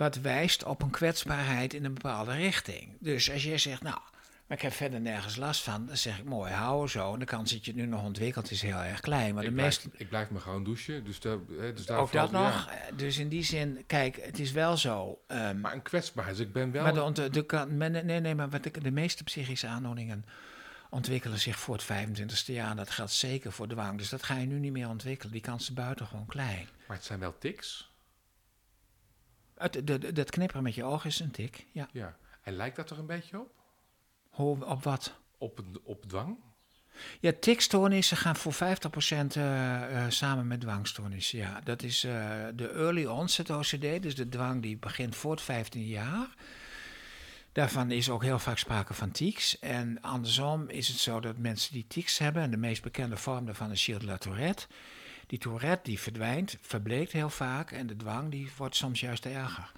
wat 0.00 0.16
wijst 0.16 0.64
op 0.64 0.82
een 0.82 0.90
kwetsbaarheid 0.90 1.74
in 1.74 1.84
een 1.84 1.94
bepaalde 1.94 2.32
richting. 2.32 2.88
Dus 3.00 3.30
als 3.30 3.44
jij 3.44 3.58
zegt, 3.58 3.82
nou, 3.82 3.98
maar 4.46 4.56
ik 4.58 4.62
heb 4.64 4.72
verder 4.72 5.00
nergens 5.00 5.36
last 5.36 5.62
van, 5.62 5.86
dan 5.86 5.96
zeg 5.96 6.18
ik 6.18 6.24
mooi, 6.24 6.52
hou 6.52 6.88
zo. 6.88 7.12
En 7.12 7.18
de 7.18 7.24
kans 7.24 7.50
dat 7.52 7.64
je 7.64 7.70
het 7.70 7.80
nu 7.80 7.86
nog 7.86 8.02
ontwikkelt 8.02 8.50
is 8.50 8.62
heel 8.62 8.76
erg 8.78 9.00
klein. 9.00 9.34
Maar 9.34 9.42
ik, 9.42 9.48
de 9.48 9.54
blijf, 9.54 9.84
meeste, 9.84 9.98
ik 10.02 10.08
blijf 10.08 10.30
me 10.30 10.38
gewoon 10.40 10.64
douchen. 10.64 11.04
Dus, 11.04 11.20
daar, 11.20 11.36
hè, 11.58 11.72
dus 11.72 11.86
daar 11.86 11.98
ook 11.98 12.12
dat 12.12 12.30
nog. 12.32 12.68
Dus 12.96 13.18
in 13.18 13.28
die 13.28 13.42
zin, 13.42 13.84
kijk, 13.86 14.16
het 14.22 14.38
is 14.38 14.52
wel 14.52 14.76
zo. 14.76 15.20
ehm, 15.26 15.60
Maar 15.60 15.72
een 15.72 15.82
kwetsbaarheid. 15.82 16.36
Dus 16.36 16.46
ik 16.46 16.52
ben 16.52 16.70
wel... 16.72 16.82
maar 16.82 17.14
de, 17.14 17.30
de, 17.30 17.46
kan- 17.46 17.76
maar 17.76 17.90
nee, 17.90 18.20
nee, 18.20 18.34
maar 18.34 18.50
wat 18.50 18.64
ik, 18.64 18.82
de 18.84 18.90
meeste 18.90 19.24
psychische 19.24 19.66
aandoeningen 19.66 20.24
ontwikkelen 20.90 21.38
zich 21.40 21.58
voor 21.58 21.74
het 21.74 21.84
25ste 21.84 22.44
jaar. 22.54 22.76
Dat 22.76 22.90
geldt 22.90 23.12
zeker 23.12 23.52
voor 23.52 23.68
dwang. 23.68 23.98
Dus 23.98 24.08
dat 24.08 24.22
ga 24.22 24.36
je 24.36 24.46
nu 24.46 24.58
niet 24.58 24.72
meer 24.72 24.88
ontwikkelen. 24.88 25.32
Die 25.32 25.40
kans 25.40 25.62
is 25.62 25.74
buitengewoon 25.74 26.26
klein. 26.26 26.68
Maar 26.86 26.96
het 26.96 27.06
zijn 27.06 27.18
wel 27.20 27.38
tics. 27.38 27.89
Het, 29.60 29.86
de, 29.86 30.12
dat 30.12 30.30
knipperen 30.30 30.62
met 30.62 30.74
je 30.74 30.84
ogen 30.84 31.10
is 31.10 31.20
een 31.20 31.30
tik. 31.30 31.66
Ja. 31.72 31.88
Ja. 31.92 32.16
En 32.42 32.52
lijkt 32.52 32.76
dat 32.76 32.90
er 32.90 32.98
een 32.98 33.06
beetje 33.06 33.40
op? 33.40 33.52
Op 34.62 34.82
wat? 34.82 35.14
Op, 35.38 35.62
op 35.84 36.04
dwang? 36.04 36.38
Ja, 37.20 37.32
tikstoornissen 37.40 38.16
gaan 38.16 38.36
voor 38.36 38.54
50% 38.54 38.56
eh, 38.56 40.04
eh, 40.04 40.10
samen 40.10 40.46
met 40.46 40.60
dwangstoornissen. 40.60 41.38
Ja, 41.38 41.60
dat 41.64 41.82
is 41.82 42.04
eh, 42.04 42.12
de 42.54 42.68
early 42.68 43.04
onset 43.04 43.50
OCD, 43.50 44.02
dus 44.02 44.14
de 44.14 44.28
dwang 44.28 44.62
die 44.62 44.76
begint 44.76 45.16
voor 45.16 45.30
het 45.30 45.40
15 45.42 45.86
jaar. 45.86 46.28
Daarvan 47.52 47.90
is 47.90 48.10
ook 48.10 48.22
heel 48.22 48.38
vaak 48.38 48.58
sprake 48.58 48.94
van 48.94 49.10
tics. 49.10 49.58
En 49.58 50.00
andersom 50.00 50.68
is 50.68 50.88
het 50.88 50.98
zo 50.98 51.20
dat 51.20 51.38
mensen 51.38 51.72
die 51.72 51.86
tics 51.88 52.18
hebben, 52.18 52.42
en 52.42 52.50
de 52.50 52.56
meest 52.56 52.82
bekende 52.82 53.16
vorm 53.16 53.44
daarvan 53.44 53.70
is 53.70 53.84
Gilles 53.84 54.00
de 54.00 54.06
la 54.06 54.18
Tourette. 54.18 54.66
Die 55.30 55.38
Tourette 55.38 55.82
die 55.90 55.98
verdwijnt, 56.00 56.56
verbleekt 56.60 57.12
heel 57.12 57.30
vaak 57.30 57.70
en 57.70 57.86
de 57.86 57.96
dwang 57.96 58.30
die 58.30 58.50
wordt 58.56 58.76
soms 58.76 59.00
juist 59.00 59.26
erger. 59.26 59.72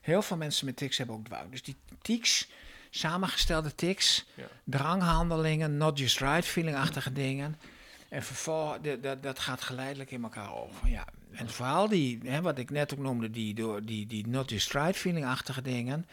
Heel 0.00 0.22
veel 0.22 0.36
mensen 0.36 0.66
met 0.66 0.76
tics 0.76 0.98
hebben 0.98 1.16
ook 1.16 1.24
dwang. 1.24 1.50
Dus 1.50 1.62
die 1.62 1.76
tics, 2.02 2.48
samengestelde 2.90 3.74
tics, 3.74 4.26
Ja. 4.34 4.44
dranghandelingen, 4.64 5.76
not 5.76 5.98
just 5.98 6.18
right 6.18 6.44
feeling-achtige 6.46 7.12
dingen. 7.12 7.56
En 8.08 8.22
vervolgens, 8.22 8.82
de- 8.82 9.00
dat- 9.00 9.22
dat 9.22 9.38
gaat 9.38 9.60
geleidelijk 9.62 10.10
in 10.10 10.22
elkaar 10.22 10.54
over. 10.54 10.88
Ja. 10.88 11.04
En 11.32 11.50
vooral 11.50 11.88
die, 11.88 12.18
hè, 12.24 12.40
wat 12.42 12.58
ik 12.58 12.70
net 12.70 12.92
ook 12.92 12.98
noemde, 12.98 13.30
die, 13.30 13.54
door, 13.54 13.84
die, 13.84 14.06
die 14.06 14.26
not 14.26 14.50
just 14.50 14.72
right 14.72 14.96
feeling-achtige 14.96 15.62
dingen. 15.62 16.06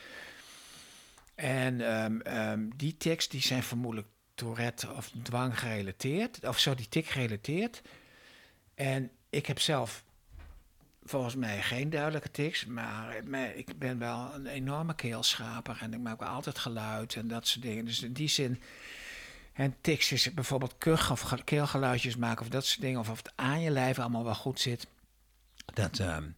En 1.35 1.81
ehm, 1.93 2.19
ehm, 2.19 2.69
die 2.75 2.97
tics 2.97 3.27
die 3.27 3.41
zijn 3.41 3.63
vermoedelijk 3.63 4.07
Tourette 4.35 4.91
of 4.93 5.11
dwang 5.23 5.59
gerelateerd, 5.59 6.47
of 6.47 6.59
zo 6.59 6.75
die 6.75 6.89
tik 6.89 7.05
gerelateerd. 7.05 7.81
En 8.75 9.11
ik 9.29 9.45
heb 9.45 9.59
zelf 9.59 10.03
volgens 11.03 11.35
mij 11.35 11.61
geen 11.61 11.89
duidelijke 11.89 12.31
tics, 12.31 12.65
maar, 12.65 13.23
maar 13.27 13.55
ik 13.55 13.79
ben 13.79 13.99
wel 13.99 14.33
een 14.33 14.47
enorme 14.47 14.95
keelschaper 14.95 15.77
en 15.81 15.93
ik 15.93 15.99
maak 15.99 16.19
wel 16.19 16.29
altijd 16.29 16.57
geluid 16.59 17.15
en 17.15 17.27
dat 17.27 17.47
soort 17.47 17.65
dingen. 17.65 17.85
Dus 17.85 18.01
in 18.01 18.13
die 18.13 18.27
zin, 18.27 18.61
en 19.53 19.75
tics 19.81 20.11
is 20.11 20.33
bijvoorbeeld 20.33 20.77
kuch 20.77 21.11
of 21.11 21.19
ge- 21.21 21.43
keelgeluidjes 21.43 22.15
maken 22.15 22.41
of 22.41 22.49
dat 22.49 22.65
soort 22.65 22.81
dingen, 22.81 22.99
of 22.99 23.09
of 23.09 23.17
het 23.17 23.31
aan 23.35 23.61
je 23.61 23.69
lijf 23.71 23.99
allemaal 23.99 24.23
wel 24.23 24.35
goed 24.35 24.59
zit. 24.59 24.87
Dat 25.73 25.99
ehm, 25.99 26.29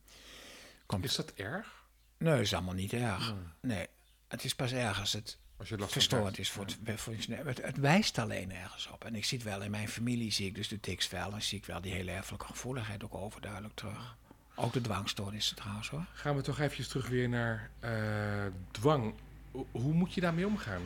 Komt, 0.85 1.03
Is 1.05 1.15
dat 1.15 1.33
erg? 1.33 1.83
Nee, 2.17 2.41
is 2.41 2.53
allemaal 2.53 2.73
niet 2.73 2.93
erg. 2.93 3.33
Nee, 3.61 3.87
het 4.27 4.43
is 4.43 4.55
pas 4.55 4.71
erg 4.71 4.99
als 4.99 5.13
het 5.13 5.37
Als 5.57 5.69
je 5.69 5.77
verstoord 5.87 6.37
is 6.39 6.49
voor 6.51 6.65
het, 6.65 6.77
voor 7.01 7.13
het, 7.13 7.61
het, 7.63 7.77
wijst 7.77 8.17
alleen 8.17 8.51
ergens 8.51 8.87
op. 8.87 9.05
En 9.05 9.15
ik 9.15 9.25
zie 9.25 9.37
het 9.37 9.47
wel 9.47 9.61
in 9.61 9.71
mijn 9.71 9.87
familie, 9.89 10.31
zie 10.31 10.47
ik 10.47 10.55
dus 10.55 10.67
de 10.67 10.79
tics 10.79 11.09
wel. 11.09 11.33
En 11.33 11.41
zie 11.41 11.57
ik 11.57 11.65
wel 11.65 11.81
die 11.81 11.93
hele 11.93 12.11
erfelijke 12.11 12.45
gevoeligheid 12.45 13.03
ook 13.03 13.15
overduidelijk 13.15 13.75
terug. 13.75 14.15
Ook 14.55 14.73
de 14.73 14.81
dwangstoornissen 14.81 15.55
trouwens 15.55 15.89
hoor. 15.89 16.05
Gaan 16.13 16.35
we 16.35 16.41
toch 16.41 16.59
eventjes 16.59 16.87
terug 16.87 17.07
weer 17.07 17.29
naar 17.29 17.69
eh, 17.79 17.91
dwang. 18.71 19.13
Ho- 19.51 19.67
Hoe 19.71 19.93
moet 19.93 20.13
je 20.13 20.21
daarmee 20.21 20.47
omgaan? 20.47 20.81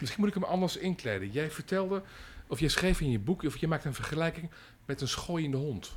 Misschien 0.00 0.20
moet 0.20 0.34
ik 0.34 0.40
hem 0.42 0.50
anders 0.50 0.76
inkleden. 0.76 1.30
Jij 1.30 1.50
vertelde, 1.50 2.02
of 2.46 2.60
jij 2.60 2.68
schreef 2.68 3.00
in 3.00 3.10
je 3.10 3.18
boek, 3.18 3.42
of 3.42 3.56
je 3.56 3.68
maakt 3.68 3.84
een 3.84 3.94
vergelijking 3.94 4.50
met 4.84 5.00
een 5.00 5.08
schooiende 5.08 5.56
hond. 5.56 5.92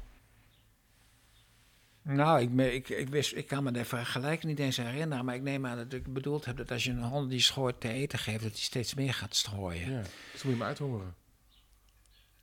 Nou, 2.08 2.42
ik, 2.42 2.74
ik, 2.74 2.90
ik, 2.90 3.10
wist, 3.10 3.36
ik 3.36 3.48
kan 3.48 3.64
me 3.64 3.72
de 3.72 3.86
vergelijking 3.86 4.44
niet 4.44 4.60
eens 4.60 4.78
herinneren. 4.78 5.26
Maar 5.26 5.36
ik 5.36 5.42
neem 5.42 5.66
aan 5.66 5.78
dat 5.78 5.94
ik 5.94 6.14
bedoeld 6.14 6.46
heb 6.46 6.58
dat 6.58 6.72
als 6.72 6.84
je 6.84 6.92
een 6.92 7.04
hond 7.04 7.30
die 7.30 7.40
schooit 7.40 7.80
te 7.80 7.90
eten 7.90 8.20
geeft, 8.20 8.44
dat 8.44 8.52
hij 8.52 8.62
steeds 8.62 8.94
meer 8.94 9.14
gaat 9.14 9.36
strooien. 9.36 9.92
Ja. 9.92 10.02
Dus 10.32 10.44
moet 10.44 10.54
je 10.54 10.60
hem 10.60 10.64
uithongeren. 10.64 11.16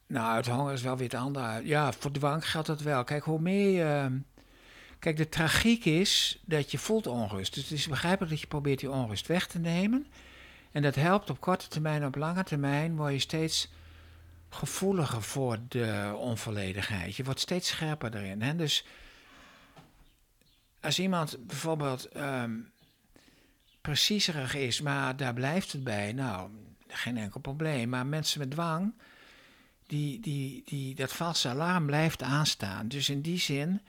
Nou, 0.06 0.36
het 0.36 0.46
honger 0.46 0.72
is 0.72 0.82
wel 0.82 0.96
weer 0.96 1.08
het 1.08 1.20
andere. 1.20 1.66
Ja, 1.66 1.92
voor 1.92 2.10
dwang 2.10 2.50
geldt 2.50 2.66
dat 2.66 2.80
wel. 2.80 3.04
Kijk, 3.04 3.24
hoe 3.24 3.40
meer 3.40 3.70
je... 3.70 4.20
Kijk, 4.98 5.16
de 5.16 5.28
tragiek 5.28 5.84
is 5.84 6.42
dat 6.44 6.70
je 6.70 6.78
voelt 6.78 7.06
onrust. 7.06 7.54
Dus 7.54 7.62
het 7.62 7.78
is 7.78 7.88
begrijpelijk 7.88 8.30
dat 8.30 8.40
je 8.40 8.46
probeert 8.46 8.80
die 8.80 8.90
onrust 8.90 9.26
weg 9.26 9.46
te 9.46 9.58
nemen. 9.58 10.06
En 10.72 10.82
dat 10.82 10.94
helpt 10.94 11.30
op 11.30 11.40
korte 11.40 11.68
termijn, 11.68 12.04
op 12.04 12.14
lange 12.14 12.44
termijn 12.44 12.96
word 12.96 13.12
je 13.12 13.18
steeds 13.18 13.70
gevoeliger 14.48 15.22
voor 15.22 15.58
de 15.68 16.14
onvolledigheid. 16.16 17.16
Je 17.16 17.24
wordt 17.24 17.40
steeds 17.40 17.68
scherper 17.68 18.16
erin. 18.16 18.42
Hè? 18.42 18.56
Dus 18.56 18.84
als 20.82 20.98
iemand 20.98 21.46
bijvoorbeeld 21.46 22.08
ehm 22.08 22.50
preciezerig 23.82 24.54
is, 24.54 24.80
maar 24.80 25.16
daar 25.16 25.34
blijft 25.34 25.72
het 25.72 25.84
bij, 25.84 26.12
nou, 26.12 26.50
geen 26.88 27.16
enkel 27.16 27.40
probleem. 27.40 27.88
Maar 27.88 28.06
mensen 28.06 28.38
met 28.38 28.50
dwang, 28.50 28.94
die, 29.86 30.20
die, 30.20 30.62
die, 30.64 30.94
dat 30.94 31.12
valse 31.12 31.48
alarm 31.48 31.86
blijft 31.86 32.22
aanstaan. 32.22 32.88
Dus 32.88 33.08
in 33.08 33.20
die 33.20 33.38
zin 33.38 33.80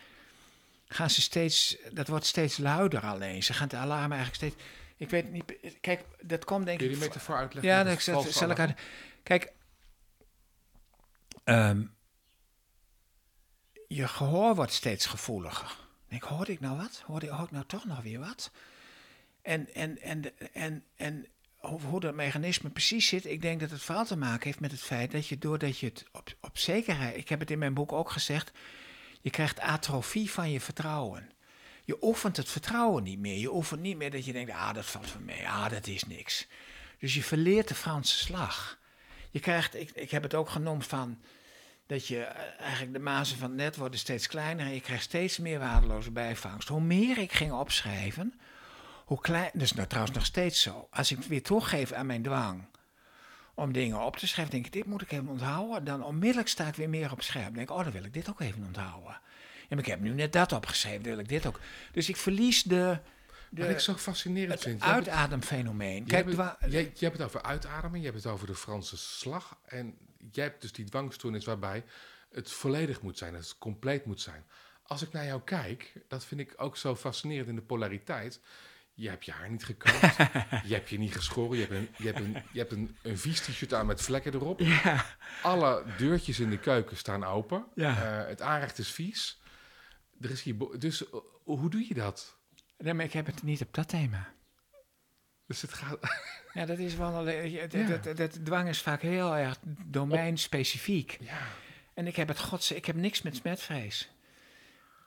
gaan 0.88 1.10
ze 1.10 1.22
steeds, 1.22 1.78
dat 1.91 2.08
wordt 2.08 2.26
steeds 2.26 2.58
luider 2.58 3.02
alleen. 3.02 3.44
Ze 3.44 3.54
gaan 3.54 3.68
het 3.68 3.76
alarm 3.76 4.12
eigenlijk 4.12 4.36
steeds. 4.36 4.56
Ik 4.98 5.10
weet 5.10 5.32
niet, 5.32 5.54
kijk, 5.82 6.06
dat 6.22 6.46
komt 6.46 6.66
denk 6.66 6.82
ik. 6.82 6.89
die 6.89 6.98
metafoor 6.98 7.36
uitleggen? 7.36 7.72
Ja, 7.72 7.84
dat 7.84 8.06
het 8.06 8.34
zal, 8.34 8.50
ik 8.50 8.60
uit. 8.60 8.80
Kijk, 9.24 9.54
ehm, 11.44 11.84
je 13.88 14.08
gehoor 14.08 14.56
wordt 14.56 14.74
steeds 14.74 15.06
gevoeliger. 15.06 15.83
Ik 16.14 16.24
hoorde 16.24 16.51
ik 16.51 16.59
nou 16.59 16.78
wat? 16.78 17.03
Hoorde, 17.05 17.30
hoor 17.30 17.45
ik 17.45 17.51
nou 17.51 17.66
toch 17.66 17.86
nog 17.86 18.01
weer 18.01 18.20
wat? 18.20 18.51
En, 19.41 19.74
en, 19.74 20.01
en, 20.01 20.24
en, 20.53 20.84
en 20.95 21.26
hoe, 21.55 21.82
hoe 21.82 21.99
dat 21.99 22.14
mechanisme 22.14 22.70
precies 22.70 23.07
zit, 23.07 23.26
ik 23.26 23.41
denk 23.41 23.59
dat 23.59 23.70
het 23.70 23.82
vooral 23.82 24.05
te 24.05 24.18
maken 24.18 24.45
heeft 24.45 24.59
met 24.59 24.72
het 24.72 24.82
feit 24.82 25.11
dat 25.11 25.28
je 25.28 25.38
doordat 25.38 25.78
je 25.78 25.86
het 25.86 26.05
op, 26.11 26.36
op 26.41 26.57
zekerheid, 26.57 27.18
ik 27.18 27.30
heb 27.30 27.39
het 27.39 27.51
in 27.51 27.59
mijn 27.59 27.74
boek 27.74 27.91
ook 27.91 28.11
gezegd, 28.11 28.51
je 29.22 29.30
krijgt 29.30 29.59
atrofie 29.59 30.32
van 30.32 30.51
je 30.51 30.61
vertrouwen. 30.61 31.32
Je 31.86 31.97
oefent 32.01 32.38
het 32.38 32.49
vertrouwen 32.49 33.03
niet 33.03 33.20
meer. 33.20 33.38
Je 33.38 33.53
oefent 33.53 33.82
niet 33.82 33.97
meer 33.97 34.11
dat 34.11 34.26
je 34.26 34.32
denkt, 34.32 34.51
ah, 34.51 34.74
dat 34.74 34.86
valt 34.86 35.07
van 35.09 35.26
mij, 35.26 35.47
ah, 35.47 35.70
dat 35.70 35.88
is 35.88 36.03
niks. 36.03 36.47
Dus 36.99 37.14
je 37.14 37.24
verleert 37.24 37.68
de 37.68 37.76
Franse 37.76 38.18
slag. 38.18 38.80
Je 39.32 39.39
krijgt, 39.39 39.76
ik, 39.76 39.91
ik 39.91 40.11
heb 40.11 40.24
het 40.24 40.34
ook 40.34 40.49
genoemd 40.49 40.86
van, 40.86 41.22
dat 41.94 42.08
je 42.08 42.20
eh, 42.20 42.62
eigenlijk 42.62 42.94
de 42.94 43.00
mazen 43.00 43.38
van 43.38 43.48
het 43.50 43.58
net 43.58 43.76
worden 43.76 44.00
steeds 44.00 44.28
kleiner 44.28 44.66
en 44.66 44.74
je 44.74 44.82
krijgt 44.82 45.04
steeds 45.04 45.38
meer 45.38 45.60
waardeloze 45.60 46.12
bijvangst. 46.12 46.68
Hoe 46.68 46.82
meer 46.82 47.18
ik 47.18 47.32
ging 47.32 47.52
opschrijven, 47.52 48.34
hoe 49.06 49.22
klein, 49.22 49.50
dat 49.54 49.62
is 49.62 49.74
nou 49.74 49.88
trouwens 49.88 50.16
nog 50.16 50.26
steeds 50.26 50.62
zo. 50.62 50.88
Als 50.91 51.12
ik 51.12 51.18
weer 51.20 51.44
teruggeef 51.44 51.91
aan 51.91 52.06
mijn 52.06 52.22
dwang 52.24 52.64
om 53.54 53.72
dingen 53.74 54.02
op 54.02 54.18
te 54.18 54.28
schrijven, 54.28 54.54
denk 54.54 54.66
ik, 54.66 54.72
dit 54.74 54.86
moet 54.86 55.02
ik 55.02 55.12
even 55.12 55.28
onthouden. 55.28 55.84
Dan 55.84 56.04
onmiddellijk 56.04 56.48
sta 56.50 56.68
ik 56.68 56.76
weer 56.76 56.89
meer 56.89 57.12
op 57.12 57.22
scherp. 57.22 57.54
Denk 57.56 57.70
ik, 57.70 57.76
oh, 57.76 57.84
dan 57.84 57.91
wil 57.91 58.04
ik 58.04 58.14
dit 58.14 58.30
ook 58.30 58.39
even 58.41 58.64
onthouden. 58.66 59.20
Maar 59.70 59.80
ik 59.80 59.86
heb 59.86 60.00
nu 60.00 60.10
net 60.10 60.34
dat 60.34 60.52
opgeschreven, 60.52 61.04
dan 61.04 61.12
wil 61.12 61.20
ik 61.22 61.30
dit 61.30 61.46
ook. 61.46 61.60
Dus 61.91 62.10
ik 62.10 62.18
verlies 62.18 62.64
de, 62.64 62.98
Wat 63.50 63.70
ik 63.70 63.80
zo 63.80 63.94
fascinerend 63.94 64.52
het 64.54 64.62
vind. 64.62 64.84
hebt- 64.84 64.94
uitademfenomeen. 64.96 66.06
Kijk, 66.06 66.26
hebt, 66.26 66.38
het- 66.60 66.72
jij, 66.72 66.82
jij 66.82 66.91
hebt 67.00 67.18
het 67.18 67.28
over 67.28 67.41
uitademen, 67.41 68.00
je 68.00 68.06
hebt 68.06 68.24
het 68.24 68.34
over 68.34 68.48
de 68.48 68.56
Franse 68.56 68.98
slag. 68.98 69.58
En 69.66 69.98
jij 70.32 70.44
hebt 70.44 70.62
dus 70.62 70.72
die 70.72 70.86
dwangstoornis 70.86 71.46
waarbij 71.46 71.84
het 72.32 72.52
volledig 72.52 73.02
moet 73.02 73.18
zijn, 73.18 73.34
het 73.34 73.58
compleet 73.58 74.06
moet 74.06 74.22
zijn. 74.22 74.46
Als 74.84 75.02
ik 75.02 75.12
naar 75.12 75.26
jou 75.26 75.42
kijk, 75.42 75.94
dat 76.08 76.26
vind 76.26 76.42
ik 76.42 76.54
ook 76.58 76.78
zo 76.78 76.96
fascinerend 76.96 77.48
in 77.50 77.56
de 77.56 77.62
polariteit. 77.62 78.40
Je 78.94 79.10
hebt 79.10 79.26
je 79.26 79.32
haar 79.32 79.50
niet 79.50 79.66
gekamd, 79.66 80.00
je 80.70 80.74
hebt 80.74 80.90
je 80.90 80.98
niet 80.98 81.14
geschoren, 81.16 81.58
je 81.58 81.66
hebt 81.66 81.74
een, 81.74 81.90
je 81.98 82.06
hebt 82.06 82.20
een, 82.20 82.34
je 82.52 82.60
hebt 82.60 82.72
een, 82.72 82.98
een 83.02 83.18
vies 83.18 83.40
t-shirt 83.42 83.74
aan 83.74 83.86
met 83.86 84.02
vlekken 84.02 84.34
erop. 84.34 84.60
ja, 84.60 85.06
Alle 85.42 85.84
deurtjes 85.98 86.40
in 86.40 86.50
de 86.50 86.60
keuken 86.60 86.98
staan 86.98 87.24
open. 87.24 87.66
Ja. 87.76 88.22
Eh, 88.22 88.28
het 88.28 88.42
aanrecht 88.42 88.78
is 88.78 88.92
vies. 88.92 89.42
Er 90.22 90.30
is 90.32 90.42
hier 90.42 90.56
dus 90.80 91.10
eh, 91.10 91.20
hoe 91.44 91.70
doe 91.70 91.88
je 91.88 91.94
dat? 91.94 92.38
nee, 92.78 92.94
maar 92.94 93.06
ik 93.06 93.14
heb 93.14 93.26
het 93.26 93.44
niet 93.44 93.62
op 93.62 93.74
dat 93.74 93.90
thema. 93.90 94.34
Dus 95.46 95.62
het 95.62 95.74
gaat. 95.74 96.00
Ja, 96.54 96.66
dat 96.66 96.78
is 96.78 96.95
wel. 96.95 97.26
Dat, 97.26 98.04
dat, 98.04 98.18
dat 98.18 98.45
dwang 98.45 98.70
is 98.70 98.82
vaak 98.82 99.01
heel 99.01 99.36
erg 99.36 99.58
domeinspecifiek. 99.86 101.18
Ja. 101.22 101.38
En 101.93 102.08
ik 102.08 102.16
heb 102.16 102.28
het, 102.28 102.39
gods, 102.39 102.72
ik 102.72 102.86
heb 102.86 102.95
niks 102.95 103.22
met 103.22 103.36
smetvrees. 103.36 104.10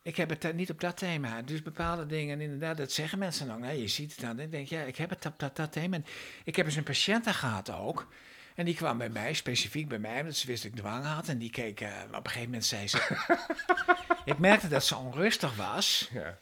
Ik 0.02 0.16
heb 0.16 0.28
het 0.28 0.44
eh, 0.44 0.52
niet 0.52 0.70
op 0.70 0.80
dat 0.80 0.96
thema. 0.96 1.42
Dus 1.42 1.62
bepaalde 1.62 2.06
dingen, 2.06 2.40
inderdaad, 2.40 2.76
dat 2.76 2.92
zeggen 2.92 3.18
mensen 3.18 3.50
ook. 3.50 3.58
Nee, 3.58 3.80
je 3.80 3.88
ziet 3.88 4.10
het 4.10 4.20
dan. 4.20 4.40
Ik 4.40 4.50
denk, 4.50 4.68
ja, 4.68 4.82
ik 4.82 4.96
heb 4.96 5.10
het 5.10 5.26
op 5.26 5.38
dat, 5.38 5.56
dat 5.56 5.72
thema. 5.72 5.96
En 5.96 6.06
ik 6.44 6.56
heb 6.56 6.66
eens 6.66 6.76
een 6.76 6.82
patiënt 6.82 7.26
gehad 7.26 7.70
ook. 7.70 8.08
En 8.54 8.64
die 8.64 8.74
kwam 8.74 8.98
bij 8.98 9.08
mij, 9.08 9.34
specifiek 9.34 9.88
bij 9.88 9.98
mij, 9.98 10.20
omdat 10.20 10.36
ze 10.36 10.46
wist 10.46 10.62
dat 10.62 10.72
ik 10.72 10.78
dwang 10.78 11.04
had. 11.04 11.28
En 11.28 11.38
die 11.38 11.50
keek, 11.50 11.80
eh, 11.80 11.88
op 12.08 12.14
een 12.14 12.26
gegeven 12.26 12.44
moment 12.44 12.64
zei 12.64 12.88
ze... 12.88 13.26
ik 14.24 14.38
merkte 14.38 14.68
dat 14.68 14.84
ze 14.84 14.96
onrustig 14.96 15.56
was. 15.56 16.10
ja. 16.12 16.38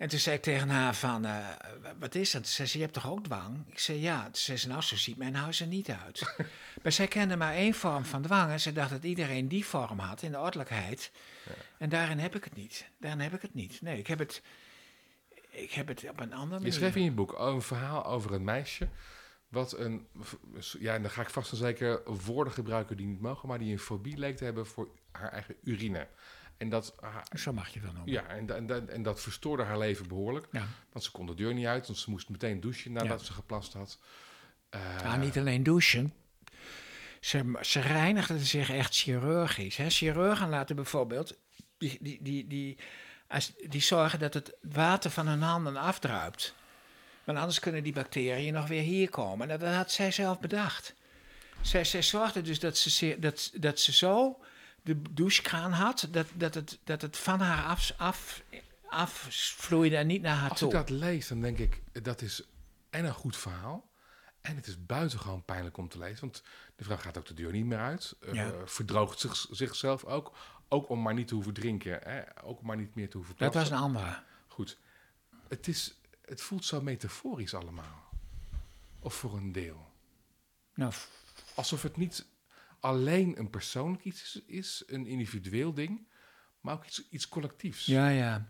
En 0.00 0.08
toen 0.08 0.18
zei 0.18 0.36
ik 0.36 0.42
tegen 0.42 0.68
haar 0.68 0.94
van, 0.94 1.24
eh, 1.24 1.48
wat 1.98 2.14
is 2.14 2.30
dat? 2.30 2.46
Ze 2.46 2.52
zei, 2.54 2.68
ze, 2.68 2.76
je 2.76 2.82
hebt 2.82 2.94
toch 2.94 3.10
ook 3.10 3.24
dwang? 3.24 3.64
Ik 3.68 3.78
zei, 3.78 4.00
ja. 4.00 4.22
Toen 4.22 4.34
zei 4.34 4.58
ze, 4.58 4.68
nou, 4.68 4.82
zo 4.82 4.96
ziet 4.96 5.16
mijn 5.16 5.34
huis 5.34 5.60
er 5.60 5.66
niet 5.66 5.90
uit. 5.90 6.34
maar 6.82 6.92
zij 6.92 7.08
kende 7.08 7.36
maar 7.36 7.54
één 7.54 7.74
vorm 7.74 8.04
van 8.04 8.22
dwang. 8.22 8.50
En 8.50 8.60
ze 8.60 8.72
dacht 8.72 8.90
dat 8.90 9.04
iedereen 9.04 9.48
die 9.48 9.66
vorm 9.66 9.98
had, 9.98 10.22
in 10.22 10.30
de 10.30 10.38
ordelijkheid. 10.38 11.10
En 11.78 11.88
daarin 11.88 12.18
heb 12.18 12.34
ik 12.34 12.44
het 12.44 12.56
niet. 12.56 12.88
Daarin 12.98 13.20
heb 13.20 13.34
ik 13.34 13.42
het 13.42 13.54
niet. 13.54 13.82
Nee, 13.82 13.98
ik 13.98 14.06
heb 14.06 14.18
het, 14.18 14.42
ik 15.50 15.72
heb 15.72 15.88
het 15.88 16.08
op 16.08 16.20
een 16.20 16.32
andere 16.32 16.54
Je 16.54 16.58
manier. 16.58 16.72
schreef 16.72 16.96
in 16.96 17.04
je 17.04 17.12
boek 17.12 17.38
een 17.38 17.62
verhaal 17.62 18.04
over 18.04 18.32
een 18.32 18.44
meisje. 18.44 18.88
Wat 19.48 19.78
een. 19.78 20.06
Ja, 20.78 20.94
en 20.94 21.02
dan 21.02 21.10
ga 21.10 21.22
ik 21.22 21.30
vast 21.30 21.50
en 21.50 21.56
zeker 21.56 22.02
woorden 22.24 22.52
gebruiken 22.52 22.96
die 22.96 23.06
niet 23.06 23.20
mogen, 23.20 23.48
maar 23.48 23.58
die 23.58 23.72
een 23.72 23.78
fobie 23.78 24.16
leek 24.16 24.36
te 24.36 24.44
hebben 24.44 24.66
voor 24.66 24.88
haar 25.12 25.32
eigen 25.32 25.56
urine. 25.64 26.08
En 26.60 26.68
dat, 26.68 26.94
Zo 27.38 27.52
mag 27.52 27.68
je 27.68 27.80
wel 27.80 27.92
noemen. 27.92 28.12
ja, 28.12 28.26
en, 28.26 28.68
en, 28.68 28.88
en 28.90 29.02
dat 29.02 29.20
verstoorde 29.20 29.62
haar 29.62 29.78
leven 29.78 30.08
behoorlijk. 30.08 30.46
Ja. 30.52 30.66
Want 30.92 31.04
ze 31.04 31.10
kon 31.10 31.26
de 31.26 31.34
deur 31.34 31.54
niet 31.54 31.66
uit, 31.66 31.86
want 31.86 31.98
ze 31.98 32.10
moest 32.10 32.28
meteen 32.28 32.60
douchen 32.60 32.92
nadat 32.92 33.20
Ja. 33.20 33.26
ze 33.26 33.32
geplast 33.32 33.72
had. 33.72 33.98
Eh, 34.70 34.80
Nou, 35.02 35.18
niet 35.18 35.38
alleen 35.38 35.62
douchen. 35.62 36.14
Ze, 37.20 37.58
ze 37.60 37.80
reinigden 37.80 38.40
zich 38.40 38.70
echt 38.70 38.94
chirurgisch. 38.96 39.76
Hè. 39.76 39.90
Chirurgen 39.90 40.48
laten 40.48 40.76
bijvoorbeeld, 40.76 41.36
die, 41.78 41.98
die, 42.00 42.18
die, 42.22 42.46
die, 42.46 42.78
als, 43.28 43.52
die 43.68 43.80
zorgen 43.82 44.18
dat 44.18 44.34
het 44.34 44.52
water 44.62 45.10
van 45.10 45.26
hun 45.26 45.42
handen 45.42 45.76
afdruipt. 45.76 46.54
Want 47.24 47.38
anders 47.38 47.58
kunnen 47.58 47.82
die 47.82 47.92
bacteriën 47.92 48.52
nog 48.54 48.66
weer 48.68 48.82
hier 48.82 49.10
komen. 49.10 49.46
Nou, 49.48 49.58
dat 49.60 49.74
had 49.74 49.92
zij 49.92 50.10
zelf 50.10 50.40
bedacht. 50.40 50.94
Zij, 51.60 51.84
zij 51.84 52.02
zorgde 52.02 52.42
dus 52.42 52.58
dat 52.60 52.78
ze, 52.78 53.16
dat, 53.18 53.50
dat 53.54 53.80
ze 53.80 53.92
zo 53.92 54.38
de 54.82 55.02
douchekraan 55.10 55.72
had, 55.72 56.08
dat, 56.10 56.26
dat, 56.34 56.54
het, 56.54 56.78
dat 56.84 57.02
het 57.02 57.16
van 57.16 57.40
haar 57.40 57.64
af, 57.64 57.92
af, 57.96 58.42
afvloeide 58.88 59.96
en 59.96 60.06
niet 60.06 60.22
naar 60.22 60.36
haar 60.36 60.50
Als 60.50 60.58
toe. 60.58 60.68
ik 60.68 60.74
dat 60.74 60.90
lees, 60.90 61.28
dan 61.28 61.40
denk 61.40 61.58
ik, 61.58 61.82
dat 62.04 62.22
is 62.22 62.42
en 62.90 63.04
een 63.04 63.14
goed 63.14 63.36
verhaal. 63.36 63.88
En 64.40 64.56
het 64.56 64.66
is 64.66 64.86
buitengewoon 64.86 65.44
pijnlijk 65.44 65.76
om 65.76 65.88
te 65.88 65.98
lezen. 65.98 66.20
Want 66.20 66.42
de 66.76 66.84
vrouw 66.84 66.96
gaat 66.96 67.18
ook 67.18 67.26
de 67.26 67.34
deur 67.34 67.52
niet 67.52 67.64
meer 67.64 67.78
uit. 67.78 68.16
eh, 68.20 68.48
verdroogt 68.64 69.20
zich, 69.20 69.46
zichzelf 69.50 70.04
ook. 70.04 70.36
Ook 70.68 70.88
om 70.88 71.02
maar 71.02 71.14
niet 71.14 71.28
te 71.28 71.34
hoeven 71.34 71.52
drinken. 71.52 71.98
Hè? 72.02 72.42
Ook 72.44 72.60
om 72.60 72.66
maar 72.66 72.76
niet 72.76 72.94
meer 72.94 73.10
te 73.10 73.16
hoeven 73.16 73.34
Dat 73.38 73.50
plassen. 73.50 73.72
was 73.72 73.80
een 73.80 73.86
andere. 73.86 74.22
Goed. 74.48 74.78
Het, 75.48 75.68
is, 75.68 75.94
het 76.24 76.40
voelt 76.40 76.64
zo 76.64 76.80
metaforisch 76.80 77.54
allemaal. 77.54 78.08
Of 79.00 79.14
voor 79.14 79.36
een 79.36 79.52
deel. 79.52 79.92
Nou, 80.74 80.92
Alsof 81.54 81.82
het 81.82 81.96
niet 81.96 82.26
alleen 82.80 83.38
een 83.38 83.50
persoonlijk 83.50 84.04
iets 84.04 84.42
is, 84.46 84.82
een 84.86 85.06
individueel 85.06 85.74
ding. 85.74 86.08
Maar 86.60 86.74
ook 86.74 86.86
iets, 86.86 87.08
iets 87.10 87.28
collectiefs. 87.28 87.86
Ja, 87.86 88.08
ja. 88.08 88.48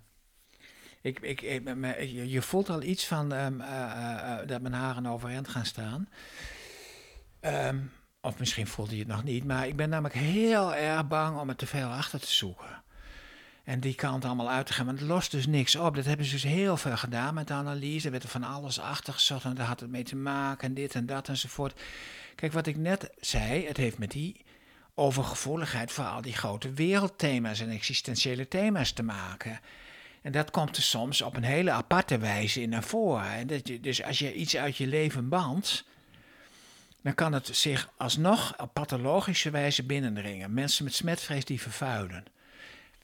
Ik, 1.03 1.21
ik, 1.21 1.41
je, 1.41 2.43
voelt 2.43 2.69
al 2.69 2.83
iets 2.83 3.07
van 3.07 3.33
ehm, 3.33 3.61
eh, 3.61 3.83
eh, 3.83 4.41
eh, 4.41 4.49
dat 4.49 4.61
mijn 4.61 4.75
haren 4.75 5.07
overeind 5.07 5.49
gaan 5.49 5.67
staan. 5.67 6.09
Ehm, 7.41 7.79
of 8.21 8.39
misschien 8.39 8.67
voelde 8.67 8.93
je 8.93 8.99
het 8.99 9.09
nog 9.09 9.25
niet, 9.25 9.45
maar 9.45 9.67
ik 9.67 9.77
ben 9.77 9.89
namelijk 9.89 10.15
heel 10.15 10.75
erg 10.75 11.09
bang 11.09 11.39
om 11.39 11.49
er 11.49 11.57
te 11.57 11.67
veel 11.67 11.89
achter 11.89 12.21
te 12.21 12.31
zoeken. 12.31 12.83
En 13.65 13.81
die 13.81 13.95
kant 13.95 14.25
allemaal 14.25 14.51
uit 14.51 14.67
te 14.67 14.73
gaan. 14.73 14.85
Maar 14.85 14.95
het 14.95 15.03
lost 15.03 15.31
dus 15.31 15.47
niks 15.47 15.77
op. 15.77 15.95
Dat 15.95 16.05
hebben 16.05 16.27
ze 16.27 16.33
dus 16.33 16.43
heel 16.43 16.77
veel 16.77 16.97
gedaan 16.97 17.35
met 17.35 17.49
de 17.49 17.55
analyse. 17.55 18.05
Er 18.05 18.11
werd 18.11 18.23
er 18.23 18.29
van 18.29 18.45
alles 18.45 18.81
achter 18.81 19.13
gezocht. 19.13 19.45
En 19.45 19.55
daar 19.55 19.67
had 19.67 19.81
het 19.81 19.91
mee 19.91 20.03
te 20.03 20.17
maken. 20.17 20.69
En 20.69 20.75
dit 20.75 20.95
en 20.95 21.07
dat 21.07 21.29
enzovoort. 21.29 21.81
Kijk, 22.41 22.53
wat 22.53 22.67
ik 22.67 22.77
net 22.77 23.11
zei. 23.21 23.67
Het 23.67 23.77
heeft 23.77 23.99
met 23.99 24.11
die 24.11 24.45
overgevoeligheid 24.95 25.93
voor 25.93 26.05
al 26.05 26.21
die 26.21 26.37
grote 26.37 26.73
wereldthema's 26.73 27.61
en 27.61 27.71
existentiële 27.71 28.49
thema's 28.49 28.93
te 28.93 29.03
maken. 29.03 29.61
En 30.23 30.33
dat 30.33 30.51
komt 30.51 30.77
er 30.77 30.83
soms 30.83 31.23
op 31.23 31.37
een 31.37 31.43
hele 31.43 31.71
aparte 31.71 32.19
wijze 32.19 32.61
in 32.61 32.69
naar 32.69 32.83
voren. 32.83 33.31
En 33.31 33.47
dat 33.47 33.71
dus 33.81 34.03
als 34.03 34.19
je 34.19 34.35
iets 34.35 34.57
uit 34.57 34.77
je 34.77 34.87
leven 34.87 35.29
bandt, 35.29 35.85
dan 37.03 37.15
kan 37.15 37.33
het 37.33 37.49
zich 37.53 37.91
alsnog 37.97 38.59
op 38.59 38.75
pathologische 38.75 39.51
wijze 39.51 39.83
binnendringen. 39.83 40.55
Mensen 40.55 40.85
met 40.85 40.95
smetvrees 40.95 41.45
die 41.45 41.61
vervuilen. 41.61 42.25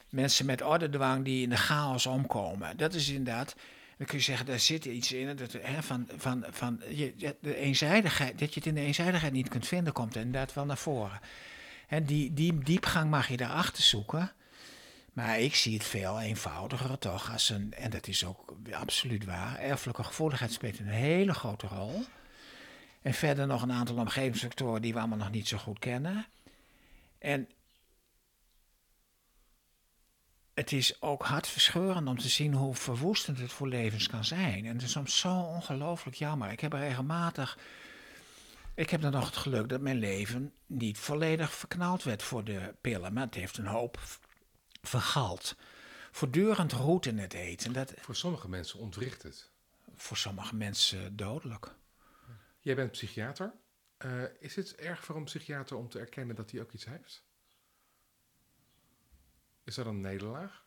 Mensen 0.09 0.47
met 0.47 0.63
ordedwang 0.63 1.25
die 1.25 1.43
in 1.43 1.51
de 1.51 1.57
chaos 1.57 2.07
omkomen. 2.07 2.77
Dat 2.77 2.95
is 2.95 3.09
inderdaad, 3.09 3.57
dan 3.97 4.07
kun 4.07 4.19
je 4.19 4.25
zeggen, 4.25 4.47
daar 4.47 4.61
zit 4.61 4.85
iets 4.85 5.13
in. 5.13 5.37
Dat, 5.37 5.53
hè, 5.53 5.83
van, 5.83 6.09
van, 6.17 6.45
van 6.51 6.83
je, 6.89 7.37
de 7.41 7.57
eenzijdigheid, 7.57 8.39
dat 8.39 8.55
je 8.55 8.61
het 8.61 8.69
in 8.69 8.75
de 8.75 8.81
eenzijdigheid 8.81 9.33
niet 9.33 9.49
kunt 9.49 9.67
vinden, 9.67 9.93
komt 9.93 10.15
er 10.15 10.21
inderdaad 10.21 10.55
wel 10.55 10.65
naar 10.65 10.79
voren. 10.79 11.21
En 11.89 12.05
die, 12.05 12.33
die 12.33 12.59
diepgang 12.59 13.11
mag 13.11 13.29
je 13.29 13.37
daarachter 13.37 13.83
zoeken. 13.83 14.33
Maar 15.13 15.41
ik 15.41 15.55
zie 15.55 15.75
het 15.75 15.85
veel 15.85 16.21
eenvoudiger 16.21 16.99
toch 16.99 17.33
als 17.33 17.51
een, 17.51 17.75
en 17.75 17.91
dat 17.91 18.07
is 18.07 18.25
ook 18.25 18.57
absoluut 18.71 19.25
waar, 19.25 19.59
erfelijke 19.59 20.05
gevoeligheid 20.05 20.53
speelt 20.53 20.79
een 20.79 20.89
hele 20.89 21.35
grote 21.35 21.67
rol. 21.67 22.05
En 23.03 23.15
verder 23.15 23.47
nog 23.47 23.63
een 23.63 23.73
aantal 23.73 23.97
omgevingsfactoren 23.97 24.83
die 24.83 24.93
we 24.93 24.99
allemaal 24.99 25.19
nog 25.19 25.31
niet 25.31 25.49
zo 25.49 25.59
goed 25.59 25.79
kennen. 25.79 26.27
En 27.19 27.49
het 30.57 30.73
is 30.73 31.03
ook 31.03 31.23
hartverscheurend 31.25 32.09
om 32.09 32.19
te 32.19 32.29
zien 32.29 32.55
hoe 32.55 32.75
verwoestend 32.75 33.39
het 33.39 33.53
voor 33.53 33.69
levens 33.69 34.09
kan 34.09 34.25
zijn. 34.25 34.67
En 34.67 34.73
het 34.73 34.83
is 34.83 34.91
soms 34.91 35.19
zo 35.19 35.41
ongelooflijk 35.41 36.17
jammer. 36.17 36.51
Ik 36.51 36.61
heb 36.61 36.73
er 36.73 36.79
regelmatig. 36.79 37.59
Ik 38.75 38.91
heb 38.91 39.01
dan 39.01 39.13
nog 39.13 39.27
het 39.27 39.37
geluk 39.37 39.69
dat 39.69 39.81
mijn 39.81 39.99
leven 39.99 40.53
niet 40.67 40.99
volledig 40.99 41.53
verknald 41.55 42.03
werd 42.03 42.23
voor 42.23 42.45
de 42.45 42.75
pillen. 42.81 43.13
Maar 43.13 43.25
het 43.25 43.35
heeft 43.35 43.57
een 43.57 43.67
hoop 43.67 43.99
vergald. 44.83 45.57
Voortdurend 46.11 46.73
roet 46.73 47.07
in 47.07 47.19
het 47.19 47.33
eten. 47.33 47.73
Dat, 47.73 47.95
Voor 47.97 48.17
sommige 48.17 48.49
mensen 48.49 48.79
ontwricht 48.79 49.23
het. 49.23 49.51
voor 49.97 50.17
sommige 50.17 50.55
mensen 50.55 51.17
dodelijk. 51.17 51.75
Jij 52.61 52.75
bent 52.75 52.91
psychiater. 52.91 53.53
Eh, 53.97 54.23
is 54.41 54.57
het 54.57 54.75
erg 54.75 55.05
voor 55.05 55.17
een 55.17 55.25
psychiater 55.25 55.77
om 55.77 55.89
te 55.89 55.99
erkennen 55.99 56.37
dat 56.37 56.51
hij 56.51 56.61
ook 56.61 56.73
iets 56.73 56.85
heeft? 56.85 57.25
Is 59.67 59.75
dat 59.75 59.87
een 59.87 60.01
nederlaag? 60.01 60.65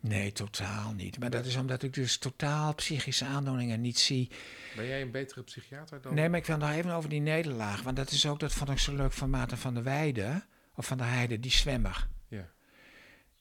Nee, 0.00 0.32
totaal 0.32 0.92
niet. 0.92 1.18
Maar 1.18 1.30
dat 1.30 1.44
is 1.44 1.56
omdat 1.56 1.82
ik 1.82 1.94
dus 1.94 2.18
totaal 2.18 2.74
psychische 2.74 3.24
aandoeningen 3.24 3.80
niet 3.80 3.98
zie. 3.98 4.30
Ben 4.76 4.86
jij 4.86 5.02
een 5.02 5.10
betere 5.10 5.42
psychiater 5.42 6.00
dan? 6.00 6.14
Nee, 6.14 6.28
maar 6.28 6.38
ik 6.38 6.46
wil 6.46 6.56
nog 6.56 6.70
even 6.70 6.90
over 6.90 7.08
die 7.08 7.20
nederlaag. 7.20 7.82
Want 7.82 7.96
dat 7.96 8.10
is 8.10 8.26
ook, 8.26 8.40
dat 8.40 8.52
vond 8.52 8.70
ik 8.70 8.78
zo 8.78 8.94
leuk 8.94 9.12
van 9.12 9.30
Maarten 9.30 9.58
van 9.58 9.74
der 9.74 9.82
Weijden. 9.82 10.44
Of 10.74 10.86
van 10.86 10.98
der 10.98 11.06
Heide, 11.06 11.40
die 11.40 11.50
zwemmer. 11.50 12.08
Ja. 12.28 12.50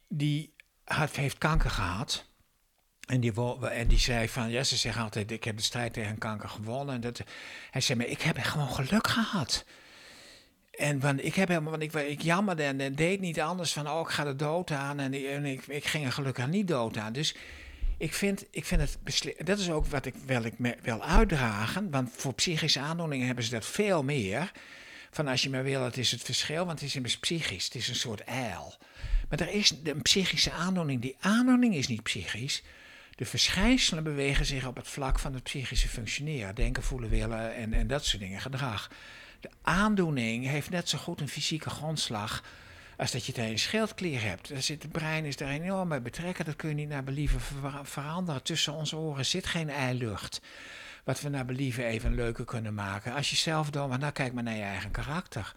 Die 0.07 0.53
had, 0.83 1.15
heeft 1.15 1.37
kanker 1.37 1.69
gehad. 1.69 2.25
En 3.07 3.19
die, 3.19 3.33
en 3.61 3.87
die 3.87 3.99
zei 3.99 4.29
van, 4.29 4.49
ja, 4.49 4.63
ze 4.63 4.77
zeggen 4.77 5.03
altijd, 5.03 5.31
ik 5.31 5.43
heb 5.43 5.57
de 5.57 5.63
strijd 5.63 5.93
tegen 5.93 6.17
kanker 6.17 6.49
gewonnen. 6.49 6.95
En 6.95 7.01
dat, 7.01 7.23
hij 7.71 7.81
zei, 7.81 7.97
maar 7.97 8.07
ik 8.07 8.21
heb 8.21 8.37
gewoon 8.37 8.73
geluk 8.73 9.07
gehad. 9.07 9.65
En 10.77 10.99
want 10.99 11.25
ik, 11.25 11.35
heb 11.35 11.47
helemaal, 11.47 11.71
want 11.71 11.83
ik, 11.83 11.93
ik 11.93 12.21
jammerde 12.21 12.63
en, 12.63 12.81
en 12.81 12.95
deed 12.95 13.19
niet 13.19 13.41
anders 13.41 13.73
van, 13.73 13.89
oh, 13.89 13.99
ik 13.99 14.07
ga 14.07 14.23
de 14.23 14.35
dood 14.35 14.71
aan. 14.71 14.99
En, 14.99 15.13
ik- 15.45 15.67
ik, 15.67 15.85
ging 15.85 16.05
er 16.05 16.11
gelukkig 16.11 16.47
niet 16.47 16.67
dood 16.67 16.97
aan. 16.97 17.13
Dus 17.13 17.35
ik 17.97 18.13
vind, 18.13 18.45
ik 18.51 18.65
vind 18.65 18.81
het, 18.81 18.97
dat 19.45 19.59
is 19.59 19.69
ook 19.71 19.85
wat 19.85 20.05
ik 20.05 20.13
wel, 20.25 20.43
ik 20.43 20.53
wil 20.81 21.03
uitdragen. 21.03 21.89
Want 21.89 22.09
voor 22.15 22.33
psychische 22.33 22.79
aandoeningen 22.79 23.25
hebben 23.25 23.43
ze 23.43 23.51
dat 23.51 23.65
veel 23.65 24.03
meer. 24.03 24.51
Van 25.11 25.27
als 25.27 25.41
je 25.43 25.49
maar 25.49 25.63
wil, 25.63 25.83
het 25.83 25.97
is 25.97 26.11
het 26.11 26.21
verschil, 26.21 26.65
want 26.65 26.79
het 26.79 26.89
is 26.89 26.95
immers 26.95 27.17
psychisch. 27.17 27.65
Het 27.65 27.75
is 27.75 27.87
een 27.87 27.95
soort 27.95 28.21
eil. 28.21 28.75
Maar 29.29 29.39
er 29.39 29.49
is 29.53 29.73
een 29.83 30.01
psychische 30.01 30.51
aandoening. 30.51 31.01
Die 31.01 31.15
aandoening 31.19 31.75
is 31.75 31.87
niet 31.87 32.03
psychisch. 32.03 32.63
De 33.15 33.25
verschijnselen 33.25 34.03
bewegen 34.03 34.45
zich 34.45 34.67
op 34.67 34.75
het 34.75 34.87
vlak 34.87 35.19
van 35.19 35.33
het 35.33 35.43
psychische 35.43 35.87
functioneren. 35.87 36.55
Denken, 36.55 36.83
voelen, 36.83 37.09
willen 37.09 37.55
en, 37.55 37.73
en 37.73 37.87
dat 37.87 38.05
soort 38.05 38.21
dingen, 38.21 38.41
gedrag. 38.41 38.89
De 39.43 39.49
aandoening 39.61 40.47
heeft 40.47 40.69
net 40.69 40.89
zo 40.89 40.97
goed 40.97 41.21
een 41.21 41.27
fysieke 41.27 41.69
grondslag 41.69 42.43
als 42.97 43.11
dat 43.11 43.25
je 43.25 43.41
het 43.41 43.49
je 43.49 43.57
schildklier 43.57 44.21
hebt. 44.21 44.49
Daar 44.49 44.61
zit, 44.61 44.83
het 44.83 44.91
brein 44.91 45.25
is 45.25 45.37
daar 45.37 45.49
enorm 45.49 45.89
bij 45.89 46.01
betrekken. 46.01 46.45
Dat 46.45 46.55
kun 46.55 46.69
je 46.69 46.75
niet 46.75 46.89
naar 46.89 47.03
believen 47.03 47.41
ver- 47.41 47.85
veranderen. 47.85 48.43
Tussen 48.43 48.73
onze 48.73 48.95
oren 48.97 49.25
zit 49.25 49.45
geen 49.45 49.69
eilucht. 49.69 50.41
Wat 51.03 51.21
we 51.21 51.29
naar 51.29 51.45
believen 51.45 51.85
even 51.85 52.15
leuker 52.15 52.45
kunnen 52.45 52.73
maken. 52.73 53.13
Als 53.13 53.29
je 53.29 53.35
zelf 53.35 53.69
doet, 53.69 53.99
nou 53.99 54.11
kijk 54.11 54.33
maar 54.33 54.43
naar 54.43 54.55
je 54.55 54.61
eigen 54.61 54.91
karakter. 54.91 55.53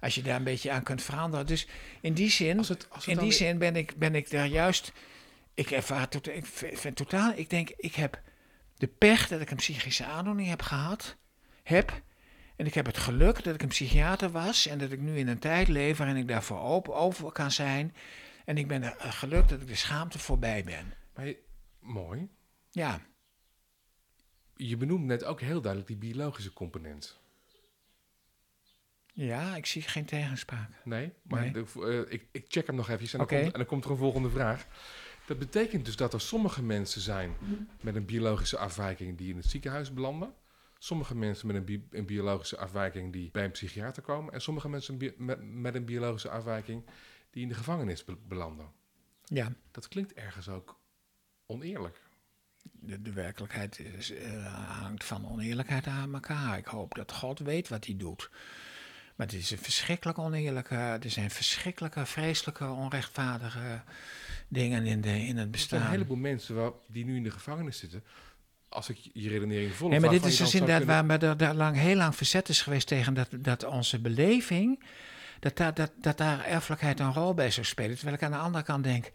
Als 0.00 0.14
je 0.14 0.22
daar 0.22 0.36
een 0.36 0.44
beetje 0.44 0.70
aan 0.70 0.82
kunt 0.82 1.02
veranderen. 1.02 1.46
Dus 1.46 1.66
in 2.00 2.14
die 2.14 2.30
zin, 2.30 2.58
Als 2.58 2.68
het, 2.68 2.86
als 2.90 2.98
het 2.98 3.08
in 3.08 3.14
dan 3.14 3.24
die 3.24 3.32
zin 3.32 3.58
ben 3.58 3.76
ik, 3.76 3.96
ben 3.96 4.14
ik 4.14 4.30
daar 4.30 4.46
juist. 4.46 4.92
Ik 5.54 5.70
ervaar 5.70 6.08
tot, 6.08 6.28
ik 6.28 6.46
vind 6.74 6.96
totaal. 6.96 7.32
Ik 7.36 7.50
denk, 7.50 7.70
ik 7.76 7.94
heb 7.94 8.20
de 8.76 8.86
pech 8.86 9.28
dat 9.28 9.40
ik 9.40 9.50
een 9.50 9.56
psychische 9.56 10.04
aandoening 10.04 10.48
heb 10.48 10.62
gehad. 10.62 11.16
Heb. 11.62 12.04
En 12.56 12.66
ik 12.66 12.74
heb 12.74 12.86
het 12.86 12.98
geluk 12.98 13.44
dat 13.44 13.54
ik 13.54 13.62
een 13.62 13.68
psychiater 13.68 14.30
was. 14.30 14.66
En 14.66 14.78
dat 14.78 14.90
ik 14.92 15.00
nu 15.00 15.18
in 15.18 15.28
een 15.28 15.38
tijd 15.38 15.68
leef 15.68 15.96
waarin 15.98 16.16
ik 16.16 16.28
daarvoor 16.28 16.58
open 16.60 16.94
over 16.94 17.32
kan 17.32 17.50
zijn. 17.50 17.94
En 18.44 18.58
ik 18.58 18.68
ben 18.68 18.82
er 18.82 18.96
eh, 18.96 19.30
dat 19.30 19.50
ik 19.60 19.66
de 19.66 19.74
schaamte 19.74 20.18
voorbij 20.18 20.64
ben. 20.64 20.94
Maar 21.14 21.26
je- 21.26 21.42
mooi. 21.80 22.28
Ja, 22.70 23.00
Je 24.56 24.76
benoemt 24.76 25.04
net 25.04 25.24
ook 25.24 25.40
heel 25.40 25.60
duidelijk 25.60 25.90
die 26.00 26.10
biologische 26.10 26.52
component. 26.52 27.18
ja 29.12 29.56
ik 29.56 29.66
zie 29.66 29.82
geen 29.82 30.04
tegenspraak. 30.04 30.70
Nee, 30.84 31.12
maar 31.22 31.40
Nee. 31.40 31.50
de- 31.52 32.04
eh, 32.06 32.12
ik, 32.14 32.26
ik 32.32 32.44
check 32.48 32.66
hem 32.66 32.76
nog 32.76 32.88
even 32.88 33.02
en, 33.04 33.10
dan 33.10 33.20
Oké. 33.20 33.34
komt, 33.40 33.52
en 33.52 33.58
dan 33.58 33.66
komt 33.68 33.84
er 33.84 33.90
een 33.90 33.96
volgende 33.96 34.30
vraag. 34.30 34.66
Dat 35.26 35.38
betekent 35.38 35.84
dus 35.84 35.96
dat 35.96 36.12
er 36.12 36.20
sommige 36.20 36.62
mensen 36.62 37.00
zijn 37.00 37.34
met 37.80 37.94
een 37.96 38.04
biologische 38.04 38.58
afwijking 38.58 39.18
die 39.18 39.30
in 39.30 39.36
het 39.36 39.46
ziekenhuis 39.46 39.92
belanden. 39.92 40.34
Sommige 40.78 41.14
mensen 41.14 41.46
met 41.46 41.56
een, 41.56 41.64
bi- 41.64 41.86
een 41.90 42.06
biologische 42.06 42.56
afwijking 42.58 43.12
die 43.12 43.30
bij 43.30 43.44
een 43.44 43.50
psychiater 43.50 44.02
komen. 44.02 44.32
En 44.32 44.40
sommige 44.40 44.68
mensen 44.68 44.96
met, 45.16 45.42
met 45.52 45.74
een 45.74 45.84
biologische 45.84 46.28
afwijking 46.30 46.84
die 47.30 47.42
in 47.42 47.48
de 47.48 47.54
gevangenis 47.54 48.04
be- 48.04 48.16
belanden. 48.28 48.66
Ja, 49.24 49.52
Dat 49.70 49.88
klinkt 49.88 50.12
ergens 50.12 50.48
ook 50.48 50.78
oneerlijk. 51.46 52.00
de, 52.72 53.02
de 53.02 53.12
werkelijkheid 53.12 53.78
is, 53.78 54.10
eh, 54.10 54.78
hangt 54.80 55.04
van 55.04 55.28
oneerlijkheid 55.30 55.86
aan 55.86 56.14
elkaar. 56.14 56.58
Ik 56.58 56.66
hoop 56.66 56.94
dat 56.94 57.12
God 57.12 57.38
weet 57.38 57.68
wat 57.68 57.84
hij 57.86 57.96
doet. 57.96 58.30
Maar 59.16 59.26
het 59.26 59.36
is 59.36 59.50
een 59.50 59.58
verschrikkelijk 59.58 60.18
oneerlijke, 60.18 60.74
er 60.74 61.10
zijn 61.10 61.30
verschrikkelijke, 61.30 62.06
vreselijke, 62.06 62.66
onrechtvaardige 62.68 63.82
dingen 64.48 64.86
in, 64.86 65.00
de, 65.00 65.08
in 65.08 65.14
het 65.16 65.20
Er 65.26 65.32
zijn 65.34 65.44
een 65.44 65.50
bestaan. 65.50 65.90
heleboel 65.90 66.16
mensen 66.16 66.54
waar, 66.54 66.70
die 66.88 67.04
nu 67.04 67.16
in 67.16 67.22
de 67.22 67.30
gevangenis 67.30 67.78
zitten. 67.78 68.04
Als 68.68 68.88
ik 68.88 68.98
je 69.12 69.28
redenering 69.28 69.72
volg. 69.74 69.90
Nee, 69.90 70.00
maar 70.00 70.10
dit 70.10 70.24
is 70.24 70.36
dus 70.36 70.54
inderdaad 70.54 70.76
kunnen- 70.78 70.94
waar 71.08 71.18
maar 71.20 71.22
er, 71.46 71.48
er 71.48 71.54
lang, 71.54 71.76
heel 71.76 71.96
lang 71.96 72.16
verzet 72.16 72.48
is 72.48 72.62
geweest 72.62 72.86
tegen 72.86 73.14
dat, 73.14 73.28
dat 73.38 73.64
onze 73.64 74.00
beleving, 74.00 74.82
dat 75.40 75.56
daar, 75.56 75.74
dat, 75.74 75.90
dat 76.00 76.18
daar 76.18 76.44
erfelijkheid 76.44 77.00
een 77.00 77.12
rol 77.12 77.34
bij 77.34 77.50
zou 77.50 77.66
spelen. 77.66 77.94
Terwijl 77.94 78.16
ik 78.16 78.22
aan 78.22 78.30
de 78.30 78.36
andere 78.36 78.64
kant 78.64 78.84
denk, 78.84 79.10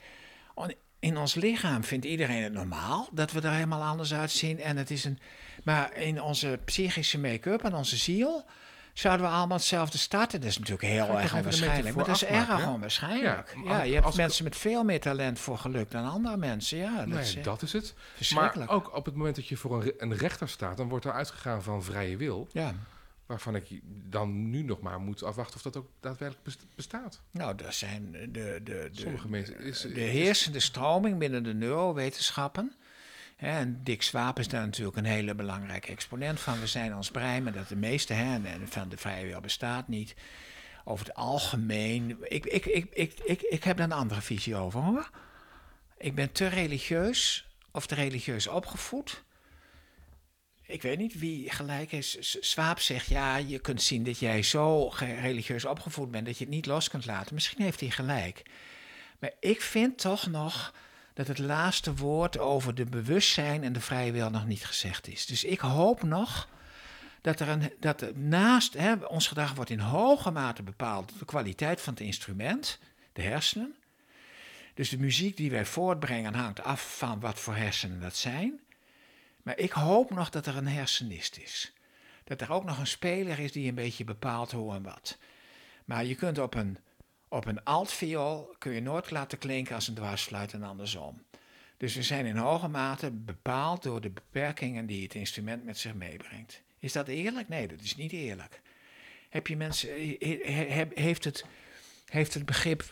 on- 0.54 0.74
in 1.00 1.18
ons 1.18 1.36
lichaam 1.36 1.84
vindt 1.84 2.06
iedereen 2.06 2.44
het 2.44 2.54
normaal 2.54 3.10
dat 3.12 3.32
we 3.32 3.42
er 3.42 3.52
helemaal 3.52 3.84
anders 3.84 4.14
uitzien. 4.14 4.60
En 4.60 4.78
het 4.78 4.92
is 4.92 5.06
een, 5.06 5.20
maar 5.64 5.98
in 5.98 6.22
onze 6.22 6.60
psychische 6.66 7.20
make-up 7.20 7.64
en 7.64 7.74
onze 7.76 7.98
ziel 7.98 8.46
zouden 8.94 9.26
we 9.26 9.32
allemaal 9.34 9.58
hetzelfde 9.58 9.98
starten. 9.98 10.40
Dat 10.40 10.50
is 10.50 10.58
natuurlijk 10.58 10.88
heel 10.88 11.18
erg 11.18 11.34
onwaarschijnlijk. 11.36 11.96
Maar 11.96 12.06
dat 12.06 12.16
is 12.16 12.24
afmaken, 12.26 12.54
erg 12.54 12.64
hè? 12.64 12.70
onwaarschijnlijk. 12.72 13.56
Ja, 13.66 13.82
je 13.82 13.94
hebt 13.94 14.16
mensen 14.16 14.44
met 14.44 14.56
veel 14.58 14.84
meer 14.84 15.00
talent 15.00 15.40
voor 15.40 15.58
geluk 15.58 15.92
dan 15.92 16.10
andere 16.10 16.38
mensen. 16.38 16.78
Ja, 16.78 16.98
dat 16.98 17.08
Nee, 17.08 17.20
is 17.20 17.36
eh, 17.36 17.44
dat 17.44 17.62
is 17.62 17.74
het. 17.74 17.94
Maar 18.34 18.70
ook 18.70 18.96
op 18.96 19.06
het 19.06 19.16
moment 19.16 19.36
dat 19.36 19.48
je 19.48 19.58
voor 19.58 19.82
een, 19.84 19.94
een 19.98 20.16
rechter 20.18 20.50
staat, 20.50 20.78
dan 20.78 20.90
wordt 20.90 21.06
er 21.06 21.12
uitgegaan 21.14 21.64
van 21.64 21.84
vrije 21.84 22.18
wil. 22.18 22.48
ja. 22.52 22.74
Waarvan 23.26 23.56
ik 23.56 23.68
dan 24.10 24.50
nu 24.50 24.62
nog 24.64 24.82
maar 24.82 25.00
moet 25.00 25.24
afwachten 25.24 25.56
of 25.56 25.62
dat 25.62 25.78
ook 25.78 25.88
daadwerkelijk 26.00 26.44
best- 26.46 26.66
bestaat. 26.76 27.22
Nou, 27.32 27.56
dat 27.56 27.74
zijn 27.74 28.12
de, 28.12 28.32
de, 28.32 28.60
de, 28.64 28.90
Sommige 28.92 29.30
mensen. 29.30 29.60
Is, 29.60 29.82
de 29.82 29.90
is- 29.90 30.12
heersende 30.12 30.60
stroming 30.60 31.18
binnen 31.18 31.44
de 31.44 31.54
neurowetenschappen. 31.54 32.74
En 33.42 33.84
Dick 33.84 34.02
Swaap 34.02 34.40
is 34.40 34.48
daar 34.48 34.66
natuurlijk 34.66 34.98
een 34.98 35.06
hele 35.06 35.36
belangrijke 35.36 35.88
exponent 35.88 36.40
van. 36.40 36.60
We 36.60 36.68
zijn 36.68 36.96
ons 36.96 37.12
brein, 37.12 37.44
maar 37.44 37.54
dat 37.54 37.68
de 37.68 37.76
meeste 37.76 38.14
hè, 38.14 38.40
van 38.66 38.90
de 38.90 38.98
vrije 38.98 39.26
wil 39.26 39.40
bestaat 39.40 39.88
niet. 39.88 40.16
Over 40.84 41.06
het 41.06 41.16
algemeen. 41.16 42.18
Ik, 42.24 42.46
ik, 42.46 42.66
ik, 42.66 42.88
ik, 42.94 43.20
ik, 43.24 43.42
ik 43.42 43.64
heb 43.64 43.78
daar 43.78 43.86
een 43.86 43.92
andere 43.92 44.22
visie 44.22 44.56
over 44.56 44.82
hoor. 44.82 45.10
Ik 45.98 46.16
ben 46.16 46.32
te 46.32 46.48
religieus 46.48 47.48
of 47.72 47.86
te 47.86 47.96
religieus 47.96 48.48
opgevoed. 48.48 49.24
Ik 50.62 50.82
weet 50.82 50.98
niet 50.98 51.20
wie 51.20 51.50
gelijk 51.50 51.92
is. 51.92 52.38
Swaap 52.40 52.80
zegt 52.80 53.08
ja, 53.08 53.38
je 53.38 53.60
kunt 53.60 53.82
zien 53.82 54.04
dat 54.04 54.20
jij 54.20 54.44
zo 54.44 54.92
religieus 54.98 55.66
opgevoed 55.66 56.12
bent 56.12 56.26
dat 56.26 56.38
je 56.38 56.44
het 56.44 56.54
niet 56.54 56.66
los 56.66 56.90
kunt 56.90 57.06
laten. 57.06 57.34
Misschien 57.34 57.64
heeft 57.64 57.80
hij 57.80 57.90
gelijk. 57.90 58.42
Maar 59.20 59.34
ik 59.40 59.62
vind 59.62 59.98
toch 59.98 60.28
nog 60.28 60.74
dat 61.14 61.28
het 61.28 61.38
laatste 61.40 61.96
woord 61.96 62.38
over 62.38 62.76
de 62.76 62.86
bewustzijn 62.86 63.64
en 63.64 63.74
de 63.74 63.82
vrije 63.82 64.12
wil 64.12 64.30
nog 64.30 64.46
niet 64.46 64.66
gezegd 64.66 65.08
is. 65.08 65.26
Dus 65.26 65.44
ik 65.44 65.60
hoop 65.60 66.04
nog 66.04 66.48
dat 67.22 67.40
er 67.40 67.50
een, 67.50 67.74
dat 67.80 68.16
naast, 68.16 68.74
hè, 68.74 68.94
ons 68.94 69.28
gedrag 69.28 69.54
wordt 69.54 69.70
in 69.70 69.80
hoge 69.80 70.32
mate 70.32 70.64
bepaald 70.64 71.10
door 71.10 71.20
de 71.20 71.26
kwaliteit 71.26 71.82
van 71.82 71.94
het 71.94 72.02
instrument, 72.02 72.80
de 73.14 73.22
hersenen. 73.22 73.76
Dus 74.74 74.90
de 74.90 74.98
muziek 74.98 75.38
die 75.38 75.52
wij 75.52 75.66
voortbrengen 75.66 76.34
hangt 76.34 76.64
af 76.64 76.98
van 76.98 77.20
wat 77.20 77.40
voor 77.40 77.56
hersenen 77.56 78.02
dat 78.02 78.16
zijn. 78.16 78.60
Maar 79.44 79.58
ik 79.58 79.72
hoop 79.72 80.10
nog 80.10 80.30
dat 80.30 80.46
er 80.46 80.58
een 80.58 80.68
hersenist 80.68 81.38
is. 81.38 81.74
Dat 82.24 82.42
er 82.42 82.52
ook 82.52 82.64
nog 82.64 82.80
een 82.80 82.88
speler 82.88 83.40
is 83.40 83.52
die 83.52 83.70
een 83.70 83.76
beetje 83.76 84.04
bepaalt 84.04 84.52
hoe 84.52 84.74
en 84.74 84.84
wat. 84.84 85.18
Maar 85.86 86.06
je 86.06 86.16
kunt 86.16 86.40
op 86.40 86.56
een, 86.56 86.78
op 87.32 87.46
een 87.46 87.64
altviool 87.64 88.56
kun 88.58 88.72
je 88.72 88.82
nooit 88.82 89.12
laten 89.12 89.38
klinken 89.38 89.76
als 89.76 89.88
een 89.88 89.94
dwarsfluit 89.94 90.54
en 90.54 90.64
andersom. 90.64 91.22
Dus 91.78 91.96
we 91.96 92.04
zijn 92.04 92.26
in 92.26 92.38
hoge 92.38 92.68
mate 92.68 93.12
bepaald 93.12 93.84
door 93.84 94.02
de 94.02 94.10
beperkingen 94.10 94.86
die 94.86 95.04
het 95.04 95.14
instrument 95.14 95.64
met 95.64 95.78
zich 95.78 95.94
meebrengt. 95.94 96.62
Is 96.80 96.92
dat 96.92 97.08
eerlijk? 97.08 97.48
Nee, 97.50 97.68
dat 97.68 97.82
is 97.82 97.96
niet 97.96 98.12
eerlijk. 98.12 98.62
Heb 99.30 99.48
je 99.48 99.58
mensen, 99.58 99.90
heeft 100.94 101.24
het, 101.24 101.46
heeft 102.06 102.34
het 102.34 102.46
begrip 102.46 102.84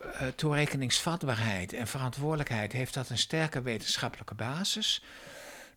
uh, 0.00 0.28
toerekeningsvatbaarheid 0.28 1.72
en 1.72 1.86
verantwoordelijkheid, 1.86 2.72
heeft 2.72 2.94
dat 2.94 3.10
een 3.10 3.18
sterke 3.18 3.62
wetenschappelijke 3.62 4.34
basis? 4.34 5.04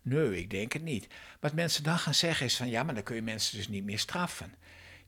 Nee, 0.02 0.38
ik 0.38 0.50
denk 0.50 0.72
het 0.72 0.82
niet. 0.82 1.06
Wat 1.40 1.52
mensen 1.52 1.82
dan 1.82 1.98
gaan 1.98 2.14
zeggen 2.14 2.46
is 2.46 2.56
van 2.56 2.68
ja, 2.68 2.82
maar 2.82 2.94
dan 2.94 3.02
kun 3.02 3.14
je 3.14 3.22
mensen 3.22 3.56
dus 3.56 3.68
niet 3.68 3.84
meer 3.84 3.98
straffen. 3.98 4.54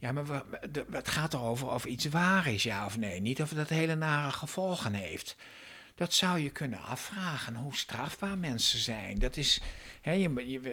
Ja, 0.00 0.12
maar 0.12 0.42
het 0.90 1.08
gaat 1.08 1.34
erover 1.34 1.70
of 1.70 1.84
iets 1.84 2.04
waar 2.04 2.46
is, 2.46 2.62
ja 2.62 2.86
of 2.86 2.98
nee. 2.98 3.20
Niet 3.20 3.42
of 3.42 3.50
dat 3.50 3.68
hele 3.68 3.94
nare 3.94 4.32
gevolgen 4.32 4.94
heeft. 4.94 5.36
Dat 5.94 6.12
zou 6.12 6.38
je 6.38 6.50
kunnen 6.50 6.80
afvragen, 6.82 7.54
hoe 7.54 7.76
strafbaar 7.76 8.38
mensen 8.38 8.78
zijn. 8.78 9.18
Dat 9.18 9.36
is, 9.36 9.60
hè, 10.00 10.12
je, 10.12 10.32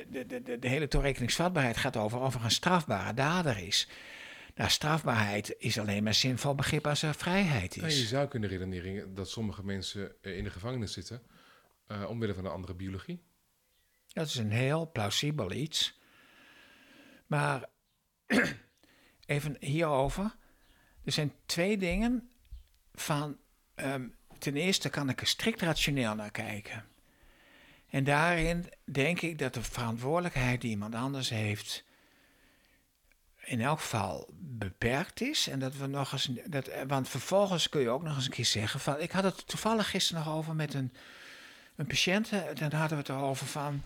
de, 0.10 0.26
de, 0.26 0.60
de, 0.60 0.68
hele 0.68 0.88
toerekeningsvatbaarheid 0.88 1.78
gaat 1.78 1.98
over 1.98 2.20
of 2.20 2.36
er 2.36 2.44
een 2.44 2.52
strafbare 2.52 3.14
dader 3.14 3.58
is. 3.58 3.88
Nou, 4.56 4.70
strafbaarheid 4.70 5.56
is 5.58 5.80
alleen 5.80 6.04
maar 6.04 6.14
zinvol 6.14 6.56
begrip 6.56 6.88
als 6.88 7.02
er 7.02 7.14
vrijheid 7.14 7.76
is. 7.76 7.82
Nou, 7.82 7.94
je 7.94 8.06
zou 8.06 8.28
kunnen 8.28 8.50
redeneren 8.50 9.16
dat 9.16 9.30
sommige 9.30 9.64
mensen 9.64 10.16
in 10.22 10.44
de 10.44 10.50
gevangenis 10.50 10.94
zitten 10.94 11.22
uh, 11.88 12.10
omwille 12.10 12.34
van 12.34 12.46
een 12.46 12.52
andere 12.52 12.74
biologie. 12.74 13.24
Dat 14.08 14.28
is 14.28 14.36
een 14.36 14.52
heel 14.52 14.92
plausibel 14.92 15.52
iets. 15.52 16.00
Maar 17.26 17.70
even 19.28 19.56
hierover. 19.60 20.36
Er 21.04 21.12
zijn 21.12 21.34
twee 21.46 21.78
dingen 21.78 22.30
van. 22.94 23.38
Um, 23.76 24.16
ten 24.38 24.56
eerste 24.56 24.90
kan 24.90 25.10
ik 25.10 25.22
er 25.22 25.28
strikt 25.28 25.62
rationeel 25.62 26.16
naar 26.16 26.32
kijken. 26.32 26.86
En 27.90 28.04
daarin 28.04 28.74
denk 28.84 29.22
ik 29.22 29.40
dat 29.40 29.54
de 29.54 29.64
verantwoordelijkheid 29.64 30.62
die 30.62 30.70
iemand 30.70 30.96
anders 30.96 31.30
heeft. 31.30 31.86
in 33.44 33.62
elk 33.62 33.80
geval 33.80 34.30
beperkt 34.40 35.22
is. 35.22 35.48
En 35.48 35.60
dat 35.60 35.76
we 35.76 35.88
nog 35.88 36.12
eens. 36.12 36.30
Dat, 36.46 36.70
want 36.88 37.10
vervolgens 37.10 37.70
kun 37.70 37.82
je 37.82 37.90
ook 37.90 38.04
nog 38.04 38.16
eens 38.16 38.26
een 38.26 38.32
keer 38.32 38.46
zeggen. 38.46 38.80
Van, 38.80 39.00
ik 39.00 39.12
had 39.12 39.24
het 39.24 39.48
toevallig 39.48 39.90
gisteren 39.90 40.24
nog 40.24 40.34
over 40.34 40.56
met 40.56 40.74
een, 40.74 40.94
een 41.76 41.88
patiënt. 41.88 42.30
Dan 42.30 42.72
hadden 42.72 42.90
we 42.90 43.04
het 43.04 43.10
erover 43.10 43.48
van 43.48 43.84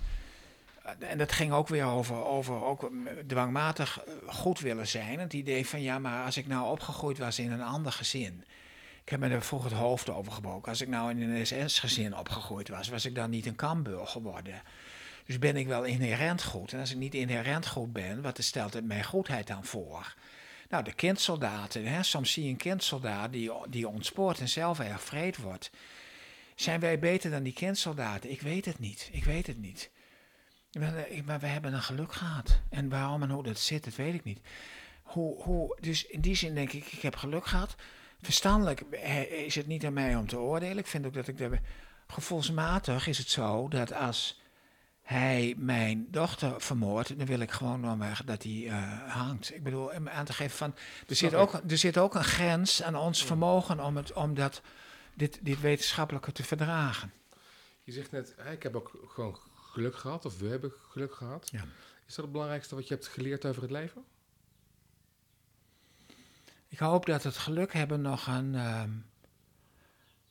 en 0.99 1.17
dat 1.17 1.31
ging 1.31 1.51
ook 1.51 1.67
weer 1.67 1.85
over, 1.85 2.25
over 2.25 2.63
ook 2.63 2.91
dwangmatig 3.27 4.03
eh, 4.03 4.13
goed 4.27 4.59
willen 4.59 4.87
zijn. 4.87 5.19
Het 5.19 5.33
idee 5.33 5.67
van 5.67 5.81
ja, 5.81 5.99
maar 5.99 6.25
als 6.25 6.37
ik 6.37 6.47
nou 6.47 6.71
opgegroeid 6.71 7.17
was 7.17 7.39
in 7.39 7.51
een 7.51 7.61
ander 7.61 7.91
gezin. 7.91 8.43
Ik 9.03 9.09
heb 9.09 9.19
me 9.19 9.29
er 9.29 9.41
vroeger 9.41 9.69
het 9.69 9.79
hoofd 9.79 10.09
over 10.09 10.31
gebroken. 10.31 10.69
Als 10.69 10.81
ik 10.81 10.87
nou 10.87 11.09
in 11.09 11.21
een 11.21 11.45
SS-gezin 11.45 12.17
opgegroeid 12.17 12.69
was, 12.69 12.89
was 12.89 13.05
ik 13.05 13.15
dan 13.15 13.29
niet 13.29 13.45
een 13.45 13.55
kambur 13.55 14.07
geworden. 14.07 14.61
Dus 15.25 15.39
ben 15.39 15.55
ik 15.55 15.67
wel 15.67 15.83
inherent 15.83 16.43
goed. 16.43 16.73
En 16.73 16.79
als 16.79 16.91
ik 16.91 16.97
niet 16.97 17.13
inherent 17.13 17.67
goed 17.67 17.93
ben, 17.93 18.21
wat 18.21 18.43
stelt 18.43 18.73
het 18.73 18.85
mijn 18.85 19.03
goedheid 19.03 19.47
dan 19.47 19.65
voor? 19.65 20.15
Nou, 20.69 20.83
de 20.83 20.93
kindsoldaten, 20.93 21.85
hè, 21.85 22.03
soms 22.03 22.31
zie 22.31 22.43
je 22.43 22.49
een 22.49 22.57
kindsoldaat 22.57 23.31
die, 23.31 23.51
die 23.69 23.87
ontspoort 23.87 24.39
en 24.39 24.49
zelf 24.49 24.79
erg 24.79 25.03
vreed 25.03 25.37
wordt. 25.37 25.71
Zijn 26.55 26.79
wij 26.79 26.99
beter 26.99 27.31
dan 27.31 27.43
die 27.43 27.53
kindsoldaten? 27.53 28.31
Ik 28.31 28.41
weet 28.41 28.65
het 28.65 28.79
niet. 28.79 29.09
Ik 29.11 29.23
weet 29.23 29.47
het 29.47 29.57
niet. 29.57 29.89
Maar 30.71 31.39
we 31.39 31.47
hebben 31.47 31.73
een 31.73 31.81
geluk 31.81 32.13
gehad. 32.13 32.59
En 32.69 32.89
waarom 32.89 33.23
en 33.23 33.29
hoe 33.29 33.43
dat 33.43 33.59
zit, 33.59 33.83
dat 33.83 33.95
weet 33.95 34.13
ik 34.13 34.23
niet. 34.23 34.39
Hoe, 35.03 35.41
hoe, 35.43 35.77
dus 35.79 36.05
in 36.05 36.21
die 36.21 36.35
zin 36.35 36.55
denk 36.55 36.71
ik, 36.71 36.85
ik 36.85 37.01
heb 37.01 37.15
geluk 37.15 37.45
gehad. 37.45 37.75
Verstandelijk 38.21 38.81
is 39.29 39.55
het 39.55 39.67
niet 39.67 39.85
aan 39.85 39.93
mij 39.93 40.15
om 40.15 40.27
te 40.27 40.39
oordelen. 40.39 40.77
Ik 40.77 40.87
vind 40.87 41.05
ook 41.05 41.13
dat 41.13 41.27
ik 41.27 41.37
de, 41.37 41.59
gevoelsmatig 42.11 43.07
is 43.07 43.17
het 43.17 43.29
zo 43.29 43.67
dat 43.67 43.93
als 43.93 44.41
hij 45.01 45.55
mijn 45.57 46.07
dochter 46.09 46.61
vermoordt, 46.61 47.17
dan 47.17 47.27
wil 47.27 47.39
ik 47.39 47.51
gewoon 47.51 47.79
nog 47.79 48.23
dat 48.23 48.43
hij 48.43 48.51
uh, 48.51 49.13
hangt. 49.13 49.55
Ik 49.55 49.63
bedoel, 49.63 49.85
om 49.85 50.09
aan 50.09 50.25
te 50.25 50.33
geven 50.33 50.57
van, 50.57 50.75
er 51.07 51.15
zit, 51.15 51.35
ook, 51.35 51.53
er 51.67 51.77
zit 51.77 51.97
ook 51.97 52.15
een 52.15 52.23
grens 52.23 52.83
aan 52.83 52.95
ons 52.95 53.25
vermogen 53.25 53.79
om, 53.79 53.97
het, 53.97 54.13
om 54.13 54.33
dat, 54.33 54.61
dit, 55.15 55.39
dit 55.41 55.59
wetenschappelijke 55.59 56.31
te 56.31 56.43
verdragen. 56.43 57.11
Je 57.83 57.91
zegt 57.91 58.11
net, 58.11 58.35
ik 58.51 58.63
heb 58.63 58.75
ook 58.75 58.91
gewoon 59.07 59.39
geluk 59.71 59.95
gehad, 59.95 60.25
of 60.25 60.39
we 60.39 60.47
hebben 60.47 60.71
geluk 60.89 61.13
gehad. 61.13 61.49
Ja. 61.51 61.63
Is 62.07 62.15
dat 62.15 62.25
het 62.25 62.31
belangrijkste 62.31 62.75
wat 62.75 62.87
je 62.87 62.93
hebt 62.93 63.07
geleerd 63.07 63.45
over 63.45 63.61
het 63.61 63.71
leven? 63.71 64.03
Ik 66.67 66.79
hoop 66.79 67.05
dat 67.05 67.23
het 67.23 67.37
geluk 67.37 67.73
hebben 67.73 68.01
nog 68.01 68.27
een. 68.27 68.53
Uh, 68.53 68.83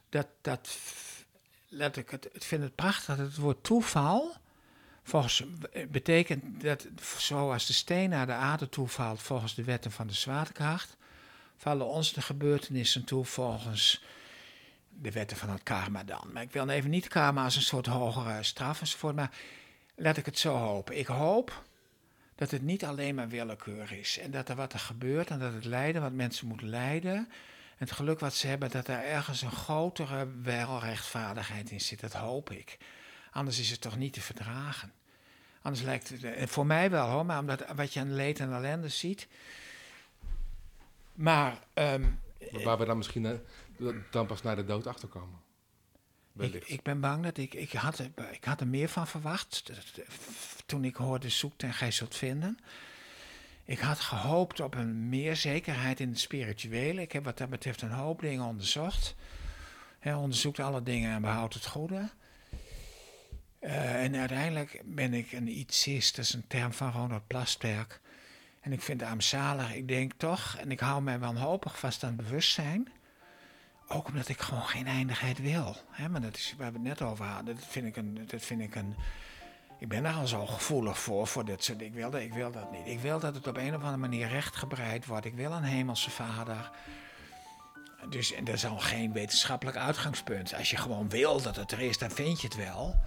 dat, 0.09 0.26
dat, 0.41 0.78
let 1.68 1.97
ik 1.97 2.11
het, 2.11 2.28
ik 2.32 2.43
vind 2.43 2.62
het 2.62 2.74
prachtig 2.74 3.16
dat 3.16 3.26
het 3.26 3.36
woord 3.36 3.64
toeval. 3.64 4.36
Volgens, 5.03 5.45
betekent 5.88 6.61
dat 6.61 6.86
zoals 7.18 7.66
de 7.66 7.72
steen 7.72 8.11
naar 8.11 8.26
de 8.26 8.32
aarde 8.32 8.68
toevalt 8.68 9.22
volgens 9.22 9.55
de 9.55 9.64
wetten 9.64 9.91
van 9.91 10.07
de 10.07 10.12
zwaartekracht, 10.12 10.97
vallen 11.57 11.86
ons 11.86 12.12
de 12.12 12.22
gebeurtenissen 12.22 13.05
toe 13.05 13.24
volgens 13.24 14.03
de 15.03 15.11
wetten 15.11 15.36
van 15.36 15.51
het 15.51 15.62
karma 15.62 16.05
dan. 16.05 16.30
Maar 16.32 16.42
ik 16.42 16.53
wil 16.53 16.68
even 16.68 16.90
niet 16.90 17.09
karma 17.09 17.44
als 17.44 17.57
een 17.57 17.62
soort 17.62 17.86
hogere 17.86 18.42
straf 18.42 18.80
enzovoort. 18.80 19.14
Maar 19.14 19.30
laat 19.94 20.16
ik 20.16 20.26
het 20.26 20.38
zo 20.38 20.55
hopen. 20.57 20.98
Ik 20.98 21.07
hoop 21.07 21.62
dat 22.34 22.51
het 22.51 22.62
niet 22.62 22.84
alleen 22.84 23.14
maar 23.14 23.28
willekeur 23.28 23.92
is. 23.92 24.18
En 24.18 24.30
dat 24.30 24.48
er 24.48 24.57
wat 24.57 24.72
er 24.72 24.78
gebeurt 24.78 25.30
en 25.30 25.38
dat 25.38 25.53
het 25.53 25.64
lijden 25.64 26.03
wat 26.03 26.12
mensen 26.12 26.46
moeten 26.46 26.68
lijden. 26.68 27.14
En 27.14 27.86
het 27.86 27.92
geluk 27.92 28.20
wat 28.20 28.34
ze 28.34 28.46
hebben, 28.46 28.70
dat 28.70 28.88
er 28.88 29.05
ergens 29.05 29.42
een 29.42 29.51
grotere 29.51 30.28
welrechtvaardigheid 30.42 31.70
in 31.70 31.80
zit. 31.80 32.01
Dat 32.01 32.12
hoop 32.12 32.51
ik. 32.51 32.78
Anders 33.30 33.59
is 33.59 33.70
het 33.70 33.80
toch 33.80 33.96
niet 33.96 34.12
te 34.12 34.20
verdragen. 34.20 34.92
Anders 35.62 35.84
lijkt 35.84 36.09
het, 36.09 36.24
eh, 36.24 36.46
voor 36.46 36.66
mij 36.66 36.90
wel 36.90 37.09
hoor, 37.09 37.26
maar 37.26 37.38
omdat 37.38 37.64
wat 37.74 37.92
je 37.92 38.01
aan 38.01 38.14
leed 38.14 38.40
en 38.40 38.53
ellende 38.53 38.88
ziet. 38.88 39.28
Maar. 41.14 41.59
Um, 41.74 42.20
waar 42.51 42.78
we 42.78 42.84
dan 42.84 42.96
misschien 42.96 43.40
dan 44.11 44.26
pas 44.26 44.42
naar 44.42 44.57
de 44.57 44.64
dood 44.64 44.86
achterkomen. 44.86 45.38
Ik, 46.38 46.64
ik, 46.66 46.82
ben 46.82 47.01
bang 47.01 47.24
dat 47.24 47.36
ik, 47.36 47.55
ik, 47.55 47.72
had, 47.72 47.98
ik 48.32 48.44
had 48.44 48.61
er 48.61 48.66
meer 48.66 48.88
van 48.88 49.07
verwacht 49.07 49.72
toen 50.66 50.84
ik 50.84 50.96
hoorde 50.96 51.28
zoekt 51.28 51.62
en 51.62 51.72
gij 51.72 51.90
zult 51.90 52.16
vinden. 52.16 52.59
Ik 53.64 53.78
had 53.78 54.01
gehoopt 54.01 54.61
op 54.61 54.74
een 54.74 55.09
meer 55.09 55.36
zekerheid 55.36 56.01
in 56.01 56.09
het 56.09 56.20
spirituele. 56.20 57.01
Ik 57.01 57.12
heb 57.12 57.24
wat 57.24 57.38
dat 57.38 57.51
betreft 57.51 57.82
een 57.82 57.90
hoop 57.90 58.20
dingen 58.20 58.44
onderzocht. 58.44 59.14
Hij 59.98 60.14
onderzoekt 60.14 60.61
alle 60.61 60.82
dingen 60.82 61.14
en 61.14 61.22
behoudt 61.22 61.55
het 61.55 61.66
goede. 61.66 62.11
Uh, 63.61 64.03
en 64.03 64.16
uiteindelijk 64.16 64.82
ben 64.84 65.14
ik 65.14 65.32
een 65.32 65.59
ietsist, 65.59 66.16
dat 66.16 66.24
is 66.24 66.32
een 66.32 66.46
term 66.46 66.72
van 66.72 66.92
Ronald 66.92 67.26
Plasterk. 67.26 68.01
En 68.61 68.72
ik 68.72 68.82
vind 68.82 69.00
het 69.00 69.11
armzalig. 69.11 69.74
Ik 69.74 69.88
denk 69.88 70.12
toch, 70.16 70.56
en 70.58 70.70
ik 70.70 70.80
hou 70.80 71.02
mij 71.02 71.18
wanhopig 71.18 71.78
vast 71.78 72.04
aan 72.04 72.16
bewustzijn 72.16 72.88
ook 73.92 74.08
omdat 74.08 74.28
ik 74.28 74.40
gewoon 74.40 74.66
geen 74.66 74.86
eindigheid 74.86 75.38
wil. 75.38 75.76
Maar 76.11 76.20
dat 76.20 76.36
is 76.36 76.54
waar 76.58 76.72
we 76.72 76.78
het 76.78 76.86
net 76.86 77.02
over 77.02 77.24
hadden. 77.24 77.54
Dat 77.54 77.64
vind 77.68 77.86
ik 77.86 77.96
een. 77.96 78.26
Dat 78.26 78.42
vind 78.42 78.61
ik 78.61 78.74
een 78.74 78.96
ik 79.80 79.88
ben 79.88 80.02
daar 80.02 80.14
al 80.14 80.26
zo 80.26 80.46
gevoelig 80.46 80.98
voor, 80.98 81.26
voor 81.26 81.44
dit 81.44 81.64
soort 81.64 81.80
ik 81.80 81.92
wil, 81.92 82.11
dat, 82.11 82.20
ik 82.20 82.32
wil 82.32 82.50
dat 82.50 82.72
niet. 82.72 82.86
Ik 82.86 83.00
wil 83.00 83.18
dat 83.18 83.34
het 83.34 83.46
op 83.46 83.56
een 83.56 83.74
of 83.74 83.80
andere 83.80 83.96
manier 83.96 84.28
rechtgebreid 84.28 85.06
wordt. 85.06 85.24
Ik 85.24 85.34
wil 85.34 85.52
een 85.52 85.62
hemelse 85.62 86.11
vader. 86.11 86.70
Dus 88.08 88.32
en 88.32 88.44
dat 88.44 88.54
is 88.54 88.66
al 88.66 88.78
geen 88.78 89.12
wetenschappelijk 89.12 89.76
uitgangspunt. 89.76 90.54
Als 90.54 90.70
je 90.70 90.76
gewoon 90.76 91.08
wil 91.08 91.42
dat 91.42 91.56
het 91.56 91.72
er 91.72 91.80
is, 91.80 91.98
dan 91.98 92.11
vind 92.11 92.40
je 92.40 92.46
het 92.46 92.56
wel. 92.56 93.00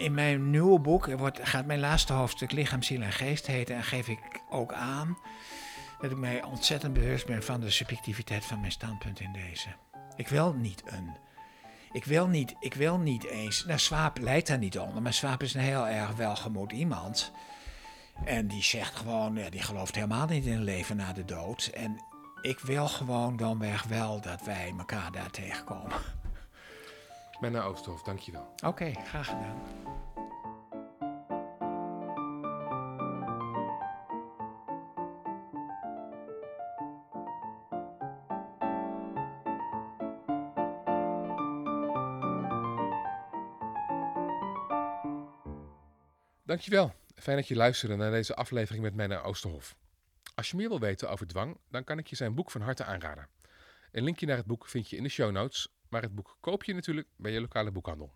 In 0.00 0.14
mijn 0.14 0.50
nieuwe 0.50 0.78
boek 0.78 1.06
wordt, 1.06 1.38
gaat 1.42 1.66
mijn 1.66 1.80
laatste 1.80 2.12
hoofdstuk 2.12 2.52
Lichaam, 2.52 2.82
Ziel 2.82 3.02
en 3.02 3.12
Geest 3.12 3.46
heten. 3.46 3.76
En 3.76 3.82
geef 3.82 4.08
ik 4.08 4.40
ook 4.50 4.72
aan 4.72 5.18
dat 6.00 6.10
ik 6.10 6.16
mij 6.16 6.42
ontzettend 6.42 6.92
bewust 6.92 7.26
ben 7.26 7.42
van 7.42 7.60
de 7.60 7.70
subjectiviteit 7.70 8.44
van 8.44 8.60
mijn 8.60 8.72
standpunt 8.72 9.20
in 9.20 9.32
deze. 9.32 9.68
Ik 10.16 10.28
wil 10.28 10.52
niet 10.52 10.82
een. 10.86 11.16
Ik 11.92 12.04
wil 12.04 12.26
niet, 12.26 12.54
ik 12.60 12.74
wil 12.74 12.98
niet 12.98 13.24
eens. 13.24 13.64
Nou, 13.64 13.78
Swaap 13.78 14.18
leidt 14.18 14.46
daar 14.46 14.58
niet 14.58 14.78
onder, 14.78 15.02
maar 15.02 15.12
Swaap 15.12 15.42
is 15.42 15.54
een 15.54 15.60
heel 15.60 15.88
erg 15.88 16.16
welgemoed 16.16 16.72
iemand. 16.72 17.32
En 18.24 18.46
die 18.46 18.62
zegt 18.62 18.96
gewoon, 18.96 19.34
ja, 19.34 19.50
die 19.50 19.62
gelooft 19.62 19.94
helemaal 19.94 20.26
niet 20.26 20.46
in 20.46 20.52
een 20.52 20.64
leven 20.64 20.96
na 20.96 21.12
de 21.12 21.24
dood. 21.24 21.70
En 21.74 22.04
ik 22.42 22.58
wil 22.58 22.88
gewoon 22.88 23.36
dan 23.36 23.62
wel 23.88 24.20
dat 24.20 24.42
wij 24.44 24.74
elkaar 24.78 25.12
daar 25.12 25.30
tegenkomen. 25.30 26.19
Menno 27.40 27.60
Oosterhof, 27.60 28.02
dankjewel. 28.02 28.54
Oké, 28.64 28.92
graag 28.92 29.26
gedaan. 29.26 29.62
Dankjewel. 46.44 46.94
Fijn 47.14 47.36
dat 47.36 47.48
je 47.48 47.56
luisterde 47.56 47.96
naar 47.96 48.10
deze 48.10 48.34
aflevering 48.34 48.82
met 48.82 48.94
Menno 48.94 49.20
Oosterhof. 49.20 49.76
Als 50.34 50.50
je 50.50 50.56
meer 50.56 50.68
wil 50.68 50.80
weten 50.80 51.10
over 51.10 51.26
dwang, 51.26 51.56
dan 51.68 51.84
kan 51.84 51.98
ik 51.98 52.06
je 52.06 52.16
zijn 52.16 52.34
boek 52.34 52.50
van 52.50 52.60
harte 52.60 52.84
aanraden. 52.84 53.28
Een 53.92 54.04
linkje 54.04 54.26
naar 54.26 54.36
het 54.36 54.46
boek 54.46 54.66
vind 54.66 54.90
je 54.90 54.96
in 54.96 55.02
de 55.02 55.08
show 55.08 55.30
notes, 55.30 55.69
maar 55.90 56.02
het 56.02 56.14
boek 56.14 56.36
koop 56.40 56.64
je 56.64 56.74
natuurlijk 56.74 57.08
bij 57.16 57.32
je 57.32 57.40
lokale 57.40 57.70
boekhandel. 57.70 58.12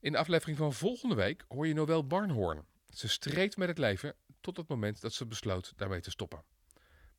In 0.00 0.12
de 0.12 0.18
aflevering 0.18 0.56
van 0.56 0.72
volgende 0.72 1.14
week 1.14 1.44
hoor 1.48 1.66
je 1.66 1.74
Noël 1.74 2.06
Barnhoorn. 2.06 2.64
Ze 2.88 3.08
streed 3.08 3.56
met 3.56 3.68
het 3.68 3.78
leven 3.78 4.14
tot 4.40 4.56
het 4.56 4.68
moment 4.68 5.00
dat 5.00 5.12
ze 5.12 5.26
besloot 5.26 5.72
daarmee 5.76 6.00
te 6.00 6.10
stoppen. 6.10 6.44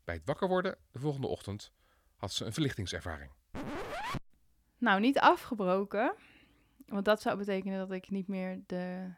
Bij 0.03 0.15
het 0.15 0.25
wakker 0.25 0.47
worden 0.47 0.77
de 0.91 0.99
volgende 0.99 1.27
ochtend 1.27 1.71
had 2.15 2.31
ze 2.33 2.45
een 2.45 2.53
verlichtingservaring. 2.53 3.31
Nou, 4.77 4.99
niet 4.99 5.19
afgebroken. 5.19 6.15
Want 6.85 7.05
dat 7.05 7.21
zou 7.21 7.37
betekenen 7.37 7.77
dat 7.77 7.91
ik 7.91 8.09
niet 8.09 8.27
meer 8.27 8.63
de, 8.65 9.13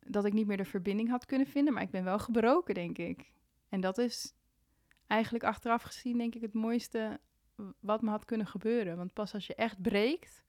dat 0.00 0.24
ik 0.24 0.32
niet 0.32 0.46
meer 0.46 0.56
de 0.56 0.64
verbinding 0.64 1.08
had 1.08 1.24
kunnen 1.24 1.46
vinden. 1.46 1.74
Maar 1.74 1.82
ik 1.82 1.90
ben 1.90 2.04
wel 2.04 2.18
gebroken, 2.18 2.74
denk 2.74 2.98
ik. 2.98 3.32
En 3.68 3.80
dat 3.80 3.98
is 3.98 4.32
eigenlijk 5.06 5.44
achteraf 5.44 5.82
gezien, 5.82 6.18
denk 6.18 6.34
ik, 6.34 6.40
het 6.40 6.54
mooiste 6.54 7.20
wat 7.80 8.02
me 8.02 8.10
had 8.10 8.24
kunnen 8.24 8.46
gebeuren. 8.46 8.96
Want 8.96 9.12
pas 9.12 9.34
als 9.34 9.46
je 9.46 9.54
echt 9.54 9.82
breekt, 9.82 10.44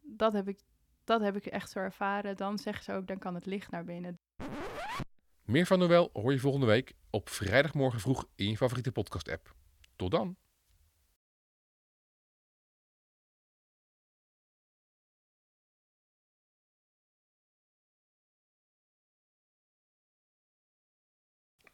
dat 0.00 0.32
heb 0.32 0.48
ik, 0.48 0.60
dat 1.04 1.20
heb 1.20 1.36
ik 1.36 1.46
echt 1.46 1.70
zo 1.70 1.78
ervaren. 1.78 2.36
Dan 2.36 2.58
zeggen 2.58 2.84
ze 2.84 2.92
ook, 2.92 3.06
dan 3.06 3.18
kan 3.18 3.34
het 3.34 3.46
licht 3.46 3.70
naar 3.70 3.84
binnen. 3.84 4.18
Meer 5.42 5.66
van 5.66 5.78
Noël 5.78 6.10
hoor 6.12 6.32
je 6.32 6.38
volgende 6.38 6.66
week 6.66 6.92
op 7.10 7.28
vrijdagmorgen 7.28 8.00
vroeg 8.00 8.28
in 8.34 8.48
je 8.48 8.56
favoriete 8.56 8.92
podcast-app. 8.92 9.54
Tot 9.96 10.10
dan! 10.10 10.36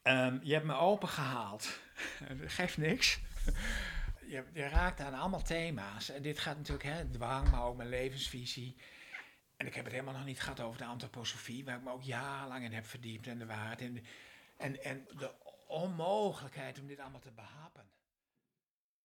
Um, 0.03 0.40
je 0.42 0.53
hebt 0.53 0.66
me 0.66 0.74
open 0.74 1.09
gehaald. 1.09 1.80
Dat 2.18 2.53
geeft 2.59 2.76
niks. 2.76 3.20
Je, 4.29 4.68
raakt 4.68 5.01
aan 5.01 5.14
allemaal 5.14 5.43
thema's. 5.43 6.11
En 6.11 6.22
dit 6.22 6.39
gaat 6.39 6.57
natuurlijk, 6.57 6.89
hè, 6.89 7.11
dwang, 7.11 7.51
maar 7.51 7.64
ook 7.64 7.76
mijn 7.76 7.89
levensvisie. 7.89 8.76
En 9.57 9.66
ik 9.66 9.74
heb 9.74 9.85
het 9.85 9.93
helemaal 9.93 10.14
nog 10.14 10.24
niet 10.24 10.41
gehad 10.41 10.61
over 10.61 10.79
de 10.79 10.85
antroposofie, 10.85 11.64
waar 11.64 11.76
ik 11.76 11.83
me 11.83 11.91
ook 11.91 12.03
jarenlang 12.03 12.64
in 12.64 12.72
heb 12.72 12.87
verdiept 12.87 13.26
en 13.26 13.39
de 13.39 13.47
waarheid. 13.47 13.81
En, 13.81 14.05
en, 14.57 14.85
en 14.85 15.07
de 15.16 15.33
onmogelijkheid 15.66 16.79
om 16.81 16.87
dit 16.87 16.99
allemaal 16.99 17.20
te 17.20 17.33
behappen. 17.33 17.85